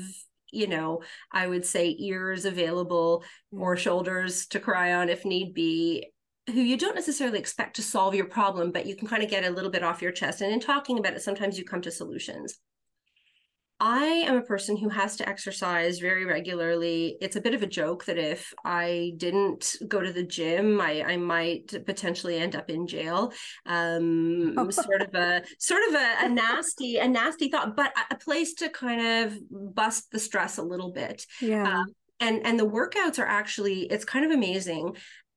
you 0.52 0.68
know, 0.68 1.02
I 1.32 1.48
would 1.48 1.66
say 1.66 1.96
ears 2.00 2.46
available 2.46 3.24
or 3.52 3.76
mm. 3.76 3.80
shoulders 3.80 4.48
to 4.48 4.60
cry 4.60 4.94
on 4.94 5.10
if 5.10 5.26
need 5.26 5.54
be, 5.54 6.12
who 6.48 6.62
you 6.62 6.78
don't 6.78 6.96
necessarily 6.96 7.40
expect 7.40 7.76
to 7.76 7.84
solve 7.84 8.16
your 8.16 8.26
problem, 8.26 8.72
but 8.72 8.86
you 8.86 8.96
can 8.96 9.08
kind 9.08 9.24
of 9.24 9.30
get 9.30 9.46
a 9.46 9.50
little 9.50 9.70
bit 9.70 9.84
off 9.84 10.02
your 10.02 10.12
chest. 10.12 10.42
And 10.42 10.52
in 10.52 10.60
talking 10.60 10.98
about 10.98 11.14
it, 11.14 11.22
sometimes 11.22 11.58
you 11.58 11.66
come 11.66 11.82
to 11.82 11.92
solutions. 11.92 12.58
I 13.80 14.06
am 14.28 14.36
a 14.36 14.42
person 14.42 14.76
who 14.76 14.90
has 14.90 15.16
to 15.18 15.30
exercise 15.30 16.00
very 16.00 16.26
regularly. 16.26 17.18
It's 17.22 17.38
a 17.38 17.42
bit 17.42 17.54
of 17.54 17.64
a 17.64 17.68
joke 17.68 18.06
that 18.06 18.18
if 18.18 18.54
I 18.66 19.14
didn't 19.16 19.78
go 19.88 20.02
to 20.02 20.12
the 20.12 20.24
gym, 20.24 20.82
I, 20.82 21.04
I 21.04 21.18
might 21.18 21.86
potentially 21.86 22.38
end 22.38 22.56
up 22.58 22.70
in 22.70 22.88
jail. 22.88 23.32
Um, 23.66 24.56
sort 24.72 25.02
of 25.02 25.16
a 25.16 25.44
sort 25.60 25.82
of 25.88 25.96
a, 25.96 26.16
a 26.26 26.30
nasty 26.30 26.98
a 26.98 27.08
nasty 27.08 27.50
thought, 27.50 27.78
but 27.78 27.94
a 28.12 28.16
place 28.16 28.54
to 28.56 28.70
kind 28.70 29.26
of 29.26 29.40
bust 29.50 30.12
the 30.12 30.20
stress 30.20 30.58
a 30.58 30.64
little 30.64 30.92
bit. 30.92 31.26
Yeah. 31.42 31.80
Um, 31.80 31.86
and 32.20 32.46
and 32.46 32.60
the 32.60 32.68
workouts 32.68 33.18
are 33.18 33.26
actually 33.26 33.84
it's 33.84 34.04
kind 34.04 34.26
of 34.26 34.32
amazing 34.32 34.96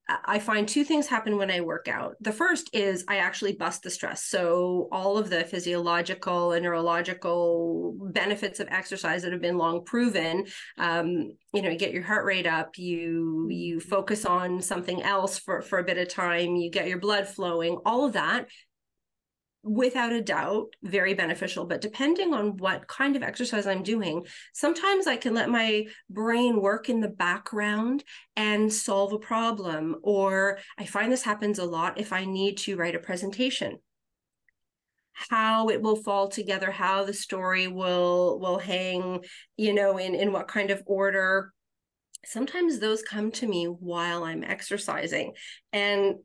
I 0.09 0.41
find 0.41 0.69
two 0.69 0.85
things 0.85 1.07
happen 1.07 1.37
when 1.37 1.51
I 1.51 1.61
work 1.61 1.87
out. 1.87 2.17
The 2.21 2.33
first 2.33 2.71
is 2.73 3.05
I 3.07 3.19
actually 3.19 3.53
bust 3.53 3.83
the 3.83 3.91
stress. 3.91 4.25
So 4.25 4.89
all 4.91 5.17
of 5.17 5.31
the 5.31 5.45
physiological 5.45 6.53
and 6.53 6.65
neurological 6.65 7.97
benefits 8.13 8.59
of 8.59 8.69
exercise 8.71 9.23
that 9.23 9.33
have 9.33 9.41
been 9.41 9.59
long 9.59 9.85
proven, 9.85 10.47
um, 10.77 11.33
you 11.55 11.63
know, 11.63 11.71
you 11.71 11.79
get 11.79 11.93
your 11.93 12.03
heart 12.03 12.25
rate 12.25 12.47
up, 12.47 12.79
you 12.79 13.47
you 13.51 13.79
focus 13.79 14.27
on 14.27 14.61
something 14.61 15.03
else 15.03 15.39
for 15.39 15.63
for 15.63 15.79
a 15.79 15.85
bit 15.85 15.99
of 15.99 16.09
time, 16.09 16.57
you 16.57 16.71
get 16.71 16.89
your 16.89 16.99
blood 16.99 17.29
flowing, 17.29 17.79
all 17.85 18.05
of 18.05 18.15
that 18.15 18.49
without 19.65 20.13
a 20.13 20.21
doubt 20.21 20.67
very 20.83 21.15
beneficial 21.15 21.65
but 21.65 21.81
depending 21.81 22.35
on 22.35 22.57
what 22.57 22.89
kind 22.89 23.15
of 23.15 23.23
exercise 23.23 23.67
i'm 23.67 23.83
doing 23.83 24.27
sometimes 24.53 25.07
i 25.07 25.17
can 25.17 25.35
let 25.35 25.49
my 25.49 25.85
brain 26.11 26.61
work 26.61 26.89
in 26.89 27.01
the 27.01 27.09
background 27.09 28.03
and 28.35 28.73
solve 28.73 29.13
a 29.13 29.19
problem 29.19 29.95
or 30.03 30.59
i 30.79 30.85
find 30.85 31.13
this 31.13 31.23
happens 31.23 31.61
a 31.61 31.65
lot 31.65 32.01
if 32.01 32.13
i 32.13 32.25
need 32.25 32.57
to 32.57 32.77
write 32.77 32.95
a 32.95 32.99
presentation. 32.99 33.79
How 35.13 35.69
it 35.69 35.83
will 35.83 35.97
fall 35.97 36.29
together 36.29 36.71
how 36.71 37.05
the 37.05 37.13
story 37.13 37.69
will 37.69 38.41
will 38.41 38.59
hang 38.59 39.25
you 39.57 39.75
know 39.75 39.99
in 39.99 40.15
in 40.15 40.33
what 40.33 40.49
kind 40.49 40.71
of 40.71 40.83
order. 40.87 41.53
Sometimes 42.25 42.79
those 42.79 43.03
come 43.03 43.31
to 43.33 43.47
me 43.47 43.67
while 43.67 44.25
i'm 44.25 44.43
exercising 44.43 45.35
and 45.73 46.17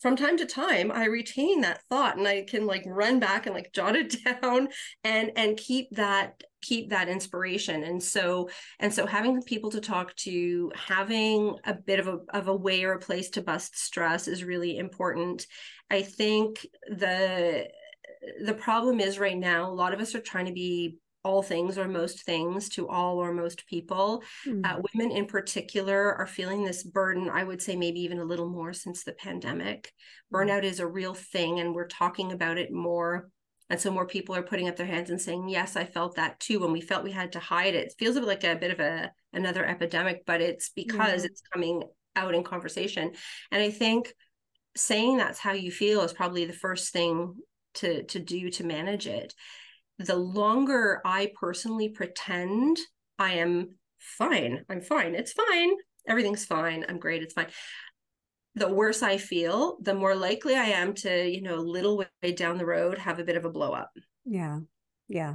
from 0.00 0.16
time 0.16 0.36
to 0.36 0.46
time 0.46 0.90
i 0.90 1.04
retain 1.04 1.60
that 1.60 1.82
thought 1.88 2.16
and 2.16 2.26
i 2.26 2.42
can 2.42 2.66
like 2.66 2.82
run 2.86 3.18
back 3.18 3.46
and 3.46 3.54
like 3.54 3.72
jot 3.72 3.96
it 3.96 4.16
down 4.42 4.68
and 5.04 5.30
and 5.36 5.56
keep 5.56 5.88
that 5.92 6.42
keep 6.62 6.90
that 6.90 7.08
inspiration. 7.08 7.84
And 7.84 8.02
so 8.02 8.50
and 8.78 8.92
so 8.92 9.06
having 9.06 9.42
people 9.42 9.70
to 9.70 9.80
talk 9.80 10.14
to 10.16 10.72
having 10.74 11.56
a 11.64 11.74
bit 11.74 12.00
of 12.00 12.08
a 12.08 12.18
of 12.32 12.48
a 12.48 12.56
way 12.56 12.84
or 12.84 12.92
a 12.92 12.98
place 12.98 13.30
to 13.30 13.42
bust 13.42 13.78
stress 13.78 14.28
is 14.28 14.44
really 14.44 14.78
important. 14.78 15.46
I 15.90 16.02
think 16.02 16.66
the 16.88 17.68
the 18.44 18.54
problem 18.54 19.00
is 19.00 19.18
right 19.18 19.38
now 19.38 19.70
a 19.70 19.72
lot 19.72 19.94
of 19.94 20.00
us 20.00 20.14
are 20.14 20.20
trying 20.20 20.46
to 20.46 20.52
be 20.52 20.96
all 21.22 21.42
things 21.42 21.76
or 21.76 21.86
most 21.86 22.24
things 22.24 22.68
to 22.70 22.88
all 22.88 23.18
or 23.18 23.32
most 23.32 23.66
people. 23.66 24.22
Mm. 24.46 24.64
Uh, 24.64 24.80
women 24.94 25.14
in 25.14 25.26
particular 25.26 26.14
are 26.14 26.26
feeling 26.26 26.64
this 26.64 26.82
burden, 26.82 27.28
I 27.28 27.44
would 27.44 27.60
say 27.60 27.76
maybe 27.76 28.00
even 28.00 28.18
a 28.18 28.24
little 28.24 28.48
more 28.48 28.72
since 28.72 29.04
the 29.04 29.12
pandemic. 29.12 29.92
Hmm. 30.30 30.36
Burnout 30.36 30.64
is 30.64 30.80
a 30.80 30.86
real 30.86 31.14
thing, 31.14 31.60
and 31.60 31.74
we're 31.74 31.86
talking 31.86 32.32
about 32.32 32.58
it 32.58 32.72
more. 32.72 33.28
And 33.68 33.80
so 33.80 33.90
more 33.90 34.06
people 34.06 34.34
are 34.34 34.42
putting 34.42 34.68
up 34.68 34.76
their 34.76 34.86
hands 34.86 35.10
and 35.10 35.20
saying, 35.20 35.48
Yes, 35.48 35.76
I 35.76 35.84
felt 35.84 36.16
that 36.16 36.40
too. 36.40 36.58
When 36.60 36.72
we 36.72 36.80
felt 36.80 37.04
we 37.04 37.12
had 37.12 37.32
to 37.32 37.38
hide 37.38 37.74
it, 37.74 37.86
it 37.86 37.94
feels 37.98 38.16
a 38.16 38.20
bit 38.20 38.26
like 38.26 38.44
a 38.44 38.56
bit 38.56 38.72
of 38.72 38.80
a 38.80 39.12
another 39.32 39.64
epidemic, 39.64 40.24
but 40.26 40.40
it's 40.40 40.70
because 40.70 41.22
yeah. 41.22 41.26
it's 41.30 41.42
coming 41.52 41.84
out 42.16 42.34
in 42.34 42.42
conversation. 42.42 43.12
And 43.52 43.62
I 43.62 43.70
think 43.70 44.12
saying 44.76 45.18
that's 45.18 45.38
how 45.38 45.52
you 45.52 45.70
feel 45.70 46.00
is 46.02 46.12
probably 46.12 46.46
the 46.46 46.52
first 46.52 46.92
thing 46.92 47.36
to 47.74 48.02
to 48.04 48.18
do 48.18 48.50
to 48.50 48.64
manage 48.64 49.06
it 49.06 49.34
the 50.00 50.16
longer 50.16 51.02
I 51.04 51.30
personally 51.38 51.90
pretend 51.90 52.78
I 53.18 53.34
am 53.34 53.76
fine, 53.98 54.64
I'm 54.70 54.80
fine, 54.80 55.14
it's 55.14 55.32
fine, 55.32 55.70
everything's 56.08 56.46
fine, 56.46 56.86
I'm 56.88 56.98
great, 56.98 57.22
it's 57.22 57.34
fine. 57.34 57.48
The 58.54 58.72
worse 58.72 59.02
I 59.02 59.18
feel, 59.18 59.76
the 59.82 59.94
more 59.94 60.14
likely 60.14 60.56
I 60.56 60.64
am 60.64 60.94
to, 60.94 61.28
you 61.28 61.42
know, 61.42 61.56
a 61.56 61.60
little 61.60 61.98
way 61.98 62.32
down 62.32 62.56
the 62.56 62.66
road 62.66 62.98
have 62.98 63.18
a 63.18 63.24
bit 63.24 63.36
of 63.36 63.44
a 63.44 63.50
blow 63.50 63.72
up. 63.72 63.90
Yeah. 64.24 64.60
Yeah. 65.06 65.34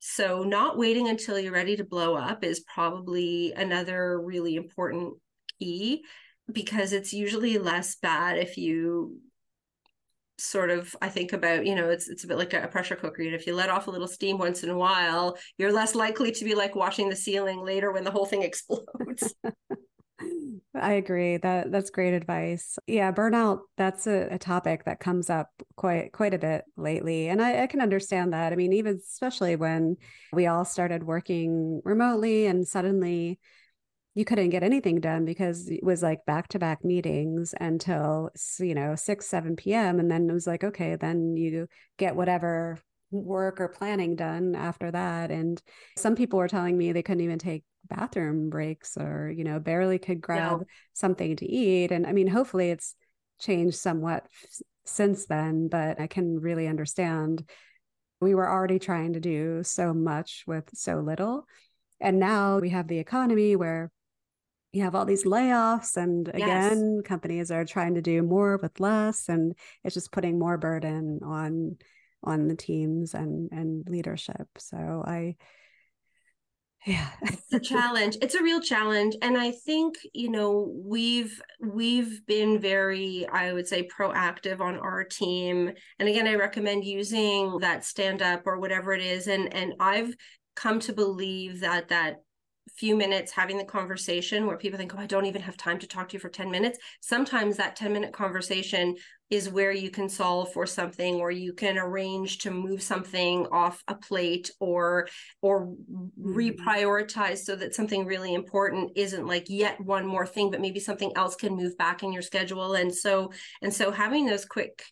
So, 0.00 0.42
not 0.42 0.78
waiting 0.78 1.08
until 1.08 1.38
you're 1.38 1.52
ready 1.52 1.76
to 1.76 1.84
blow 1.84 2.14
up 2.14 2.44
is 2.44 2.60
probably 2.60 3.52
another 3.52 4.20
really 4.20 4.56
important 4.56 5.14
key 5.58 6.04
because 6.50 6.92
it's 6.92 7.12
usually 7.12 7.58
less 7.58 7.96
bad 7.96 8.38
if 8.38 8.56
you 8.56 9.18
sort 10.38 10.70
of 10.70 10.94
i 11.02 11.08
think 11.08 11.32
about 11.32 11.66
you 11.66 11.74
know 11.74 11.90
it's 11.90 12.08
it's 12.08 12.24
a 12.24 12.26
bit 12.26 12.38
like 12.38 12.54
a 12.54 12.68
pressure 12.68 12.96
cooker 12.96 13.22
and 13.22 13.34
if 13.34 13.46
you 13.46 13.54
let 13.54 13.68
off 13.68 13.88
a 13.88 13.90
little 13.90 14.06
steam 14.06 14.38
once 14.38 14.62
in 14.62 14.70
a 14.70 14.78
while 14.78 15.36
you're 15.58 15.72
less 15.72 15.94
likely 15.94 16.30
to 16.30 16.44
be 16.44 16.54
like 16.54 16.76
washing 16.76 17.08
the 17.08 17.16
ceiling 17.16 17.60
later 17.64 17.92
when 17.92 18.04
the 18.04 18.10
whole 18.10 18.26
thing 18.26 18.42
explodes 18.48 19.34
I 20.74 20.94
agree 20.94 21.36
that 21.38 21.70
that's 21.70 21.90
great 21.90 22.14
advice. 22.14 22.78
Yeah, 22.86 23.12
burnout 23.12 23.60
that's 23.76 24.06
a, 24.06 24.28
a, 24.32 24.38
topic 24.38 24.84
that 24.84 25.00
comes 25.00 25.30
up 25.30 25.48
quite 25.76 26.12
quite 26.12 26.34
a 26.34 26.38
bit 26.38 26.64
lately, 26.76 27.28
and 27.28 27.40
I, 27.40 27.62
I 27.62 27.66
can 27.66 27.80
understand 27.80 28.32
that. 28.32 28.52
I 28.52 28.56
mean, 28.56 28.72
even 28.72 28.96
especially 28.96 29.56
when 29.56 29.96
we 30.32 30.46
all 30.46 30.64
started 30.64 31.04
working 31.04 31.80
remotely, 31.84 32.46
and 32.46 32.66
suddenly 32.66 33.38
you 34.18 34.24
couldn't 34.24 34.50
get 34.50 34.64
anything 34.64 34.98
done 34.98 35.24
because 35.24 35.68
it 35.68 35.84
was 35.84 36.02
like 36.02 36.26
back 36.26 36.48
to 36.48 36.58
back 36.58 36.84
meetings 36.84 37.54
until 37.60 38.30
you 38.58 38.74
know 38.74 38.96
6 38.96 39.24
7 39.24 39.54
p.m 39.54 40.00
and 40.00 40.10
then 40.10 40.28
it 40.28 40.32
was 40.32 40.44
like 40.44 40.64
okay 40.64 40.96
then 40.96 41.36
you 41.36 41.68
get 41.98 42.16
whatever 42.16 42.80
work 43.12 43.60
or 43.60 43.68
planning 43.68 44.16
done 44.16 44.56
after 44.56 44.90
that 44.90 45.30
and 45.30 45.62
some 45.96 46.16
people 46.16 46.40
were 46.40 46.48
telling 46.48 46.76
me 46.76 46.90
they 46.90 47.02
couldn't 47.02 47.22
even 47.22 47.38
take 47.38 47.62
bathroom 47.88 48.50
breaks 48.50 48.96
or 48.96 49.32
you 49.34 49.44
know 49.44 49.60
barely 49.60 50.00
could 50.00 50.20
grab 50.20 50.62
something 50.94 51.36
to 51.36 51.46
eat 51.46 51.92
and 51.92 52.04
i 52.04 52.12
mean 52.12 52.26
hopefully 52.26 52.70
it's 52.70 52.96
changed 53.40 53.78
somewhat 53.78 54.24
f- 54.24 54.60
since 54.84 55.26
then 55.26 55.68
but 55.68 56.00
i 56.00 56.08
can 56.08 56.40
really 56.40 56.66
understand. 56.66 57.48
We 58.20 58.34
were 58.34 58.50
already 58.50 58.80
trying 58.80 59.12
to 59.12 59.20
do 59.20 59.62
so 59.62 59.94
much 59.94 60.42
with 60.44 60.68
so 60.74 60.96
little 60.96 61.46
and 62.00 62.18
now 62.18 62.58
we 62.58 62.70
have 62.70 62.88
the 62.88 62.98
economy 62.98 63.54
where 63.54 63.92
you 64.72 64.82
have 64.82 64.94
all 64.94 65.04
these 65.04 65.24
layoffs 65.24 65.96
and 65.96 66.28
again 66.28 66.96
yes. 66.96 67.06
companies 67.06 67.50
are 67.50 67.64
trying 67.64 67.94
to 67.94 68.02
do 68.02 68.22
more 68.22 68.58
with 68.58 68.80
less 68.80 69.28
and 69.28 69.54
it's 69.82 69.94
just 69.94 70.12
putting 70.12 70.38
more 70.38 70.58
burden 70.58 71.20
on 71.24 71.76
on 72.22 72.48
the 72.48 72.56
teams 72.56 73.14
and 73.14 73.50
and 73.52 73.88
leadership. 73.88 74.48
So 74.58 75.04
i 75.06 75.36
yeah. 76.86 77.08
It's 77.22 77.52
a 77.52 77.58
challenge. 77.58 78.16
It's 78.22 78.36
a 78.36 78.42
real 78.42 78.60
challenge 78.60 79.16
and 79.22 79.36
i 79.36 79.50
think 79.50 79.96
you 80.14 80.30
know 80.30 80.72
we've 80.76 81.40
we've 81.60 82.24
been 82.26 82.60
very 82.60 83.26
i 83.32 83.52
would 83.52 83.66
say 83.66 83.88
proactive 83.88 84.60
on 84.60 84.78
our 84.78 85.04
team. 85.04 85.72
And 85.98 86.08
again 86.08 86.28
i 86.28 86.34
recommend 86.34 86.84
using 86.84 87.58
that 87.60 87.84
stand 87.84 88.22
up 88.22 88.42
or 88.46 88.58
whatever 88.58 88.92
it 88.92 89.02
is 89.02 89.26
and 89.26 89.52
and 89.52 89.74
i've 89.80 90.14
come 90.54 90.80
to 90.80 90.92
believe 90.92 91.60
that 91.60 91.88
that 91.88 92.22
few 92.76 92.96
minutes 92.96 93.32
having 93.32 93.58
the 93.58 93.64
conversation 93.64 94.46
where 94.46 94.56
people 94.56 94.78
think, 94.78 94.94
oh, 94.94 94.98
I 94.98 95.06
don't 95.06 95.26
even 95.26 95.42
have 95.42 95.56
time 95.56 95.78
to 95.78 95.86
talk 95.86 96.08
to 96.08 96.14
you 96.14 96.20
for 96.20 96.28
10 96.28 96.50
minutes. 96.50 96.78
Sometimes 97.00 97.56
that 97.56 97.76
10 97.76 97.92
minute 97.92 98.12
conversation 98.12 98.96
is 99.30 99.50
where 99.50 99.72
you 99.72 99.90
can 99.90 100.08
solve 100.08 100.52
for 100.52 100.64
something 100.64 101.16
or 101.16 101.30
you 101.30 101.52
can 101.52 101.76
arrange 101.76 102.38
to 102.38 102.50
move 102.50 102.82
something 102.82 103.46
off 103.52 103.82
a 103.88 103.94
plate 103.94 104.50
or 104.58 105.06
or 105.42 105.66
mm-hmm. 105.66 106.36
reprioritize 106.36 107.38
so 107.38 107.54
that 107.54 107.74
something 107.74 108.06
really 108.06 108.32
important 108.32 108.90
isn't 108.96 109.26
like 109.26 109.44
yet 109.48 109.78
one 109.80 110.06
more 110.06 110.26
thing 110.26 110.50
but 110.50 110.60
maybe 110.60 110.80
something 110.80 111.12
else 111.14 111.36
can 111.36 111.54
move 111.54 111.76
back 111.76 112.02
in 112.02 112.12
your 112.12 112.22
schedule 112.22 112.74
and 112.74 112.94
so 112.94 113.30
and 113.60 113.72
so 113.72 113.90
having 113.90 114.24
those 114.24 114.46
quick 114.46 114.82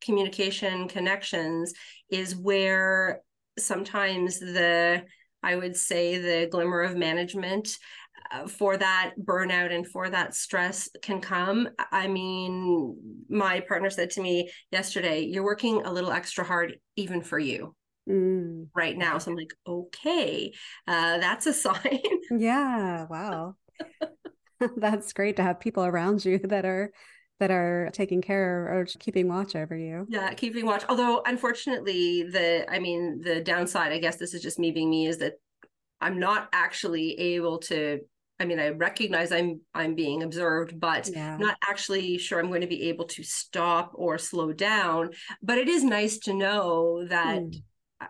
communication 0.00 0.88
connections 0.88 1.74
is 2.10 2.34
where 2.34 3.20
sometimes 3.58 4.38
the 4.38 5.04
I 5.44 5.56
would 5.56 5.76
say 5.76 6.18
the 6.18 6.48
glimmer 6.50 6.82
of 6.82 6.96
management 6.96 7.78
uh, 8.32 8.46
for 8.46 8.76
that 8.76 9.12
burnout 9.20 9.72
and 9.72 9.86
for 9.86 10.08
that 10.08 10.34
stress 10.34 10.88
can 11.02 11.20
come. 11.20 11.68
I 11.92 12.08
mean, 12.08 12.96
my 13.28 13.60
partner 13.60 13.90
said 13.90 14.10
to 14.10 14.22
me 14.22 14.50
yesterday, 14.70 15.20
You're 15.20 15.44
working 15.44 15.82
a 15.84 15.92
little 15.92 16.10
extra 16.10 16.44
hard, 16.44 16.78
even 16.96 17.20
for 17.20 17.38
you. 17.38 17.74
Mm. 18.08 18.68
Right 18.74 18.96
now. 18.96 19.18
So 19.18 19.30
I'm 19.30 19.36
like, 19.36 19.54
okay, 19.66 20.52
uh, 20.86 21.18
that's 21.18 21.46
a 21.46 21.52
sign. 21.52 22.00
yeah. 22.30 23.06
Wow. 23.08 23.56
that's 24.76 25.12
great 25.12 25.36
to 25.36 25.42
have 25.42 25.60
people 25.60 25.84
around 25.84 26.24
you 26.24 26.38
that 26.38 26.64
are 26.64 26.92
that 27.40 27.50
are 27.50 27.90
taking 27.92 28.22
care 28.22 28.68
or 28.68 28.86
keeping 29.00 29.28
watch 29.28 29.56
over 29.56 29.76
you. 29.76 30.06
Yeah, 30.08 30.32
keeping 30.34 30.66
watch. 30.66 30.84
Although 30.88 31.22
unfortunately, 31.26 32.22
the 32.22 32.64
I 32.70 32.78
mean, 32.78 33.20
the 33.20 33.40
downside, 33.40 33.92
I 33.92 33.98
guess 33.98 34.16
this 34.16 34.34
is 34.34 34.42
just 34.42 34.58
me 34.58 34.70
being 34.70 34.90
me, 34.90 35.06
is 35.06 35.18
that 35.18 35.34
I'm 36.00 36.18
not 36.18 36.48
actually 36.52 37.18
able 37.18 37.58
to 37.60 38.00
I 38.40 38.46
mean, 38.46 38.58
I 38.58 38.70
recognize 38.70 39.30
I'm 39.30 39.60
I'm 39.74 39.94
being 39.94 40.22
observed, 40.22 40.78
but 40.78 41.08
yeah. 41.08 41.36
not 41.36 41.56
actually 41.68 42.18
sure 42.18 42.40
I'm 42.40 42.48
going 42.48 42.62
to 42.62 42.66
be 42.66 42.88
able 42.88 43.04
to 43.06 43.22
stop 43.22 43.92
or 43.94 44.18
slow 44.18 44.52
down. 44.52 45.10
But 45.42 45.58
it 45.58 45.68
is 45.68 45.84
nice 45.84 46.18
to 46.20 46.34
know 46.34 47.06
that 47.06 47.42
mm. 47.42 47.62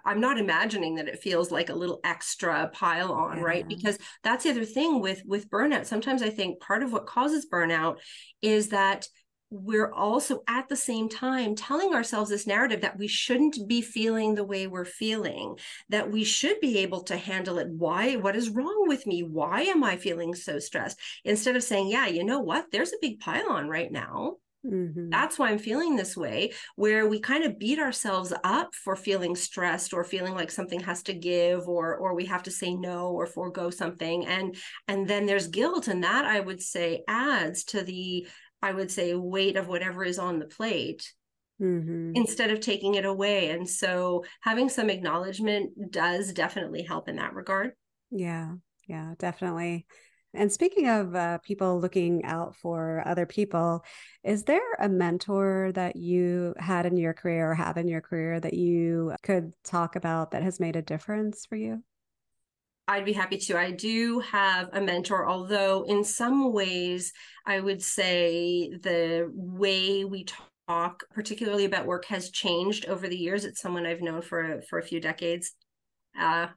I'm 0.05 0.21
not 0.21 0.39
imagining 0.39 0.97
that 0.97 1.09
it 1.09 1.23
feels 1.23 1.51
like 1.51 1.69
a 1.69 1.75
little 1.75 2.01
extra 2.05 2.71
pile 2.73 3.13
on, 3.13 3.39
yeah. 3.39 3.45
right? 3.45 3.69
Because 3.69 3.99
that's 4.23 4.45
the 4.45 4.51
other 4.51 4.65
thing 4.65 5.01
with 5.01 5.23
with 5.27 5.51
burnout. 5.51 5.87
Sometimes 5.87 6.23
I 6.23 6.31
think 6.31 6.61
part 6.61 6.83
of 6.83 6.93
what 6.93 7.07
causes 7.07 7.47
burnout 7.51 7.99
is 8.43 8.71
that 8.71 9.07
we're 9.51 9.93
also 9.93 10.43
at 10.49 10.69
the 10.69 10.77
same 10.77 11.09
time 11.09 11.55
telling 11.55 11.95
ourselves 11.95 12.29
this 12.29 12.47
narrative 12.47 12.81
that 12.81 12.99
we 12.99 13.07
shouldn't 13.07 13.57
be 13.69 13.81
feeling 13.81 14.35
the 14.35 14.45
way 14.45 14.67
we're 14.67 14.85
feeling 14.85 15.57
that 15.91 16.11
we 16.11 16.25
should 16.25 16.59
be 16.61 16.79
able 16.79 17.05
to 17.05 17.17
handle 17.17 17.59
it 17.59 17.69
why 17.69 18.17
what 18.17 18.35
is 18.35 18.51
wrong 18.51 18.85
with 18.89 19.07
me 19.07 19.23
why 19.23 19.63
am 19.63 19.85
i 19.85 19.97
feeling 19.97 20.35
so 20.35 20.59
stressed 20.59 20.99
instead 21.25 21.55
of 21.55 21.63
saying 21.63 21.87
yeah 21.89 22.07
you 22.07 22.25
know 22.25 22.41
what 22.41 22.67
there's 22.73 22.93
a 22.93 22.99
big 23.01 23.21
pile 23.21 23.51
on 23.51 23.69
right 23.69 23.93
now 23.93 24.35
Mm-hmm. 24.65 25.11
That's 25.11 25.39
why 25.39 25.51
I'm 25.51 25.59
feeling 25.59 25.95
this 25.95 26.17
way, 26.17 26.53
where 26.77 27.07
we 27.07 27.21
kind 27.21 27.45
of 27.45 27.59
beat 27.59 27.79
ourselves 27.79 28.33
up 28.45 28.75
for 28.75 28.97
feeling 28.97 29.37
stressed 29.37 29.93
or 29.93 30.05
feeling 30.05 30.35
like 30.35 30.51
something 30.51 30.81
has 30.81 31.03
to 31.05 31.13
give 31.13 31.69
or 31.69 31.97
or 31.97 32.15
we 32.15 32.25
have 32.27 32.45
to 32.45 32.51
say 32.51 32.75
no 32.75 33.09
or 33.11 33.27
forego 33.27 33.71
something. 33.71 34.27
And 34.27 34.57
and 34.89 35.07
then 35.07 35.27
there's 35.27 35.49
guilt. 35.49 35.89
And 35.89 36.05
that 36.05 36.25
I 36.25 36.41
would 36.41 36.63
say 36.63 37.03
adds 37.07 37.65
to 37.65 37.83
the, 37.83 38.27
I 38.63 38.73
would 38.73 38.91
say, 38.91 39.15
weight 39.15 39.57
of 39.57 39.69
whatever 39.69 40.05
is 40.05 40.19
on 40.19 40.39
the 40.39 40.47
plate. 40.47 41.13
Mm-hmm. 41.61 42.13
Instead 42.15 42.51
of 42.51 42.59
taking 42.61 42.95
it 42.97 43.05
away. 43.05 43.51
And 43.51 43.69
so 43.69 44.25
having 44.41 44.69
some 44.69 44.91
acknowledgement 44.91 45.93
does 45.93 46.33
definitely 46.33 46.83
help 46.83 47.09
in 47.09 47.17
that 47.17 47.35
regard. 47.35 47.73
Yeah, 48.11 48.55
yeah, 48.89 49.15
definitely. 49.19 49.87
And 50.35 50.53
speaking 50.53 50.89
of 50.89 51.15
uh, 51.15 51.39
people 51.39 51.81
looking 51.81 52.25
out 52.25 52.57
for 52.57 53.03
other 53.07 53.27
people, 53.27 53.85
is 54.23 54.45
there 54.45 54.75
a 54.79 54.89
mentor 54.89 55.71
that 55.75 55.97
you 55.97 56.55
had 56.59 56.87
in 56.87 56.97
your 56.97 57.15
career 57.15 57.53
or 57.53 57.55
have 57.55 57.77
in 57.77 57.87
your 57.87 58.01
career 58.01 58.41
that 58.41 58.55
you 58.55 59.15
could 59.23 59.53
talk 59.63 59.97
about 59.97 60.33
that 60.33 60.43
has 60.43 60.59
made 60.59 60.77
a 60.77 60.83
difference 60.83 61.47
for 61.47 61.57
you? 61.57 61.83
I'd 62.87 63.05
be 63.05 63.13
happy 63.13 63.39
to. 63.39 63.59
I 63.59 63.71
do 63.71 64.21
have 64.21 64.69
a 64.73 64.81
mentor, 64.81 65.27
although 65.27 65.85
in 65.85 66.05
some 66.05 66.53
ways, 66.53 67.13
I 67.47 67.61
would 67.61 67.83
say 67.83 68.71
the 68.83 69.31
way 69.33 70.05
we 70.05 70.27
talk, 70.69 71.05
particularly 71.15 71.65
about 71.65 71.87
work, 71.87 72.05
has 72.07 72.31
changed 72.31 72.87
over 72.87 73.09
the 73.09 73.17
years. 73.17 73.45
It's 73.45 73.61
someone 73.61 73.87
I've 73.87 74.03
known 74.03 74.21
for 74.21 74.61
for 74.69 74.79
a 74.79 74.83
few 74.83 75.01
decades. 75.01 75.53
Uh, 76.19 76.49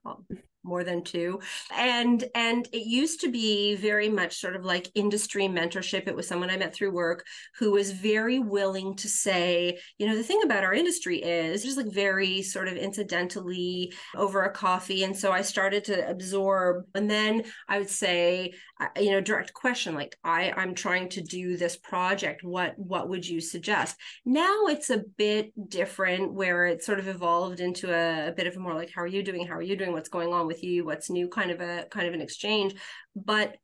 more 0.68 0.84
than 0.84 1.04
two. 1.04 1.40
And 1.76 2.24
and 2.36 2.68
it 2.72 2.86
used 2.86 3.22
to 3.22 3.32
be 3.32 3.76
very 3.76 4.10
much 4.10 4.38
sort 4.38 4.56
of 4.56 4.66
like 4.66 4.90
industry 4.96 5.44
mentorship. 5.44 6.08
It 6.08 6.16
was 6.16 6.28
someone 6.28 6.50
i 6.50 6.58
met 6.58 6.74
through 6.74 6.92
work 6.92 7.26
who 7.58 7.72
was 7.72 7.92
very 7.92 8.40
willing 8.40 8.96
to 8.98 9.08
say 9.08 9.80
you 9.98 10.08
know 10.08 10.16
the 10.16 10.24
thing 10.24 10.42
about 10.44 10.64
our 10.64 10.74
industry 10.74 11.18
is 11.22 11.64
just 11.64 11.78
like 11.78 11.92
very 11.92 12.42
sort 12.42 12.68
of 12.68 12.76
incidentally 12.76 13.94
over 14.16 14.44
a 14.44 14.52
coffee. 14.52 15.04
And 15.04 15.16
so 15.16 15.32
i 15.32 15.42
started 15.42 15.84
to 15.86 16.10
absorb. 16.10 16.86
And 16.96 17.10
then 17.10 17.44
i 17.68 17.78
would 17.80 17.90
say 17.90 18.54
uh, 18.80 18.88
you 19.00 19.12
know 19.12 19.22
direct 19.22 19.54
question 19.54 19.96
like 19.96 20.16
i 20.24 20.52
i'm 20.56 20.76
trying 20.76 21.10
to 21.10 21.22
do 21.22 21.58
this 21.58 21.78
project. 21.78 22.44
What 22.44 22.78
what 22.78 23.10
would 23.10 23.28
you 23.28 23.42
suggest? 23.42 23.98
Now 24.26 24.66
it's 24.68 24.90
a 24.90 25.04
bit 25.18 25.52
different 25.70 26.34
where 26.34 26.66
it 26.66 26.84
sort 26.84 27.00
of 27.00 27.08
evolved 27.08 27.60
into 27.60 27.94
a, 27.94 28.30
a 28.30 28.32
bit 28.32 28.48
of 28.48 28.56
a 28.56 28.60
more 28.60 28.74
like 28.74 28.92
how 28.94 29.02
are 29.02 29.08
you 29.08 29.24
doing? 29.24 29.46
How 29.48 29.56
are 29.56 29.62
you 29.62 29.76
doing? 29.76 29.92
What's 29.92 30.10
going 30.10 30.34
on 30.34 30.48
with 30.48 30.57
with 30.58 30.64
you 30.64 30.86
what's 30.86 31.10
new 31.10 31.28
kind 31.28 31.52
of 31.52 31.62
a 31.62 31.86
kind 31.92 32.08
of 32.08 32.14
an 32.14 32.22
exchange 32.22 32.76
but 33.16 33.56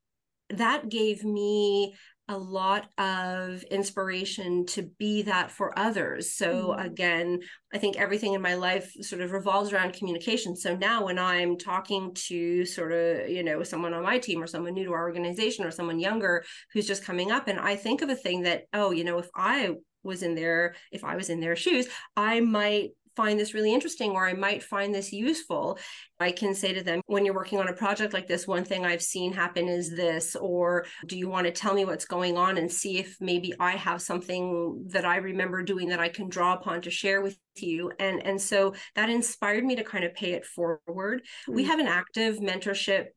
that 0.49 0.89
gave 0.89 1.23
me 1.23 1.95
a 2.29 2.37
lot 2.37 2.87
of 2.97 3.63
inspiration 3.63 4.65
to 4.65 4.89
be 4.97 5.23
that 5.23 5.51
for 5.51 5.77
others. 5.77 6.35
So 6.35 6.69
mm-hmm. 6.69 6.85
again, 6.85 7.39
I 7.73 7.77
think 7.79 7.97
everything 7.97 8.33
in 8.33 8.41
my 8.41 8.53
life 8.55 8.93
sort 9.01 9.21
of 9.21 9.33
revolves 9.33 9.73
around 9.73 9.93
communication. 9.93 10.55
So 10.55 10.75
now 10.75 11.05
when 11.05 11.19
I'm 11.19 11.57
talking 11.57 12.13
to 12.27 12.65
sort 12.65 12.93
of, 12.93 13.29
you 13.29 13.43
know, 13.43 13.63
someone 13.63 13.93
on 13.93 14.03
my 14.03 14.19
team 14.19 14.41
or 14.41 14.47
someone 14.47 14.73
new 14.73 14.85
to 14.85 14.93
our 14.93 15.03
organization 15.03 15.65
or 15.65 15.71
someone 15.71 15.99
younger 15.99 16.45
who's 16.71 16.87
just 16.87 17.03
coming 17.03 17.31
up 17.31 17.49
and 17.49 17.59
I 17.59 17.75
think 17.75 18.01
of 18.01 18.09
a 18.09 18.15
thing 18.15 18.43
that, 18.43 18.63
oh, 18.73 18.91
you 18.91 19.03
know, 19.03 19.17
if 19.19 19.27
I 19.35 19.75
was 20.03 20.23
in 20.23 20.35
their 20.35 20.75
if 20.91 21.03
I 21.03 21.15
was 21.15 21.29
in 21.29 21.39
their 21.39 21.55
shoes, 21.55 21.87
I 22.15 22.39
might 22.39 22.91
find 23.16 23.39
this 23.39 23.53
really 23.53 23.74
interesting 23.74 24.11
or 24.11 24.28
I 24.28 24.34
might 24.34 24.64
find 24.64 24.93
this 24.93 25.11
useful. 25.11 25.78
I 26.20 26.32
can 26.32 26.55
say 26.55 26.74
to 26.74 26.84
them, 26.84 27.01
when 27.07 27.26
you're 27.26 27.36
working 27.36 27.59
on 27.59 27.68
a 27.68 27.74
project 27.74 28.14
like 28.14 28.28
this, 28.28 28.47
one 28.47 28.64
thing 28.64 28.86
I've 28.86 29.01
seen 29.01 29.34
happen 29.34 29.68
is 29.68 29.95
this, 29.95 30.36
or 30.36 30.86
do 31.05 31.18
you 31.18 31.28
want 31.28 31.45
to 31.45 31.51
tell 31.51 31.74
me 31.74 31.86
what's 31.86 32.05
going 32.05 32.38
on 32.38 32.57
and 32.57 32.72
see 32.72 32.97
if 32.97 33.18
maybe 33.20 33.53
I 33.59 33.72
have 33.72 34.01
something 34.01 34.86
that 34.89 35.05
I 35.05 35.18
remember 35.18 35.64
doing 35.64 35.89
that 35.89 35.99
I 35.99 36.09
can 36.09 36.30
draw 36.30 36.53
upon 36.53 36.82
to 36.82 36.91
share 36.91 37.22
with 37.22 37.38
you 37.55 37.91
and 37.99 38.26
and 38.26 38.41
so 38.41 38.74
that 38.95 39.09
inspired 39.09 39.64
me 39.64 39.76
to 39.76 39.84
kind 39.84 40.03
of 40.03 40.14
pay 40.16 40.32
it 40.32 40.43
forward 40.43 40.82
mm-hmm. 40.88 41.53
we 41.53 41.64
mm. 41.64 41.68
have 41.68 41.80
an 41.80 41.88
active 41.88 42.38
mentorship 42.38 43.07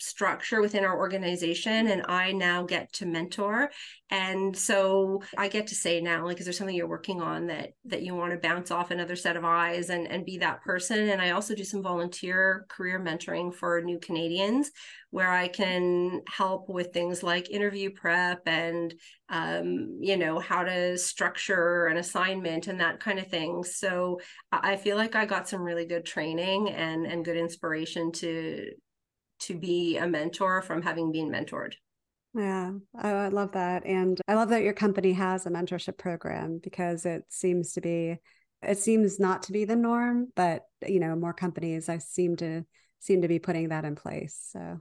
structure 0.00 0.60
within 0.60 0.84
our 0.84 0.98
organization 0.98 1.88
and 1.88 2.04
I 2.08 2.32
now 2.32 2.64
get 2.64 2.92
to 2.94 3.06
mentor. 3.06 3.70
And 4.10 4.56
so 4.56 5.22
I 5.36 5.48
get 5.48 5.68
to 5.68 5.74
say 5.74 6.00
now 6.00 6.24
like 6.24 6.40
is 6.40 6.46
there 6.46 6.52
something 6.52 6.74
you're 6.74 6.88
working 6.88 7.20
on 7.20 7.46
that 7.46 7.70
that 7.84 8.02
you 8.02 8.14
want 8.14 8.32
to 8.32 8.38
bounce 8.38 8.70
off 8.70 8.90
another 8.90 9.16
set 9.16 9.36
of 9.36 9.44
eyes 9.44 9.90
and 9.90 10.08
and 10.08 10.24
be 10.24 10.38
that 10.38 10.62
person? 10.62 11.10
And 11.10 11.20
I 11.20 11.30
also 11.30 11.54
do 11.54 11.64
some 11.64 11.82
volunteer 11.82 12.66
career 12.68 12.98
mentoring 12.98 13.54
for 13.54 13.80
new 13.82 13.98
Canadians 13.98 14.70
where 15.10 15.30
I 15.30 15.48
can 15.48 16.22
help 16.28 16.68
with 16.68 16.92
things 16.92 17.22
like 17.22 17.50
interview 17.50 17.90
prep 17.90 18.42
and 18.46 18.94
um, 19.28 19.98
you 20.00 20.16
know 20.16 20.38
how 20.38 20.64
to 20.64 20.96
structure 20.98 21.86
an 21.86 21.96
assignment 21.96 22.68
and 22.68 22.80
that 22.80 23.00
kind 23.00 23.18
of 23.18 23.28
thing. 23.28 23.64
So 23.64 24.20
I 24.50 24.76
feel 24.76 24.96
like 24.96 25.14
I 25.14 25.24
got 25.24 25.48
some 25.48 25.62
really 25.62 25.86
good 25.86 26.04
training 26.04 26.70
and 26.70 27.06
and 27.06 27.24
good 27.24 27.36
inspiration 27.36 28.12
to 28.12 28.70
to 29.40 29.54
be 29.54 29.96
a 29.96 30.06
mentor 30.06 30.62
from 30.62 30.82
having 30.82 31.12
been 31.12 31.30
mentored. 31.30 31.74
Yeah, 32.34 32.72
oh, 33.02 33.16
I 33.16 33.28
love 33.28 33.52
that. 33.52 33.84
And 33.84 34.20
I 34.28 34.34
love 34.34 34.50
that 34.50 34.62
your 34.62 34.72
company 34.72 35.12
has 35.14 35.46
a 35.46 35.50
mentorship 35.50 35.98
program 35.98 36.60
because 36.62 37.04
it 37.04 37.24
seems 37.28 37.72
to 37.72 37.80
be, 37.80 38.18
it 38.62 38.78
seems 38.78 39.18
not 39.18 39.44
to 39.44 39.52
be 39.52 39.64
the 39.64 39.76
norm, 39.76 40.28
but 40.36 40.62
you 40.86 41.00
know, 41.00 41.16
more 41.16 41.32
companies 41.32 41.88
I 41.88 41.98
seem 41.98 42.36
to 42.36 42.64
seem 43.00 43.22
to 43.22 43.28
be 43.28 43.38
putting 43.38 43.70
that 43.70 43.84
in 43.84 43.96
place. 43.96 44.38
So 44.52 44.80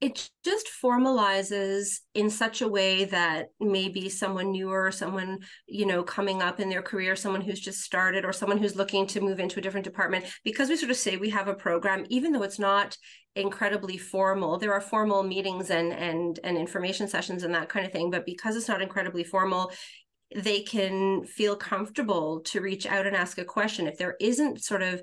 it 0.00 0.30
just 0.44 0.66
formalizes 0.82 1.98
in 2.14 2.30
such 2.30 2.62
a 2.62 2.68
way 2.68 3.04
that 3.04 3.48
maybe 3.60 4.08
someone 4.08 4.50
newer 4.50 4.90
someone 4.90 5.38
you 5.66 5.84
know 5.84 6.02
coming 6.02 6.40
up 6.40 6.58
in 6.58 6.70
their 6.70 6.80
career 6.80 7.14
someone 7.14 7.42
who's 7.42 7.60
just 7.60 7.80
started 7.80 8.24
or 8.24 8.32
someone 8.32 8.56
who's 8.56 8.76
looking 8.76 9.06
to 9.06 9.20
move 9.20 9.38
into 9.38 9.58
a 9.58 9.62
different 9.62 9.84
department 9.84 10.24
because 10.42 10.68
we 10.68 10.76
sort 10.76 10.90
of 10.90 10.96
say 10.96 11.16
we 11.16 11.30
have 11.30 11.48
a 11.48 11.54
program 11.54 12.06
even 12.08 12.32
though 12.32 12.42
it's 12.42 12.58
not 12.58 12.96
incredibly 13.36 13.96
formal. 13.96 14.58
There 14.58 14.72
are 14.72 14.80
formal 14.80 15.22
meetings 15.22 15.70
and 15.70 15.92
and 15.92 16.40
and 16.42 16.56
information 16.56 17.06
sessions 17.08 17.42
and 17.42 17.54
that 17.54 17.68
kind 17.68 17.86
of 17.86 17.92
thing 17.92 18.10
but 18.10 18.26
because 18.26 18.56
it's 18.56 18.68
not 18.68 18.82
incredibly 18.82 19.24
formal 19.24 19.70
they 20.34 20.62
can 20.62 21.24
feel 21.24 21.56
comfortable 21.56 22.40
to 22.44 22.60
reach 22.60 22.86
out 22.86 23.06
and 23.06 23.16
ask 23.16 23.38
a 23.38 23.44
question. 23.44 23.88
If 23.88 23.98
there 23.98 24.16
isn't 24.20 24.62
sort 24.62 24.82
of 24.82 25.02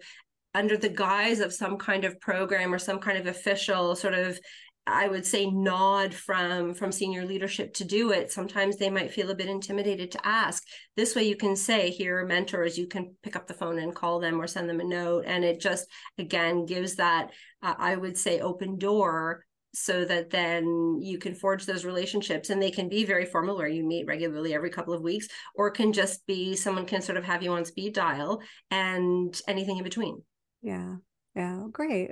under 0.54 0.78
the 0.78 0.90
guise 0.90 1.40
of 1.40 1.54
some 1.54 1.78
kind 1.78 2.06
of 2.06 2.20
program 2.20 2.74
or 2.74 2.80
some 2.80 3.00
kind 3.00 3.18
of 3.18 3.28
official 3.28 3.96
sort 3.96 4.14
of 4.14 4.40
I 4.88 5.08
would 5.08 5.26
say 5.26 5.46
nod 5.46 6.14
from 6.14 6.74
from 6.74 6.92
senior 6.92 7.26
leadership 7.26 7.74
to 7.76 7.86
do 7.86 8.12
it. 8.12 8.32
Sometimes 8.32 8.78
they 8.78 8.90
might 8.90 9.12
feel 9.12 9.30
a 9.30 9.36
bit 9.36 9.50
intimidated 9.50 10.12
to 10.12 10.28
ask. 10.28 10.64
This 10.96 11.16
way, 11.16 11.24
you 11.24 11.36
can 11.36 11.56
say, 11.56 11.90
"Here 11.90 12.20
are 12.20 12.26
mentors." 12.26 12.78
You 12.78 12.88
can 12.88 13.16
pick 13.22 13.36
up 13.36 13.48
the 13.48 13.54
phone 13.54 13.80
and 13.80 13.94
call 13.94 14.20
them 14.20 14.40
or 14.40 14.48
send 14.48 14.70
them 14.70 14.80
a 14.80 14.86
note, 14.86 15.26
and 15.28 15.44
it 15.44 15.60
just 15.60 15.88
again 16.18 16.66
gives 16.66 16.96
that 16.96 17.32
uh, 17.62 17.76
I 17.78 17.96
would 17.96 18.18
say 18.18 18.40
open 18.40 18.78
door 18.78 19.44
so 19.74 20.06
that 20.06 20.30
then 20.30 21.00
you 21.02 21.20
can 21.20 21.36
forge 21.36 21.66
those 21.66 21.86
relationships 21.86 22.50
and 22.50 22.62
they 22.62 22.72
can 22.72 22.90
be 22.90 23.04
very 23.04 23.26
formal 23.26 23.58
where 23.58 23.68
you 23.68 23.84
meet 23.84 24.08
regularly 24.08 24.54
every 24.54 24.70
couple 24.72 24.94
of 24.94 25.04
weeks 25.04 25.28
or 25.56 25.70
can 25.70 25.94
just 25.94 26.26
be 26.26 26.56
someone 26.56 26.86
can 26.86 27.02
sort 27.02 27.18
of 27.18 27.24
have 27.24 27.44
you 27.44 27.52
on 27.52 27.64
speed 27.64 27.94
dial 27.94 28.42
and 28.72 29.40
anything 29.48 29.78
in 29.78 29.84
between 29.84 30.24
yeah 30.64 30.96
yeah 31.36 31.64
great 31.72 32.12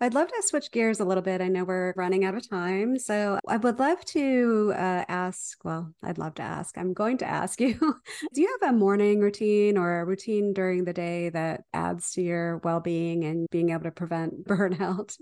I'd 0.00 0.14
love 0.14 0.28
to 0.28 0.42
switch 0.42 0.70
gears 0.70 1.00
a 1.00 1.04
little 1.04 1.22
bit. 1.22 1.40
I 1.40 1.48
know 1.48 1.64
we're 1.64 1.94
running 1.96 2.24
out 2.24 2.34
of 2.34 2.48
time. 2.48 2.98
So 2.98 3.38
I 3.48 3.56
would 3.56 3.78
love 3.78 4.04
to 4.06 4.72
uh, 4.74 5.04
ask, 5.08 5.64
well, 5.64 5.94
I'd 6.02 6.18
love 6.18 6.34
to 6.34 6.42
ask, 6.42 6.76
I'm 6.76 6.92
going 6.92 7.18
to 7.18 7.26
ask 7.26 7.60
you, 7.60 7.78
do 8.34 8.40
you 8.40 8.58
have 8.60 8.74
a 8.74 8.76
morning 8.76 9.20
routine 9.20 9.78
or 9.78 10.00
a 10.00 10.04
routine 10.04 10.52
during 10.52 10.84
the 10.84 10.92
day 10.92 11.28
that 11.30 11.62
adds 11.72 12.12
to 12.12 12.22
your 12.22 12.58
well 12.58 12.80
being 12.80 13.24
and 13.24 13.46
being 13.50 13.70
able 13.70 13.84
to 13.84 13.90
prevent 13.92 14.44
burnout? 14.48 15.16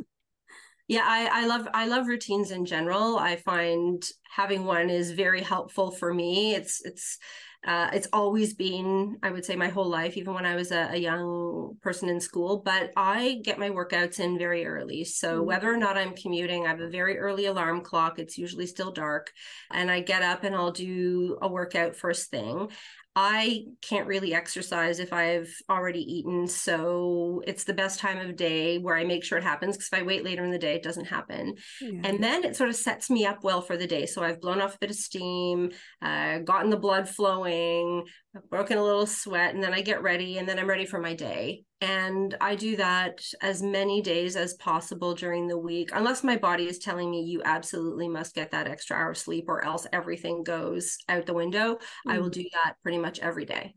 Yeah 0.88 1.04
I, 1.06 1.42
I 1.42 1.46
love 1.46 1.68
i 1.74 1.86
love 1.86 2.06
routines 2.06 2.50
in 2.50 2.64
general 2.64 3.18
i 3.18 3.36
find 3.36 4.02
having 4.34 4.64
one 4.64 4.90
is 4.90 5.12
very 5.12 5.42
helpful 5.42 5.90
for 5.90 6.12
me 6.12 6.54
it's 6.54 6.84
it's 6.84 7.18
Uh, 7.64 7.88
it's 7.92 8.08
always 8.12 8.54
been, 8.54 9.16
I 9.22 9.30
would 9.30 9.44
say, 9.44 9.54
my 9.54 9.68
whole 9.68 9.88
life, 9.88 10.16
even 10.16 10.34
when 10.34 10.44
I 10.44 10.56
was 10.56 10.72
a, 10.72 10.90
a, 10.90 10.96
young 10.96 11.76
person 11.80 12.08
in 12.08 12.20
school. 12.20 12.60
But 12.64 12.90
I 12.96 13.40
get 13.44 13.56
my 13.56 13.70
workouts 13.70 14.18
in 14.18 14.36
very 14.36 14.66
early. 14.66 15.04
So 15.04 15.36
mm-hmm. 15.36 15.46
whether 15.46 15.72
or 15.72 15.76
not 15.76 15.96
I'm 15.96 16.16
commuting, 16.16 16.66
I 16.66 16.70
have 16.70 16.80
a 16.80 16.88
very 16.88 17.18
early 17.18 17.46
alarm 17.46 17.82
clock. 17.82 18.18
It's 18.18 18.36
usually 18.36 18.66
still 18.66 18.90
dark. 18.90 19.30
And 19.70 19.92
I 19.92 20.00
get 20.00 20.22
up 20.22 20.42
and 20.42 20.56
I'll 20.56 20.72
do 20.72 21.38
a 21.40 21.46
workout 21.46 21.94
first 21.94 22.30
thing. 22.30 22.68
I 23.14 23.66
can't 23.82 24.06
really 24.06 24.34
exercise 24.34 24.98
if 24.98 25.12
I've 25.12 25.54
already 25.68 26.00
eaten. 26.00 26.48
So 26.48 27.42
it's 27.46 27.64
the 27.64 27.74
best 27.74 28.00
time 28.00 28.18
of 28.18 28.36
day 28.36 28.78
where 28.78 28.96
I 28.96 29.04
make 29.04 29.22
sure 29.22 29.36
it 29.36 29.44
happens 29.44 29.76
because 29.76 29.90
if 29.92 29.98
I 29.98 30.02
wait 30.02 30.24
later 30.24 30.44
in 30.44 30.50
the 30.50 30.58
day, 30.58 30.76
it 30.76 30.82
doesn't 30.82 31.04
happen. 31.04 31.56
Yeah. 31.80 32.00
And 32.04 32.24
then 32.24 32.42
it 32.44 32.56
sort 32.56 32.70
of 32.70 32.76
sets 32.76 33.10
me 33.10 33.26
up 33.26 33.44
well 33.44 33.60
for 33.60 33.76
the 33.76 33.86
day. 33.86 34.06
So 34.06 34.22
I've 34.22 34.40
blown 34.40 34.62
off 34.62 34.76
a 34.76 34.78
bit 34.78 34.90
of 34.90 34.96
steam, 34.96 35.72
uh, 36.00 36.38
gotten 36.38 36.70
the 36.70 36.78
blood 36.78 37.06
flowing, 37.06 38.04
broken 38.48 38.78
a 38.78 38.82
little 38.82 39.06
sweat, 39.06 39.54
and 39.54 39.62
then 39.62 39.74
I 39.74 39.82
get 39.82 40.02
ready 40.02 40.38
and 40.38 40.48
then 40.48 40.58
I'm 40.58 40.68
ready 40.68 40.86
for 40.86 40.98
my 40.98 41.14
day. 41.14 41.64
And 41.80 42.34
I 42.40 42.54
do 42.54 42.76
that 42.76 43.20
as 43.40 43.62
many 43.62 44.00
days 44.00 44.36
as 44.36 44.54
possible 44.54 45.14
during 45.14 45.48
the 45.48 45.58
week, 45.58 45.90
unless 45.92 46.24
my 46.24 46.36
body 46.36 46.68
is 46.68 46.78
telling 46.78 47.10
me 47.10 47.22
you 47.22 47.42
absolutely 47.44 48.08
must 48.08 48.34
get 48.34 48.52
that 48.52 48.68
extra 48.68 48.96
hour 48.96 49.10
of 49.10 49.18
sleep 49.18 49.46
or 49.48 49.64
else 49.64 49.86
everything 49.92 50.44
goes 50.44 50.96
out 51.08 51.26
the 51.26 51.34
window. 51.34 51.74
Mm-hmm. 51.74 52.10
I 52.10 52.18
will 52.18 52.30
mm. 52.30 52.34
do 52.34 52.44
that 52.52 52.76
pretty 52.82 52.98
much 52.98 53.18
every 53.18 53.44
day. 53.44 53.74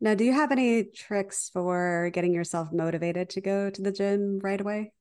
Now, 0.00 0.14
do 0.14 0.24
you 0.24 0.32
have 0.32 0.52
any 0.52 0.84
tricks 0.84 1.50
for 1.52 2.10
getting 2.12 2.32
yourself 2.32 2.68
motivated 2.72 3.30
to 3.30 3.40
go 3.40 3.70
to 3.70 3.82
the 3.82 3.90
gym 3.90 4.38
right 4.42 4.60
away? 4.60 4.92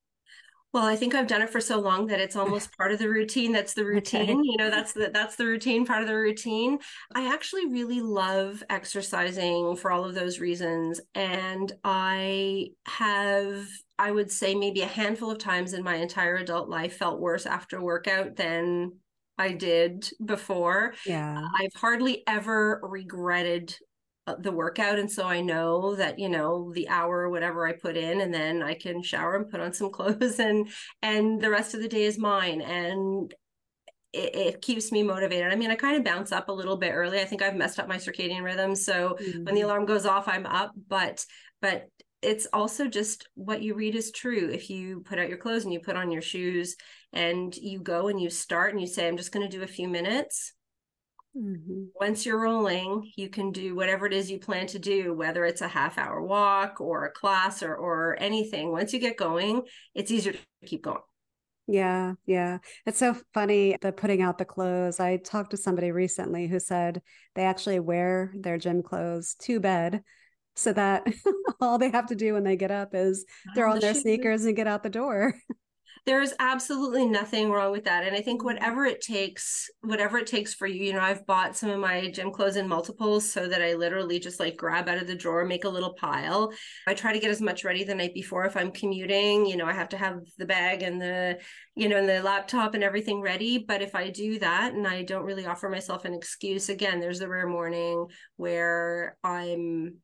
Well 0.77 0.85
i 0.85 0.95
think 0.95 1.15
i've 1.15 1.27
done 1.27 1.41
it 1.41 1.49
for 1.49 1.59
so 1.59 1.79
long 1.79 2.05
that 2.05 2.19
it's 2.19 2.35
almost 2.35 2.75
part 2.77 2.91
of 2.91 2.99
the 2.99 3.09
routine 3.09 3.51
that's 3.51 3.73
the 3.73 3.83
routine 3.83 4.21
okay. 4.21 4.39
you 4.43 4.57
know 4.57 4.69
that's 4.69 4.93
the 4.93 5.09
that's 5.13 5.35
the 5.35 5.45
routine 5.45 5.85
part 5.85 6.01
of 6.03 6.07
the 6.07 6.15
routine 6.15 6.77
i 7.15 7.33
actually 7.33 7.65
really 7.65 7.99
love 7.99 8.63
exercising 8.69 9.75
for 9.75 9.91
all 9.91 10.05
of 10.05 10.13
those 10.13 10.39
reasons 10.39 11.01
and 11.15 11.73
i 11.83 12.67
have 12.85 13.67
i 13.97 14.11
would 14.11 14.31
say 14.31 14.53
maybe 14.53 14.81
a 14.81 14.87
handful 14.87 15.31
of 15.31 15.39
times 15.39 15.73
in 15.73 15.83
my 15.83 15.95
entire 15.95 16.35
adult 16.35 16.69
life 16.69 16.97
felt 16.97 17.19
worse 17.19 17.45
after 17.45 17.81
workout 17.81 18.35
than 18.35 18.91
I 19.39 19.51
did 19.51 20.09
before. 20.25 20.95
Yeah. 21.05 21.47
I've 21.59 21.75
hardly 21.75 22.23
ever 22.25 22.79
regretted 22.81 23.77
the 24.39 24.51
workout 24.51 24.99
and 24.99 25.11
so 25.11 25.25
i 25.25 25.41
know 25.41 25.95
that 25.95 26.19
you 26.19 26.29
know 26.29 26.71
the 26.73 26.87
hour 26.89 27.19
or 27.19 27.29
whatever 27.29 27.65
i 27.67 27.71
put 27.71 27.95
in 27.95 28.21
and 28.21 28.33
then 28.33 28.61
i 28.61 28.73
can 28.73 29.01
shower 29.01 29.35
and 29.35 29.49
put 29.49 29.61
on 29.61 29.73
some 29.73 29.89
clothes 29.91 30.39
and 30.39 30.69
and 31.01 31.41
the 31.41 31.49
rest 31.49 31.73
of 31.73 31.81
the 31.81 31.87
day 31.87 32.03
is 32.03 32.17
mine 32.17 32.61
and 32.61 33.33
it, 34.13 34.35
it 34.35 34.61
keeps 34.61 34.91
me 34.91 35.03
motivated 35.03 35.51
i 35.51 35.55
mean 35.55 35.71
i 35.71 35.75
kind 35.75 35.97
of 35.97 36.03
bounce 36.03 36.31
up 36.31 36.49
a 36.49 36.53
little 36.53 36.77
bit 36.77 36.91
early 36.91 37.19
i 37.19 37.25
think 37.25 37.41
i've 37.41 37.55
messed 37.55 37.79
up 37.79 37.87
my 37.87 37.97
circadian 37.97 38.43
rhythm 38.43 38.75
so 38.75 39.17
mm-hmm. 39.19 39.43
when 39.43 39.55
the 39.55 39.61
mm-hmm. 39.61 39.65
alarm 39.65 39.85
goes 39.85 40.05
off 40.05 40.27
i'm 40.27 40.45
up 40.45 40.71
but 40.87 41.25
but 41.61 41.87
it's 42.21 42.47
also 42.51 42.87
just 42.87 43.27
what 43.35 43.61
you 43.61 43.75
read 43.75 43.95
is 43.95 44.11
true 44.11 44.49
if 44.51 44.69
you 44.69 45.01
put 45.01 45.19
out 45.19 45.29
your 45.29 45.37
clothes 45.37 45.63
and 45.63 45.73
you 45.73 45.79
put 45.79 45.95
on 45.95 46.11
your 46.11 46.21
shoes 46.21 46.75
and 47.13 47.55
you 47.55 47.79
go 47.79 48.07
and 48.07 48.19
you 48.19 48.29
start 48.29 48.71
and 48.71 48.81
you 48.81 48.87
say 48.87 49.07
i'm 49.07 49.17
just 49.17 49.31
going 49.31 49.47
to 49.47 49.57
do 49.57 49.63
a 49.63 49.67
few 49.67 49.87
minutes 49.87 50.53
Mm-hmm. 51.37 51.83
Once 51.99 52.25
you're 52.25 52.39
rolling, 52.39 53.11
you 53.15 53.29
can 53.29 53.51
do 53.51 53.75
whatever 53.75 54.07
it 54.07 54.13
is 54.13 54.31
you 54.31 54.39
plan 54.39 54.65
to 54.67 54.79
do, 54.79 55.13
whether 55.13 55.45
it's 55.45 55.61
a 55.61 55.67
half 55.67 55.97
hour 55.97 56.21
walk 56.21 56.81
or 56.81 57.05
a 57.05 57.11
class 57.11 57.61
or 57.61 57.75
or 57.75 58.17
anything. 58.19 58.71
Once 58.71 58.91
you 58.91 58.99
get 58.99 59.17
going, 59.17 59.61
it's 59.93 60.09
easier 60.09 60.33
to 60.33 60.39
keep 60.65 60.83
going. 60.83 61.01
Yeah, 61.67 62.13
yeah. 62.25 62.59
It's 62.85 62.97
so 62.97 63.15
funny 63.33 63.77
the 63.81 63.91
putting 63.91 64.21
out 64.21 64.37
the 64.37 64.45
clothes. 64.45 64.99
I 64.99 65.17
talked 65.17 65.51
to 65.51 65.57
somebody 65.57 65.91
recently 65.91 66.47
who 66.47 66.59
said 66.59 67.01
they 67.35 67.43
actually 67.43 67.81
wear 67.81 68.31
their 68.35 68.57
gym 68.57 68.81
clothes 68.81 69.35
to 69.41 69.59
bed 69.59 70.01
so 70.55 70.73
that 70.73 71.05
all 71.61 71.77
they 71.77 71.91
have 71.91 72.07
to 72.07 72.15
do 72.15 72.33
when 72.33 72.43
they 72.43 72.55
get 72.55 72.71
up 72.71 72.95
is 72.95 73.25
throw 73.53 73.71
on 73.71 73.79
their 73.79 73.93
sneakers 73.93 74.45
and 74.45 74.55
get 74.55 74.67
out 74.67 74.81
the 74.81 74.89
door. 74.89 75.35
there's 76.05 76.33
absolutely 76.39 77.05
nothing 77.05 77.51
wrong 77.51 77.71
with 77.71 77.85
that. 77.85 78.05
And 78.05 78.15
i 78.15 78.21
think 78.21 78.43
whatever 78.43 78.85
it 78.85 79.01
takes 79.01 79.69
whatever 79.81 80.17
it 80.17 80.27
takes 80.27 80.53
for 80.53 80.67
you 80.67 80.85
you 80.85 80.93
know 80.93 80.99
i've 80.99 81.25
bought 81.25 81.55
some 81.55 81.69
of 81.69 81.79
my 81.79 82.09
gym 82.09 82.31
clothes 82.31 82.55
in 82.55 82.67
multiples 82.67 83.29
so 83.29 83.47
that 83.47 83.61
i 83.61 83.73
literally 83.73 84.19
just 84.19 84.39
like 84.39 84.57
grab 84.57 84.87
out 84.89 84.97
of 84.97 85.07
the 85.07 85.15
drawer 85.15 85.45
make 85.45 85.63
a 85.63 85.69
little 85.69 85.93
pile. 85.93 86.51
I 86.87 86.93
try 86.93 87.13
to 87.13 87.19
get 87.19 87.31
as 87.31 87.41
much 87.41 87.63
ready 87.63 87.83
the 87.83 87.95
night 87.95 88.13
before 88.13 88.45
if 88.45 88.57
i'm 88.57 88.71
commuting 88.71 89.45
you 89.45 89.57
know 89.57 89.65
i 89.65 89.73
have 89.73 89.89
to 89.89 89.97
have 89.97 90.19
the 90.37 90.45
bag 90.45 90.83
and 90.83 91.01
the 91.01 91.39
you 91.75 91.89
know 91.89 91.97
and 91.97 92.09
the 92.09 92.21
laptop 92.21 92.73
and 92.73 92.83
everything 92.83 93.21
ready. 93.21 93.57
But 93.67 93.81
if 93.81 93.95
i 93.95 94.09
do 94.09 94.39
that 94.39 94.73
and 94.73 94.87
i 94.87 95.03
don't 95.03 95.25
really 95.25 95.45
offer 95.45 95.69
myself 95.69 96.05
an 96.05 96.13
excuse 96.13 96.69
again 96.69 96.99
there's 96.99 97.19
the 97.19 97.27
rare 97.27 97.47
morning 97.47 98.07
where 98.35 99.17
i'm 99.23 99.97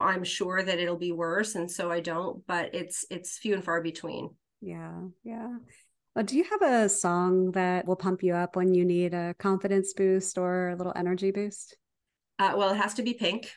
i'm 0.00 0.24
sure 0.24 0.62
that 0.62 0.78
it'll 0.78 0.96
be 0.96 1.12
worse 1.12 1.54
and 1.54 1.70
so 1.70 1.90
i 1.90 2.00
don't 2.00 2.46
but 2.46 2.74
it's 2.74 3.04
it's 3.10 3.38
few 3.38 3.54
and 3.54 3.64
far 3.64 3.82
between 3.82 4.30
yeah, 4.60 5.00
yeah. 5.24 5.56
Well, 6.14 6.24
do 6.24 6.36
you 6.36 6.44
have 6.44 6.62
a 6.62 6.88
song 6.88 7.52
that 7.52 7.86
will 7.86 7.96
pump 7.96 8.22
you 8.22 8.34
up 8.34 8.56
when 8.56 8.74
you 8.74 8.84
need 8.84 9.14
a 9.14 9.34
confidence 9.38 9.92
boost 9.92 10.36
or 10.36 10.70
a 10.70 10.76
little 10.76 10.92
energy 10.96 11.30
boost? 11.30 11.76
Uh, 12.38 12.54
well, 12.56 12.70
it 12.70 12.76
has 12.76 12.94
to 12.94 13.02
be 13.02 13.14
Pink. 13.14 13.50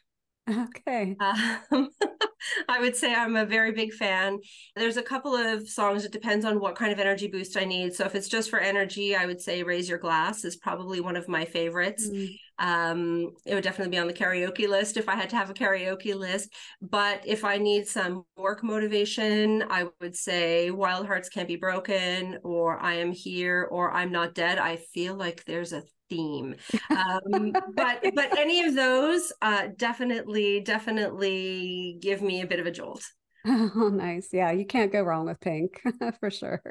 Okay. 0.49 1.15
Um, 1.19 1.89
I 2.67 2.79
would 2.79 2.95
say 2.95 3.13
I'm 3.13 3.35
a 3.35 3.45
very 3.45 3.71
big 3.71 3.93
fan. 3.93 4.39
There's 4.75 4.97
a 4.97 5.03
couple 5.03 5.35
of 5.35 5.69
songs. 5.69 6.03
It 6.03 6.11
depends 6.11 6.45
on 6.45 6.59
what 6.59 6.75
kind 6.75 6.91
of 6.91 6.99
energy 6.99 7.27
boost 7.27 7.57
I 7.57 7.65
need. 7.65 7.93
So 7.93 8.05
if 8.05 8.15
it's 8.15 8.27
just 8.27 8.49
for 8.49 8.59
energy, 8.59 9.15
I 9.15 9.25
would 9.25 9.39
say 9.39 9.63
"Raise 9.63 9.87
Your 9.87 9.99
Glass" 9.99 10.43
is 10.43 10.55
probably 10.55 10.99
one 10.99 11.15
of 11.15 11.27
my 11.27 11.45
favorites. 11.45 12.09
Mm. 12.09 12.35
Um, 12.61 13.31
it 13.45 13.55
would 13.55 13.63
definitely 13.63 13.89
be 13.89 13.97
on 13.97 14.07
the 14.07 14.13
karaoke 14.13 14.69
list 14.69 14.95
if 14.95 15.09
I 15.09 15.15
had 15.15 15.31
to 15.31 15.35
have 15.35 15.49
a 15.49 15.53
karaoke 15.53 16.15
list. 16.15 16.53
But 16.79 17.23
if 17.25 17.43
I 17.43 17.57
need 17.57 17.87
some 17.87 18.23
work 18.37 18.63
motivation, 18.63 19.63
I 19.69 19.87
would 19.99 20.15
say 20.15 20.69
"Wild 20.69 21.07
Hearts 21.07 21.27
Can't 21.27 21.47
Be 21.47 21.55
Broken" 21.55 22.37
or 22.43 22.79
"I 22.79 22.93
Am 22.95 23.11
Here" 23.11 23.67
or 23.71 23.91
"I'm 23.91 24.11
Not 24.11 24.35
Dead." 24.35 24.59
I 24.59 24.77
feel 24.77 25.15
like 25.15 25.43
there's 25.45 25.73
a 25.73 25.83
theme 26.09 26.55
um, 26.89 27.53
but 27.73 28.03
but 28.15 28.37
any 28.37 28.63
of 28.63 28.75
those 28.75 29.31
uh, 29.41 29.69
definitely 29.77 30.59
definitely 30.59 31.97
give 32.01 32.21
me 32.21 32.41
a 32.41 32.47
bit 32.47 32.59
of 32.59 32.67
a 32.67 32.71
jolt 32.71 33.03
oh 33.47 33.89
nice 33.91 34.29
yeah 34.33 34.51
you 34.51 34.65
can't 34.65 34.91
go 34.91 35.01
wrong 35.01 35.25
with 35.25 35.39
pink 35.39 35.81
for 36.19 36.29
sure 36.29 36.61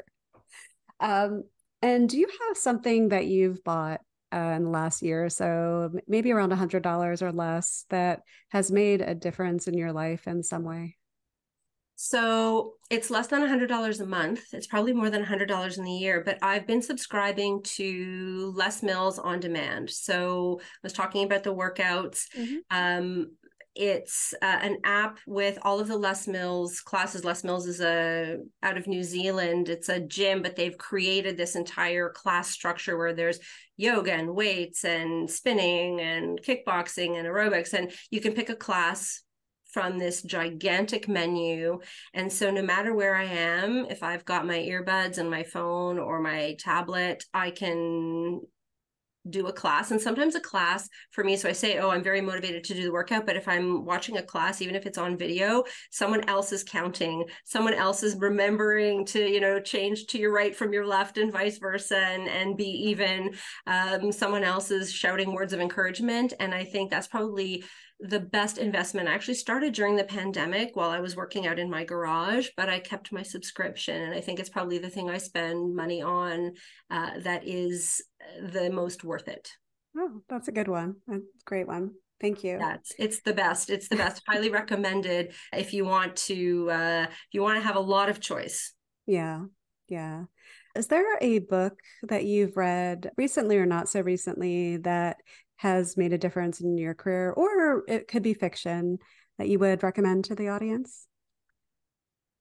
um, 0.99 1.43
and 1.81 2.07
do 2.07 2.19
you 2.19 2.27
have 2.47 2.55
something 2.55 3.09
that 3.09 3.25
you've 3.25 3.63
bought 3.63 4.01
uh, 4.33 4.53
in 4.55 4.63
the 4.63 4.69
last 4.69 5.01
year 5.01 5.25
or 5.25 5.29
so 5.29 5.91
maybe 6.07 6.31
around 6.31 6.51
a 6.51 6.55
hundred 6.55 6.83
dollars 6.83 7.21
or 7.21 7.31
less 7.31 7.85
that 7.89 8.21
has 8.49 8.71
made 8.71 9.01
a 9.01 9.15
difference 9.15 9.67
in 9.67 9.77
your 9.77 9.91
life 9.91 10.27
in 10.27 10.43
some 10.43 10.63
way 10.63 10.95
so 12.03 12.73
it's 12.89 13.11
less 13.11 13.27
than 13.27 13.43
$100 13.43 14.01
a 14.01 14.05
month. 14.07 14.41
It's 14.53 14.65
probably 14.65 14.91
more 14.91 15.11
than 15.11 15.23
$100 15.23 15.77
in 15.77 15.83
the 15.83 15.91
year, 15.91 16.23
but 16.25 16.39
I've 16.41 16.65
been 16.65 16.81
subscribing 16.81 17.61
to 17.75 18.51
Les 18.55 18.81
Mills 18.81 19.19
on 19.19 19.39
demand. 19.39 19.91
So 19.91 20.59
I 20.61 20.65
was 20.81 20.93
talking 20.93 21.23
about 21.23 21.43
the 21.43 21.53
workouts. 21.53 22.23
Mm-hmm. 22.35 22.55
Um, 22.71 23.33
it's 23.75 24.33
uh, 24.41 24.59
an 24.61 24.77
app 24.83 25.19
with 25.25 25.57
all 25.61 25.79
of 25.79 25.87
the 25.87 25.97
Les 25.97 26.27
Mills 26.27 26.81
classes. 26.81 27.23
Les 27.23 27.43
Mills 27.43 27.67
is 27.67 27.81
a 27.81 28.37
out 28.61 28.77
of 28.77 28.87
New 28.87 29.03
Zealand. 29.03 29.69
It's 29.69 29.89
a 29.89 29.99
gym, 29.99 30.41
but 30.41 30.55
they've 30.55 30.77
created 30.77 31.37
this 31.37 31.55
entire 31.55 32.09
class 32.09 32.49
structure 32.49 32.97
where 32.97 33.13
there's 33.13 33.39
yoga 33.77 34.13
and 34.13 34.35
weights 34.35 34.83
and 34.83 35.29
spinning 35.29 36.01
and 36.01 36.41
kickboxing 36.41 37.17
and 37.17 37.27
aerobics, 37.27 37.73
and 37.73 37.91
you 38.09 38.21
can 38.21 38.33
pick 38.33 38.49
a 38.49 38.55
class 38.55 39.23
from 39.71 39.97
this 39.97 40.21
gigantic 40.21 41.07
menu. 41.07 41.79
And 42.13 42.31
so, 42.31 42.51
no 42.51 42.61
matter 42.61 42.93
where 42.93 43.15
I 43.15 43.23
am, 43.23 43.85
if 43.85 44.03
I've 44.03 44.25
got 44.25 44.45
my 44.45 44.57
earbuds 44.57 45.17
and 45.17 45.29
my 45.29 45.43
phone 45.43 45.97
or 45.97 46.19
my 46.19 46.55
tablet, 46.59 47.23
I 47.33 47.51
can 47.51 48.41
do 49.29 49.47
a 49.47 49.53
class 49.53 49.91
and 49.91 50.01
sometimes 50.01 50.33
a 50.35 50.39
class 50.39 50.89
for 51.11 51.23
me 51.23 51.37
so 51.37 51.47
i 51.47 51.51
say 51.51 51.77
oh 51.77 51.91
i'm 51.91 52.03
very 52.03 52.21
motivated 52.21 52.63
to 52.63 52.73
do 52.73 52.83
the 52.83 52.91
workout 52.91 53.25
but 53.25 53.35
if 53.35 53.47
i'm 53.47 53.85
watching 53.85 54.17
a 54.17 54.21
class 54.21 54.61
even 54.61 54.75
if 54.75 54.85
it's 54.87 54.97
on 54.97 55.17
video 55.17 55.63
someone 55.91 56.27
else 56.27 56.51
is 56.51 56.63
counting 56.63 57.23
someone 57.45 57.73
else 57.73 58.01
is 58.01 58.15
remembering 58.17 59.05
to 59.05 59.19
you 59.19 59.39
know 59.39 59.59
change 59.59 60.07
to 60.07 60.17
your 60.17 60.33
right 60.33 60.55
from 60.55 60.73
your 60.73 60.85
left 60.85 61.19
and 61.19 61.31
vice 61.31 61.59
versa 61.59 61.97
and, 61.97 62.27
and 62.27 62.57
be 62.57 62.65
even 62.65 63.31
um, 63.67 64.11
someone 64.11 64.43
else 64.43 64.71
is 64.71 64.91
shouting 64.91 65.33
words 65.33 65.53
of 65.53 65.59
encouragement 65.59 66.33
and 66.39 66.53
i 66.53 66.63
think 66.63 66.89
that's 66.89 67.07
probably 67.07 67.63
the 68.01 68.19
best 68.19 68.57
investment. 68.57 69.07
I 69.07 69.13
actually 69.13 69.35
started 69.35 69.73
during 69.73 69.95
the 69.95 70.03
pandemic 70.03 70.75
while 70.75 70.89
I 70.89 70.99
was 70.99 71.15
working 71.15 71.45
out 71.45 71.59
in 71.59 71.69
my 71.69 71.83
garage, 71.83 72.49
but 72.57 72.69
I 72.69 72.79
kept 72.79 73.11
my 73.11 73.21
subscription. 73.21 74.01
And 74.01 74.13
I 74.13 74.21
think 74.21 74.39
it's 74.39 74.49
probably 74.49 74.79
the 74.79 74.89
thing 74.89 75.09
I 75.09 75.17
spend 75.17 75.75
money 75.75 76.01
on 76.01 76.53
uh, 76.89 77.11
that 77.19 77.47
is 77.47 78.01
uh, 78.21 78.47
the 78.47 78.69
most 78.69 79.03
worth 79.03 79.27
it. 79.27 79.49
Oh, 79.95 80.21
that's 80.29 80.47
a 80.47 80.51
good 80.51 80.67
one. 80.67 80.95
That's 81.07 81.21
a 81.21 81.45
great 81.45 81.67
one. 81.67 81.91
Thank 82.19 82.43
you. 82.43 82.57
That's 82.59 82.91
it's 82.97 83.21
the 83.21 83.33
best. 83.33 83.69
It's 83.69 83.87
the 83.87 83.95
best. 83.95 84.21
Highly 84.27 84.49
recommended 84.49 85.33
if 85.53 85.73
you 85.73 85.85
want 85.85 86.15
to 86.17 86.69
uh, 86.69 87.05
if 87.09 87.33
you 87.33 87.41
want 87.41 87.57
to 87.57 87.65
have 87.65 87.75
a 87.75 87.81
lot 87.81 88.09
of 88.09 88.19
choice. 88.19 88.73
Yeah. 89.05 89.45
Yeah. 89.87 90.23
Is 90.75 90.87
there 90.87 91.17
a 91.19 91.39
book 91.39 91.73
that 92.03 92.23
you've 92.23 92.55
read 92.55 93.11
recently 93.17 93.57
or 93.57 93.65
not 93.65 93.89
so 93.89 94.01
recently 94.01 94.77
that 94.77 95.17
has 95.61 95.95
made 95.95 96.11
a 96.11 96.17
difference 96.17 96.59
in 96.59 96.75
your 96.75 96.95
career, 96.95 97.31
or 97.31 97.83
it 97.87 98.07
could 98.07 98.23
be 98.23 98.33
fiction 98.33 98.97
that 99.37 99.47
you 99.47 99.59
would 99.59 99.83
recommend 99.83 100.25
to 100.25 100.33
the 100.33 100.49
audience? 100.49 101.05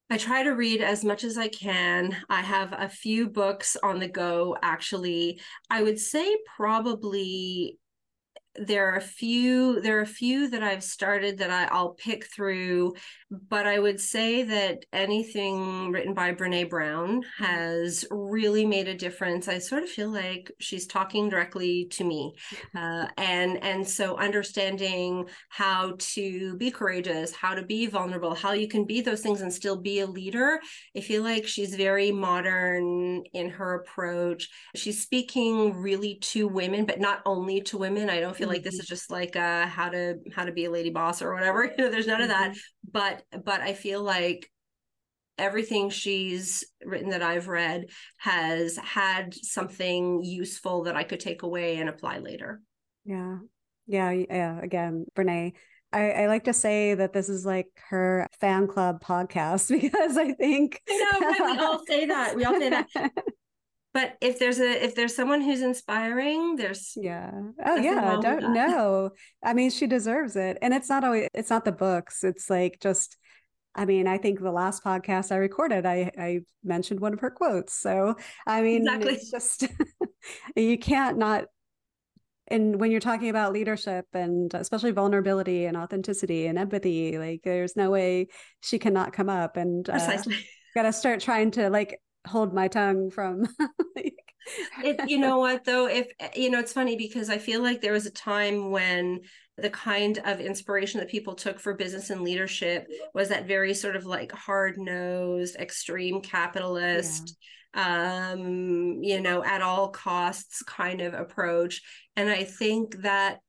I 0.09 0.17
try 0.17 0.43
to 0.43 0.53
read 0.53 0.81
as 0.81 1.05
much 1.05 1.23
as 1.23 1.37
I 1.37 1.49
can. 1.49 2.17
I 2.31 2.41
have 2.41 2.73
a 2.73 2.89
few 2.89 3.29
books 3.29 3.77
on 3.83 4.01
the 4.01 4.09
go, 4.09 4.57
actually. 4.63 5.39
I 5.69 5.83
would 5.83 6.01
say 6.01 6.35
probably 6.57 7.79
there 8.57 8.93
are 8.93 8.97
a 8.97 9.01
few 9.01 9.81
there 9.81 9.99
are 9.99 10.03
a 10.03 10.07
few 10.07 10.49
that 10.49 10.63
I've 10.63 10.83
started 10.83 11.39
that 11.39 11.51
I, 11.51 11.65
I'll 11.67 11.95
pick 11.95 12.27
through, 12.27 12.95
but 13.31 13.67
I 13.67 13.79
would 13.79 14.01
say 14.01 14.43
that 14.43 14.85
anything 14.93 15.93
written 15.93 16.15
by 16.15 16.35
Brene 16.35 16.69
Brown 16.69 17.23
mm-hmm. 17.23 17.45
has 17.45 18.05
really 18.11 18.67
made 18.67 18.89
a 18.89 18.97
difference. 18.97 19.47
I 19.47 19.59
sort 19.59 19.85
of 19.85 19.89
feel 19.89 20.11
like 20.11 20.51
she's 20.59 20.87
talking 20.87 21.29
directly 21.29 21.87
to 21.93 22.05
me, 22.05 22.35
uh, 22.77 23.07
and 23.17 23.63
and 23.63 23.87
so 23.87 24.17
understanding 24.17 25.29
how 25.49 25.95
to 25.99 26.57
be 26.57 26.73
courageous, 26.73 27.33
how 27.33 27.55
to 27.55 27.63
be 27.63 27.87
vulnerable, 27.87 28.35
how 28.35 28.53
you 28.53 28.67
can 28.67 28.85
be 28.85 29.01
those 29.01 29.21
things 29.21 29.43
and 29.43 29.53
still 29.53 29.77
be 29.77 30.01
a 30.01 30.07
leader. 30.07 30.61
I 30.97 31.01
feel 31.01 31.23
like 31.23 31.47
she's 31.47 31.77
very 31.77 32.11
modern 32.11 33.23
in 33.33 33.49
her 33.51 33.75
approach. 33.75 34.49
She's 34.75 35.01
speaking 35.01 35.75
really 35.75 36.17
to 36.23 36.49
women, 36.49 36.85
but 36.85 37.01
not 37.01 37.21
only 37.25 37.61
to 37.63 37.79
women. 37.79 38.11
I 38.11 38.19
don't 38.19 38.40
feel 38.41 38.49
like 38.49 38.63
this 38.63 38.75
mm-hmm. 38.75 38.83
is 38.83 38.89
just 38.89 39.11
like 39.11 39.37
uh 39.37 39.67
how 39.67 39.89
to 39.89 40.17
how 40.35 40.45
to 40.45 40.53
be 40.53 40.65
a 40.65 40.71
lady 40.71 40.91
boss 40.91 41.23
or 41.23 41.35
whatever 41.35 41.65
you 41.65 41.77
know 41.79 41.91
there's 41.91 42.07
none 42.07 42.21
mm-hmm. 42.21 42.25
of 42.25 42.29
that 42.29 42.51
mm-hmm. 42.51 42.91
but 42.93 43.23
but 43.45 43.61
i 43.61 43.73
feel 43.73 44.03
like 44.03 44.51
everything 45.39 45.89
she's 45.89 46.65
written 46.85 47.11
that 47.11 47.23
i've 47.23 47.49
read 47.49 47.87
has 48.17 48.77
had 48.77 49.35
something 49.35 50.23
useful 50.23 50.85
that 50.85 50.97
i 50.97 51.03
could 51.03 51.21
take 51.21 51.43
away 51.43 51.77
and 51.77 51.89
apply 51.89 52.19
later 52.19 52.61
yeah 53.05 53.39
yeah 53.87 54.11
yeah 54.11 54.61
again 54.61 55.07
brene 55.15 55.53
I, 55.93 56.11
I, 56.13 56.27
like 56.29 56.45
to 56.45 56.53
say 56.53 56.95
that 56.95 57.13
this 57.13 57.29
is 57.29 57.45
like 57.45 57.67
her 57.89 58.29
fan 58.41 58.69
club 58.69 59.03
podcast 59.03 59.69
because 59.81 60.17
I 60.17 60.33
think 60.35 60.81
I 60.89 61.19
know 61.21 61.27
right? 61.27 61.57
we 61.57 61.59
all 61.59 61.85
say 61.85 62.07
that. 62.07 62.37
We 62.37 62.45
all 62.45 62.57
say 62.61 62.71
that. 62.71 62.87
but 63.93 64.17
if 64.21 64.39
there's 64.39 64.61
a 64.61 64.85
if 64.85 64.95
there's 64.95 65.15
someone 65.15 65.41
who's 65.41 65.63
inspiring 65.63 66.57
there's 66.57 66.93
yeah. 66.97 67.31
Oh 67.65 67.77
yeah 67.77 68.19
don't 68.21 68.53
know. 68.55 69.11
I 69.43 69.55
mean 69.55 69.71
she 69.71 69.87
deserves 69.87 70.37
it 70.37 70.59
and 70.63 70.73
it's 70.73 70.89
not 70.89 71.05
always 71.05 71.29
it's 71.35 71.51
not 71.51 71.65
the 71.65 71.73
books. 71.73 72.25
It's 72.25 72.49
like 72.49 72.79
just 72.81 73.17
i 73.77 73.85
mean 73.85 74.09
i 74.09 74.19
think 74.19 74.41
the 74.41 74.51
last 74.51 74.83
podcast 74.83 75.31
i 75.31 75.37
recorded 75.37 75.87
i 75.87 76.11
i 76.19 76.41
mentioned 76.65 76.99
one 77.01 77.13
of 77.13 77.21
her 77.21 77.31
quotes. 77.31 77.73
So 77.75 78.17
i 78.47 78.63
mean 78.63 78.83
exactly. 78.83 79.15
it's 79.15 79.31
just 79.31 79.69
you 80.57 80.79
can't 80.79 81.19
not 81.19 81.45
and 82.49 82.81
when 82.81 82.91
you're 82.91 83.01
talking 83.01 83.29
about 83.29 83.53
leadership 83.53 84.07
and 84.13 84.53
especially 84.55 84.91
vulnerability 84.91 85.67
and 85.67 85.77
authenticity 85.77 86.47
and 86.47 86.59
empathy 86.59 87.17
like 87.17 87.43
there's 87.45 87.77
no 87.77 87.91
way 87.91 88.27
she 88.61 88.79
cannot 88.79 89.13
come 89.13 89.29
up 89.29 89.57
and 89.57 89.89
uh, 89.89 89.93
precisely. 89.93 90.37
got 90.75 90.83
to 90.83 90.93
start 90.93 91.21
trying 91.21 91.51
to 91.53 91.71
like 91.71 92.01
hold 92.27 92.53
my 92.53 92.69
tongue 92.69 93.11
from 93.11 93.47
like... 93.97 94.15
it, 94.85 95.09
you 95.09 95.19
know 95.19 95.39
what 95.39 95.65
though 95.65 95.87
if 95.87 96.09
you 96.35 96.51
know 96.51 96.59
it's 96.59 96.73
funny 96.73 96.97
because 96.97 97.31
i 97.31 97.39
feel 97.39 97.63
like 97.63 97.81
there 97.81 97.93
was 97.93 98.07
a 98.07 98.11
time 98.11 98.71
when 98.71 99.21
the 99.57 99.71
kind 99.71 100.19
of 100.25 100.41
inspiration 100.41 101.01
that 101.01 101.11
people 101.11 101.35
took 101.35 101.61
for 101.61 101.75
business 101.75 102.11
and 102.11 102.23
leadership 102.23 102.87
was 103.15 103.29
that 103.29 103.47
very 103.47 103.75
sort 103.75 103.97
of 103.97 104.07
like 104.07 104.33
hard-nosed 104.33 105.57
extreme 105.57 106.21
capitalist 106.21 107.37
yeah. 107.75 108.33
um 108.33 108.99
you 109.03 109.21
know 109.21 109.45
at 109.45 109.63
all 109.63 109.89
costs 109.89 110.63
kind 110.63 111.01
of 111.01 111.15
approach 111.15 111.83
and 112.17 112.29
i 112.29 112.45
think 112.45 112.97
that 113.03 113.41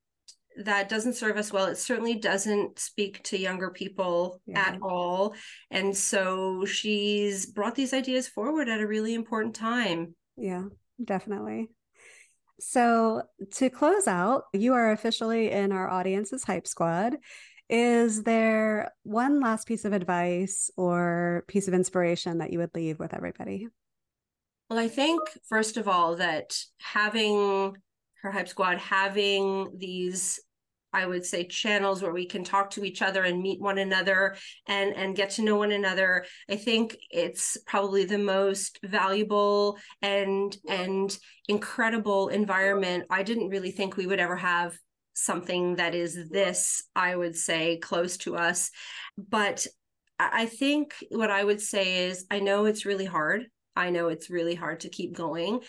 that 0.58 0.90
doesn't 0.90 1.14
serve 1.16 1.38
us 1.38 1.52
well. 1.52 1.66
It 1.66 1.78
certainly 1.78 2.16
doesn't 2.16 2.80
speak 2.80 3.24
to 3.24 3.38
younger 3.38 3.70
people 3.70 4.42
yeah. 4.46 4.60
at 4.60 4.80
all. 4.82 5.36
And 5.70 5.96
so 5.96 6.66
she's 6.66 7.46
brought 7.46 7.76
these 7.76 7.94
ideas 7.94 8.28
forward 8.28 8.70
at 8.70 8.82
a 8.82 8.88
really 8.88 9.14
important 9.14 9.56
time. 9.56 10.16
Yeah, 10.38 10.64
definitely. 11.04 11.70
So 12.60 13.24
to 13.56 13.70
close 13.70 14.08
out, 14.08 14.44
you 14.54 14.74
are 14.74 14.92
officially 14.92 15.52
in 15.52 15.72
our 15.72 15.90
audience's 15.90 16.44
hype 16.44 16.68
squad. 16.68 17.18
Is 17.70 18.24
there 18.24 18.92
one 19.04 19.40
last 19.40 19.68
piece 19.68 19.86
of 19.86 19.94
advice 19.94 20.70
or 20.76 21.46
piece 21.48 21.68
of 21.68 21.74
inspiration 21.74 22.40
that 22.40 22.52
you 22.52 22.60
would 22.60 22.76
leave 22.76 23.00
with 23.00 23.14
everybody? 23.14 23.70
Well, 24.70 24.78
I 24.78 24.90
think, 24.90 25.22
first 25.50 25.78
of 25.78 25.88
all, 25.88 26.18
that 26.18 26.56
having 26.80 27.76
her 28.22 28.32
hype 28.32 28.48
squad 28.48 28.78
having 28.78 29.68
these 29.78 30.40
I 30.94 31.06
would 31.06 31.26
say 31.26 31.46
channels 31.46 32.02
where 32.02 32.12
we 32.12 32.26
can 32.26 32.44
talk 32.44 32.72
to 32.72 32.84
each 32.84 33.02
other 33.02 33.24
and 33.24 33.42
meet 33.42 33.62
one 33.62 33.78
another 33.78 34.36
and 34.68 34.94
and 34.96 35.16
get 35.16 35.32
to 35.32 35.42
know 35.42 35.56
one 35.56 35.72
another. 35.72 36.26
I 36.50 36.58
think 36.58 36.98
it's 37.10 37.58
probably 37.66 38.06
the 38.06 38.18
most 38.18 38.80
valuable 38.84 39.78
and 40.02 40.56
and 40.68 41.18
incredible 41.48 42.28
environment. 42.28 43.06
I 43.10 43.24
didn't 43.24 43.50
really 43.50 43.72
think 43.72 43.96
we 43.96 44.08
would 44.08 44.20
ever 44.20 44.36
have 44.36 44.78
something 45.14 45.76
that 45.76 45.96
is 45.96 46.30
this, 46.30 46.84
I 46.96 47.16
would 47.16 47.36
say, 47.36 47.78
close 47.78 48.18
to 48.18 48.36
us. 48.36 48.72
But 49.18 49.68
I 50.20 50.46
think 50.46 50.94
what 51.10 51.32
I 51.32 51.44
would 51.44 51.62
say 51.62 52.06
is 52.08 52.26
I 52.30 52.40
know 52.40 52.66
it's 52.66 52.86
really 52.86 53.06
hard. 53.06 53.48
I 53.76 53.90
know 53.90 54.10
it's 54.10 54.30
really 54.30 54.56
hard 54.56 54.82
to 54.82 54.90
keep 54.90 55.16
going, 55.16 55.62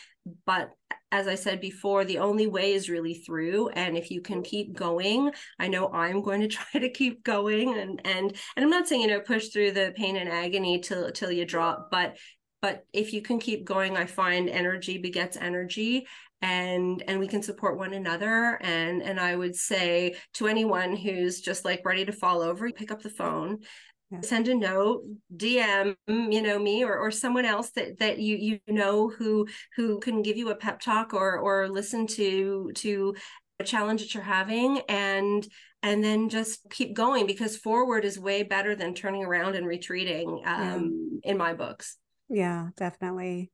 but 0.46 0.70
as 1.10 1.28
I 1.28 1.34
said 1.34 1.60
before, 1.60 2.04
the 2.04 2.18
only 2.18 2.46
way 2.46 2.72
is 2.72 2.88
really 2.88 3.14
through. 3.14 3.68
And 3.68 3.96
if 3.96 4.10
you 4.10 4.22
can 4.22 4.42
keep 4.42 4.72
going, 4.72 5.30
I 5.58 5.68
know 5.68 5.92
I'm 5.92 6.22
going 6.22 6.40
to 6.40 6.48
try 6.56 6.80
to 6.80 6.88
keep 6.88 7.22
going. 7.22 7.78
And 7.78 8.00
and 8.04 8.36
and 8.56 8.64
I'm 8.64 8.70
not 8.70 8.88
saying 8.88 9.02
you 9.02 9.08
know 9.08 9.20
push 9.20 9.48
through 9.48 9.72
the 9.72 9.92
pain 9.96 10.16
and 10.16 10.28
agony 10.28 10.80
till 10.80 11.10
till 11.12 11.30
you 11.30 11.44
drop, 11.44 11.90
but 11.90 12.16
but 12.60 12.86
if 12.92 13.12
you 13.12 13.22
can 13.22 13.40
keep 13.40 13.64
going, 13.64 13.96
I 13.96 14.06
find 14.06 14.48
energy 14.48 14.98
begets 14.98 15.36
energy, 15.36 16.06
and 16.40 17.02
and 17.06 17.18
we 17.18 17.28
can 17.28 17.42
support 17.42 17.76
one 17.76 17.92
another. 17.92 18.58
And 18.62 19.02
and 19.02 19.20
I 19.20 19.36
would 19.36 19.56
say 19.56 20.16
to 20.34 20.46
anyone 20.46 20.96
who's 20.96 21.40
just 21.40 21.64
like 21.64 21.84
ready 21.84 22.04
to 22.04 22.12
fall 22.12 22.40
over, 22.40 22.70
pick 22.70 22.90
up 22.90 23.02
the 23.02 23.10
phone 23.10 23.58
send 24.20 24.48
a 24.48 24.54
note 24.54 25.02
dm 25.34 25.94
you 26.06 26.42
know 26.42 26.58
me 26.58 26.84
or, 26.84 26.96
or 26.96 27.10
someone 27.10 27.44
else 27.44 27.70
that 27.70 27.98
that 27.98 28.18
you 28.18 28.36
you 28.36 28.60
know 28.68 29.08
who 29.08 29.46
who 29.76 29.98
can 30.00 30.22
give 30.22 30.36
you 30.36 30.50
a 30.50 30.54
pep 30.54 30.80
talk 30.80 31.14
or 31.14 31.38
or 31.38 31.68
listen 31.68 32.06
to 32.06 32.70
to 32.74 33.14
a 33.58 33.64
challenge 33.64 34.02
that 34.02 34.14
you're 34.14 34.22
having 34.22 34.80
and 34.88 35.46
and 35.82 36.02
then 36.02 36.28
just 36.28 36.68
keep 36.70 36.94
going 36.94 37.26
because 37.26 37.56
forward 37.56 38.04
is 38.04 38.18
way 38.18 38.42
better 38.42 38.74
than 38.74 38.94
turning 38.94 39.24
around 39.24 39.56
and 39.56 39.66
retreating 39.66 40.42
um, 40.44 41.20
yeah. 41.24 41.30
in 41.30 41.38
my 41.38 41.54
books. 41.54 41.96
Yeah 42.28 42.68
definitely 42.76 43.50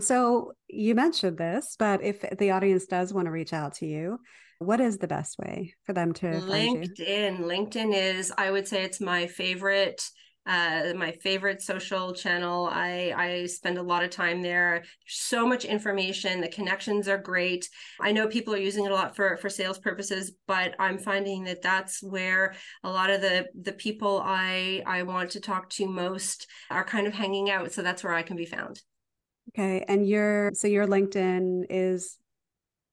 so 0.00 0.52
you 0.68 0.94
mentioned 0.94 1.38
this 1.38 1.76
but 1.78 2.02
if 2.02 2.24
the 2.38 2.50
audience 2.50 2.86
does 2.86 3.12
want 3.12 3.26
to 3.26 3.30
reach 3.30 3.52
out 3.52 3.74
to 3.74 3.86
you 3.86 4.18
what 4.62 4.80
is 4.80 4.98
the 4.98 5.08
best 5.08 5.38
way 5.38 5.74
for 5.84 5.92
them 5.92 6.12
to 6.12 6.26
LinkedIn. 6.26 7.40
LinkedIn 7.40 7.94
is, 7.94 8.32
I 8.36 8.50
would 8.50 8.68
say, 8.68 8.84
it's 8.84 9.00
my 9.00 9.26
favorite 9.26 10.02
uh 10.44 10.92
my 10.96 11.12
favorite 11.12 11.62
social 11.62 12.12
channel. 12.12 12.68
I 12.68 13.14
i 13.16 13.46
spend 13.46 13.78
a 13.78 13.82
lot 13.82 14.02
of 14.02 14.10
time 14.10 14.42
there. 14.42 14.82
So 15.06 15.46
much 15.46 15.64
information. 15.64 16.40
The 16.40 16.48
connections 16.48 17.06
are 17.06 17.18
great. 17.18 17.68
I 18.00 18.10
know 18.10 18.26
people 18.26 18.52
are 18.52 18.58
using 18.58 18.84
it 18.84 18.90
a 18.90 18.94
lot 18.94 19.14
for 19.14 19.36
for 19.36 19.48
sales 19.48 19.78
purposes 19.78 20.32
but 20.48 20.74
i'm 20.80 20.98
finding 20.98 21.44
that 21.44 21.62
that's 21.62 22.02
where 22.02 22.54
a 22.82 22.90
lot 22.90 23.10
of 23.10 23.20
the 23.20 23.46
the 23.54 23.72
people 23.72 24.20
i 24.24 24.82
i 24.84 25.04
want 25.04 25.30
to 25.30 25.40
talk 25.40 25.70
to 25.70 25.86
most 25.86 26.48
are 26.72 26.84
kind 26.84 27.06
of 27.06 27.14
hanging 27.14 27.48
out. 27.48 27.70
So 27.70 27.82
that's 27.82 28.02
where 28.02 28.14
i 28.14 28.22
can 28.22 28.36
be 28.36 28.46
found 28.46 28.82
okay 29.54 29.84
and 29.88 30.08
your 30.08 30.52
so 30.54 30.66
your 30.66 30.86
linkedin 30.86 31.64
is 31.70 32.18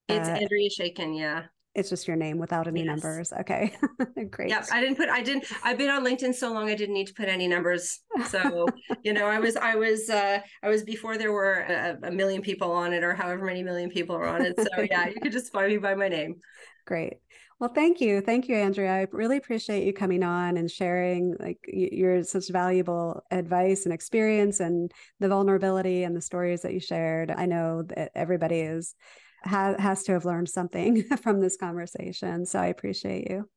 it's 0.07 0.27
uh, 0.27 0.31
Andrea 0.31 0.69
Shaikin 0.69 1.17
yeah 1.17 1.43
it's 1.75 1.89
just 1.89 2.07
your 2.07 2.17
name 2.17 2.37
without 2.39 2.67
any 2.67 2.83
yes. 2.83 2.87
numbers. 2.87 3.31
Okay. 3.31 3.75
Great. 4.31 4.49
Yeah. 4.49 4.65
I 4.71 4.81
didn't 4.81 4.97
put, 4.97 5.09
I 5.09 5.21
didn't, 5.21 5.45
I've 5.63 5.77
been 5.77 5.89
on 5.89 6.03
LinkedIn 6.03 6.33
so 6.33 6.51
long, 6.51 6.69
I 6.69 6.75
didn't 6.75 6.95
need 6.95 7.07
to 7.07 7.13
put 7.13 7.29
any 7.29 7.47
numbers. 7.47 7.99
So, 8.27 8.67
you 9.03 9.13
know, 9.13 9.27
I 9.27 9.39
was, 9.39 9.55
I 9.55 9.75
was, 9.75 10.09
uh, 10.09 10.39
I 10.63 10.69
was 10.69 10.83
before 10.83 11.17
there 11.17 11.31
were 11.31 11.59
a, 11.59 12.07
a, 12.07 12.11
million 12.11 12.41
people 12.41 12.71
on 12.71 12.91
it 12.91 13.03
or 13.03 13.13
however 13.13 13.45
many 13.45 13.63
million 13.63 13.89
people 13.89 14.15
are 14.15 14.25
on 14.25 14.45
it. 14.45 14.59
So 14.59 14.81
yeah, 14.81 15.07
you 15.07 15.21
could 15.21 15.31
just 15.31 15.51
find 15.51 15.71
me 15.71 15.77
by 15.77 15.95
my 15.95 16.09
name. 16.09 16.35
Great. 16.85 17.13
Well, 17.59 17.71
thank 17.73 17.99
you. 17.99 18.21
Thank 18.21 18.47
you, 18.47 18.55
Andrea. 18.55 18.93
I 18.93 19.07
really 19.11 19.35
appreciate 19.35 19.85
you 19.85 19.91
coming 19.91 20.23
on 20.23 20.55
and 20.55 20.71
sharing 20.71 21.35
like 21.39 21.59
your 21.67 22.23
such 22.23 22.49
valuable 22.49 23.21
advice 23.31 23.83
and 23.83 23.93
experience 23.93 24.61
and 24.61 24.89
the 25.19 25.27
vulnerability 25.27 26.03
and 26.03 26.15
the 26.15 26.21
stories 26.21 26.61
that 26.61 26.73
you 26.73 26.79
shared. 26.79 27.31
I 27.31 27.45
know 27.45 27.83
that 27.83 28.11
everybody 28.15 28.61
is 28.61 28.95
ha- 29.43 29.75
has 29.77 30.03
to 30.03 30.13
have 30.13 30.23
learned 30.23 30.47
something 30.47 31.03
from 31.21 31.41
this 31.41 31.57
conversation. 31.57 32.45
So 32.45 32.59
I 32.59 32.67
appreciate 32.67 33.29
you. 33.29 33.49